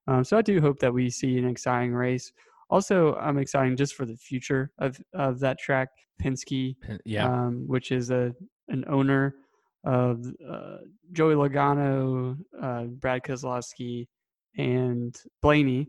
Um, 0.08 0.24
so 0.24 0.38
I 0.38 0.42
do 0.42 0.60
hope 0.60 0.80
that 0.80 0.94
we 0.94 1.10
see 1.10 1.38
an 1.38 1.48
exciting 1.48 1.94
race. 1.94 2.32
Also, 2.70 3.16
I'm 3.16 3.38
excited 3.38 3.78
just 3.78 3.96
for 3.96 4.06
the 4.06 4.18
future 4.18 4.72
of, 4.80 5.00
of 5.14 5.40
that 5.40 5.60
track. 5.60 5.90
Penske, 6.22 6.76
yeah, 7.06 7.28
um, 7.28 7.64
which 7.68 7.92
is 7.92 8.10
a 8.10 8.34
an 8.70 8.84
owner 8.88 9.36
of 9.84 10.26
uh, 10.50 10.78
Joey 11.14 11.36
Logano, 11.36 12.38
uh, 12.62 12.84
Brad 12.84 13.24
Keselowski, 13.24 14.08
and 14.58 15.16
Blaney. 15.42 15.88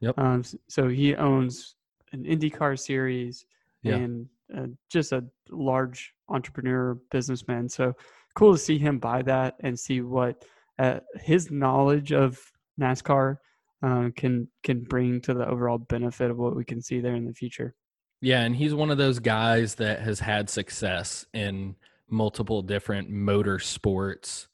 Yep. 0.00 0.18
Um, 0.18 0.42
so 0.68 0.88
he 0.88 1.14
owns 1.14 1.76
an 2.12 2.24
IndyCar 2.24 2.78
series 2.78 3.44
yeah. 3.82 3.96
and 3.96 4.26
uh, 4.56 4.66
just 4.88 5.12
a 5.12 5.24
large 5.50 6.14
entrepreneur 6.28 6.94
businessman. 7.10 7.68
So 7.68 7.94
cool 8.34 8.52
to 8.52 8.58
see 8.58 8.78
him 8.78 8.98
buy 8.98 9.22
that 9.22 9.56
and 9.60 9.78
see 9.78 10.00
what 10.00 10.44
uh, 10.78 11.00
his 11.16 11.50
knowledge 11.50 12.12
of 12.12 12.40
NASCAR 12.80 13.36
uh, 13.82 14.10
can 14.16 14.48
can 14.62 14.82
bring 14.82 15.20
to 15.22 15.34
the 15.34 15.46
overall 15.48 15.78
benefit 15.78 16.30
of 16.30 16.38
what 16.38 16.56
we 16.56 16.64
can 16.64 16.82
see 16.82 17.00
there 17.00 17.14
in 17.14 17.24
the 17.24 17.34
future. 17.34 17.74
Yeah, 18.20 18.42
and 18.42 18.54
he's 18.54 18.74
one 18.74 18.90
of 18.90 18.98
those 18.98 19.18
guys 19.18 19.76
that 19.76 20.00
has 20.00 20.20
had 20.20 20.50
success 20.50 21.24
in 21.32 21.76
multiple 22.08 22.60
different 22.60 23.10
motorsports 23.10 24.48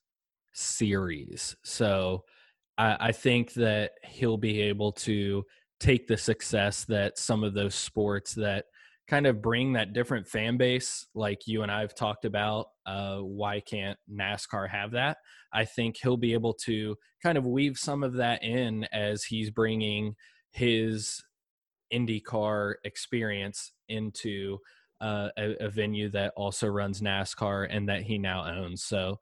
series. 0.53 1.57
So 1.65 2.25
I, 2.79 2.97
I 3.01 3.13
think 3.13 3.55
that 3.55 3.93
he'll 4.05 4.37
be 4.37 4.61
able 4.63 4.93
to 4.93 5.45
take 5.81 6.07
the 6.07 6.17
success 6.17 6.85
that 6.85 7.19
some 7.19 7.43
of 7.43 7.55
those 7.55 7.75
sports 7.75 8.35
that 8.35 8.67
kind 9.09 9.27
of 9.27 9.43
bring 9.43 9.73
that 9.75 9.93
different 9.93 10.27
fan 10.27 10.57
base 10.57 11.07
like 11.15 11.47
you 11.47 11.63
and 11.63 11.71
i've 11.71 11.95
talked 11.95 12.25
about 12.25 12.69
uh, 12.87 13.19
why 13.19 13.61
can't 13.61 13.99
nascar 14.13 14.69
have 14.69 14.93
that 14.93 15.19
i 15.57 15.65
think 15.65 15.97
he'll 15.97 16.17
be 16.17 16.33
able 16.33 16.53
to 16.53 16.95
kind 17.23 17.37
of 17.37 17.47
weave 17.47 17.77
some 17.77 18.05
of 18.05 18.13
that 18.13 18.43
in 18.43 18.85
as 18.93 19.25
he's 19.25 19.51
bringing 19.51 20.15
his 20.53 21.23
indycar 21.93 22.75
experience 22.85 23.73
into 23.89 24.59
uh, 25.01 25.29
a, 25.37 25.65
a, 25.65 25.69
venue 25.69 26.09
that 26.09 26.33
also 26.37 26.67
runs 26.67 27.03
NASCAR 27.03 27.67
and 27.71 27.89
that 27.89 28.03
he 28.03 28.17
now 28.17 28.47
owns. 28.47 28.83
So 28.83 29.19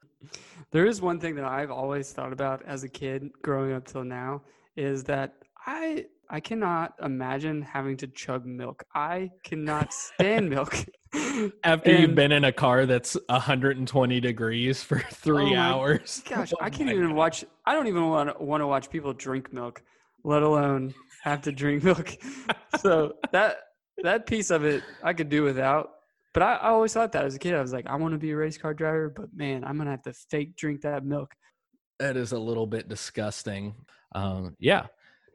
there 0.71 0.87
is 0.87 1.03
one 1.03 1.19
thing 1.19 1.35
that 1.35 1.45
I've 1.45 1.71
always 1.71 2.13
thought 2.13 2.33
about 2.33 2.63
as 2.65 2.85
a 2.85 2.89
kid 2.89 3.31
growing 3.43 3.73
up 3.73 3.85
till 3.85 4.05
now 4.05 4.43
is 4.77 5.05
that 5.05 5.35
I 5.67 6.07
I 6.31 6.41
cannot 6.41 6.95
imagine 7.03 7.61
having 7.61 7.97
to 7.99 8.07
chug 8.07 8.47
milk. 8.47 8.85
I 8.95 9.31
cannot 9.43 9.93
stand 9.93 10.49
milk. 10.49 10.77
After 11.63 11.91
and, 11.91 12.01
you've 12.01 12.15
been 12.15 12.33
in 12.33 12.45
a 12.45 12.53
car 12.53 12.87
that's 12.87 13.17
120 13.29 14.21
degrees 14.21 14.83
for 14.83 14.99
three 15.13 15.57
oh 15.57 15.59
hours. 15.59 16.23
Gosh, 16.29 16.53
oh 16.61 16.65
I 16.65 16.71
can't 16.71 16.91
even 16.91 17.09
God. 17.09 17.17
watch. 17.17 17.45
I 17.67 17.75
don't 17.75 17.87
even 17.87 18.09
want 18.09 18.37
to 18.37 18.45
want 18.45 18.61
to 18.63 18.67
watch 18.67 18.91
people 18.91 19.13
drink 19.13 19.53
milk, 19.53 19.83
let 20.25 20.43
alone 20.43 20.95
have 21.23 21.43
to 21.43 21.53
drink 21.53 21.85
milk. 21.85 22.17
so 22.81 23.15
that 23.33 23.59
that 24.03 24.27
piece 24.27 24.51
of 24.51 24.65
it 24.65 24.83
I 25.03 25.13
could 25.13 25.29
do 25.29 25.43
without. 25.43 25.91
But 26.33 26.43
I, 26.43 26.55
I 26.55 26.69
always 26.71 26.93
thought 26.93 27.13
that 27.13 27.25
as 27.25 27.37
a 27.37 27.39
kid. 27.39 27.55
I 27.55 27.61
was 27.61 27.73
like, 27.73 27.87
I 27.87 27.95
want 27.97 28.13
to 28.13 28.19
be 28.19 28.33
a 28.33 28.37
race 28.37 28.59
car 28.59 28.75
driver, 28.75 29.13
but 29.15 29.27
man, 29.35 29.65
I'm 29.65 29.79
gonna 29.79 29.91
have 29.93 30.03
to 30.03 30.13
fake 30.13 30.57
drink 30.57 30.83
that 30.83 31.05
milk. 31.05 31.35
That 32.01 32.17
is 32.17 32.33
a 32.33 32.39
little 32.39 32.67
bit 32.67 32.89
disgusting. 32.89 33.75
Um, 34.15 34.57
yeah. 34.59 34.87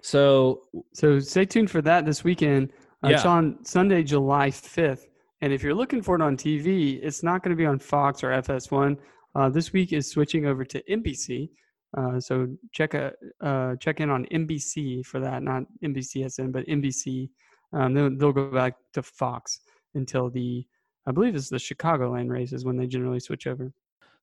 So 0.01 0.63
So 0.93 1.19
stay 1.19 1.45
tuned 1.45 1.71
for 1.71 1.81
that 1.83 2.05
this 2.05 2.23
weekend. 2.23 2.71
Uh, 3.03 3.09
It's 3.09 3.25
on 3.25 3.63
Sunday, 3.63 4.03
July 4.03 4.49
5th. 4.49 5.05
And 5.41 5.53
if 5.53 5.63
you're 5.63 5.73
looking 5.73 6.01
for 6.01 6.15
it 6.15 6.21
on 6.21 6.35
TV, 6.35 6.99
it's 7.01 7.23
not 7.23 7.43
going 7.43 7.51
to 7.51 7.55
be 7.55 7.65
on 7.65 7.79
Fox 7.79 8.23
or 8.23 8.29
FS1. 8.29 8.97
Uh, 9.35 9.49
this 9.49 9.71
week 9.71 9.93
is 9.93 10.09
switching 10.09 10.45
over 10.45 10.65
to 10.65 10.83
NBC. 10.83 11.49
Uh, 11.97 12.19
so 12.19 12.47
check 12.71 12.93
a, 12.93 13.13
uh, 13.41 13.75
check 13.77 13.99
in 13.99 14.09
on 14.09 14.25
NBC 14.25 15.05
for 15.05 15.19
that, 15.19 15.41
not 15.41 15.63
NBCSN, 15.83 16.51
but 16.51 16.65
NBC. 16.67 17.29
Um, 17.73 17.93
they'll, 17.93 18.15
they'll 18.15 18.33
go 18.33 18.51
back 18.51 18.75
to 18.93 19.01
Fox 19.01 19.61
until 19.95 20.29
the, 20.29 20.65
I 21.07 21.11
believe 21.11 21.35
it's 21.35 21.49
the 21.49 21.57
Chicagoland 21.57 22.29
races 22.29 22.65
when 22.65 22.77
they 22.77 22.85
generally 22.85 23.19
switch 23.19 23.47
over. 23.47 23.71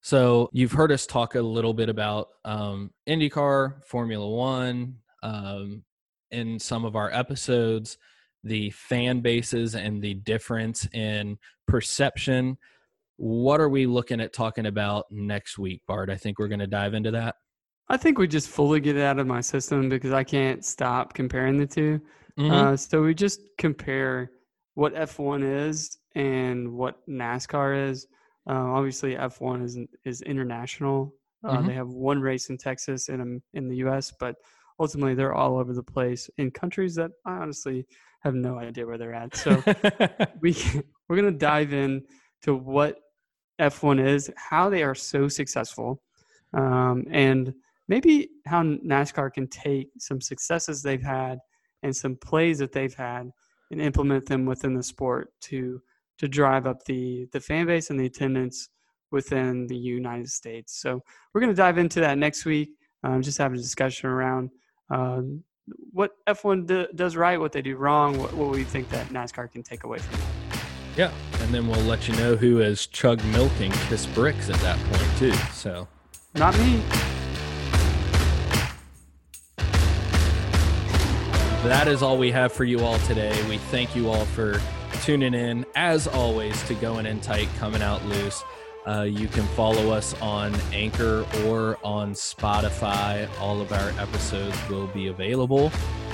So 0.03 0.51
you've 0.53 0.73
heard 0.73 0.93
us 0.93 1.07
talk 1.07 1.35
a 1.35 1.41
little 1.41 1.75
bit 1.75 1.89
about 1.89 2.29
um, 2.45 2.93
IndyCar, 3.09 3.85
Formula 3.85 4.29
One, 4.29 4.99
um, 5.23 5.83
in 6.31 6.59
some 6.59 6.85
of 6.85 6.95
our 6.95 7.11
episodes, 7.13 7.99
the 8.47 8.71
fan 8.71 9.21
bases 9.21 9.75
and 9.75 10.03
the 10.03 10.15
difference 10.15 10.89
in 10.93 11.39
perception. 11.67 12.57
What 13.17 13.61
are 13.61 13.69
we 13.69 13.87
looking 13.87 14.21
at 14.21 14.33
talking 14.33 14.67
about 14.67 15.07
next 15.11 15.59
week, 15.59 15.83
Bart? 15.87 16.11
I 16.11 16.17
think 16.17 16.39
we're 16.39 16.49
going 16.49 16.61
to 16.61 16.67
dive 16.67 16.95
into 16.95 17.11
that. 17.13 17.37
I 17.89 17.97
think 17.97 18.19
we 18.19 18.27
just 18.27 18.49
fully 18.49 18.81
get 18.81 18.97
it 18.97 19.03
out 19.03 19.19
of 19.19 19.27
my 19.27 19.41
system 19.41 19.89
because 19.89 20.13
I 20.13 20.25
can't 20.25 20.65
stop 20.65 21.15
comparing 21.15 21.57
the 21.57 21.67
2 21.67 22.01
Mhm. 22.39 22.51
Uh, 22.51 22.77
so 22.77 23.03
we 23.03 23.15
just 23.15 23.41
compare 23.57 24.31
what 24.75 24.95
F1 24.95 25.43
is 25.43 25.97
and 26.15 26.71
what 26.73 26.97
NASCAR 27.09 27.89
is. 27.89 28.07
Uh, 28.49 28.53
obviously, 28.77 29.17
F1 29.17 29.63
is 29.65 29.79
is 30.05 30.21
international. 30.23 31.15
Uh, 31.43 31.57
Mhm. 31.59 31.67
They 31.67 31.75
have 31.75 31.89
one 31.89 32.21
race 32.21 32.51
in 32.51 32.59
Texas 32.59 33.09
and 33.09 33.23
um, 33.23 33.43
in 33.55 33.69
the 33.69 33.77
U.S., 33.77 34.13
but 34.21 34.37
ultimately 34.79 35.15
they're 35.15 35.35
all 35.35 35.57
over 35.57 35.73
the 35.73 35.83
place 35.83 36.29
in 36.37 36.51
countries 36.51 36.95
that 36.97 37.11
I 37.25 37.37
honestly 37.37 37.87
have 38.21 38.35
no 38.35 38.59
idea 38.59 38.87
where 38.87 38.99
they're 38.99 39.15
at. 39.15 39.37
So 39.37 39.63
we 40.41 40.57
we're 41.09 41.17
gonna 41.17 41.31
dive 41.31 41.73
in 41.73 42.05
to 42.43 42.55
what 42.55 42.99
F1 43.61 44.05
is, 44.07 44.31
how 44.37 44.69
they 44.69 44.83
are 44.83 44.95
so 44.95 45.29
successful, 45.29 46.03
um, 46.53 47.05
and 47.11 47.55
maybe 47.89 48.29
how 48.47 48.63
NASCAR 48.63 49.33
can 49.33 49.47
take 49.49 49.89
some 49.99 50.21
successes 50.21 50.83
they've 50.83 51.03
had 51.03 51.39
and 51.83 51.95
some 51.95 52.17
plays 52.17 52.59
that 52.59 52.73
they've 52.73 52.95
had 52.95 53.31
and 53.71 53.81
implement 53.81 54.27
them 54.27 54.45
within 54.47 54.75
the 54.75 54.83
sport 54.83 55.33
to 55.41 55.81
to 56.19 56.29
drive 56.29 56.67
up 56.67 56.85
the 56.85 57.27
the 57.33 57.41
fan 57.41 57.67
base 57.67 57.91
and 57.91 57.99
the 57.99 58.07
attendance 58.07 58.69
within 59.11 59.67
the 59.67 59.77
United 59.77 60.29
States. 60.29 60.81
So 60.81 61.01
we're 61.33 61.41
going 61.41 61.53
to 61.53 61.57
dive 61.57 61.79
into 61.79 62.01
that 62.01 62.19
next 62.19 62.45
week. 62.45 62.71
Um, 63.05 63.23
just 63.23 63.39
have 63.39 63.53
a 63.53 63.57
discussion 63.57 64.09
around 64.09 64.51
um, 64.91 65.45
what 65.93 66.17
F1 66.27 66.67
d- 66.67 66.87
does 66.95 67.17
right, 67.17 67.39
what 67.41 67.53
they 67.53 67.63
do 67.63 67.77
wrong, 67.77 68.19
what, 68.19 68.33
what 68.35 68.51
we 68.51 68.65
think 68.65 68.89
that 68.91 69.07
NASCAR 69.09 69.51
can 69.51 69.63
take 69.63 69.85
away 69.85 69.99
from 69.99 70.19
it. 70.19 70.61
yeah, 70.97 71.11
and 71.41 71.53
then 71.53 71.67
we'll 71.67 71.81
let 71.83 72.07
you 72.09 72.15
know 72.17 72.37
who 72.37 72.59
has 72.59 72.87
chugged 72.87 73.25
milk 73.27 73.53
and 73.61 73.73
kissed 73.89 74.13
bricks 74.15 74.49
at 74.49 74.57
that 74.61 74.79
point 74.91 75.19
too. 75.19 75.33
So 75.53 75.89
Not 76.35 76.57
me. 76.59 76.83
that 81.65 81.89
is 81.89 82.03
all 82.03 82.17
we 82.17 82.31
have 82.31 82.53
for 82.53 82.65
you 82.65 82.81
all 82.81 82.99
today. 83.01 83.37
We 83.49 83.59
thank 83.59 83.97
you 83.97 84.09
all 84.09 84.25
for 84.25 84.61
tuning 85.03 85.35
in, 85.35 85.67
as 85.75 86.07
always, 86.07 86.63
to 86.69 86.75
Going 86.75 87.07
In 87.07 87.21
Tight, 87.21 87.49
Coming 87.59 87.83
Out 87.83 88.05
Loose. 88.05 88.43
Uh, 88.87 89.03
you 89.03 89.29
can 89.29 89.45
follow 89.49 89.91
us 89.91 90.19
on 90.21 90.55
Anchor 90.73 91.27
or 91.45 91.77
on 91.83 92.15
Spotify. 92.15 93.29
All 93.41 93.61
of 93.61 93.71
our 93.73 93.91
episodes 94.01 94.57
will 94.69 94.87
be 94.89 95.07
available. 95.09 95.73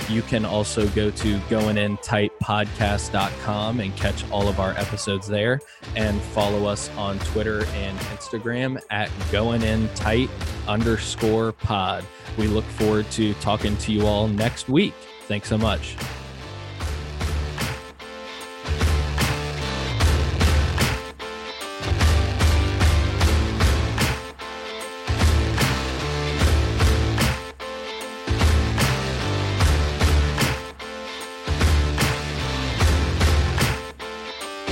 You 0.09 0.21
can 0.23 0.43
also 0.43 0.87
go 0.89 1.09
to 1.11 1.37
goingintightpodcast.com 1.39 3.79
and 3.79 3.95
catch 3.95 4.29
all 4.31 4.47
of 4.47 4.59
our 4.59 4.71
episodes 4.71 5.27
there 5.27 5.61
and 5.95 6.19
follow 6.21 6.65
us 6.65 6.89
on 6.97 7.19
Twitter 7.19 7.63
and 7.75 7.95
Instagram 7.99 8.81
at 8.89 9.09
goingintight 9.31 10.31
underscore 10.67 11.51
pod. 11.53 12.03
We 12.37 12.47
look 12.47 12.65
forward 12.65 13.09
to 13.11 13.35
talking 13.35 13.77
to 13.77 13.93
you 13.93 14.07
all 14.07 14.27
next 14.27 14.67
week. 14.67 14.95
Thanks 15.27 15.47
so 15.47 15.59
much. 15.59 15.95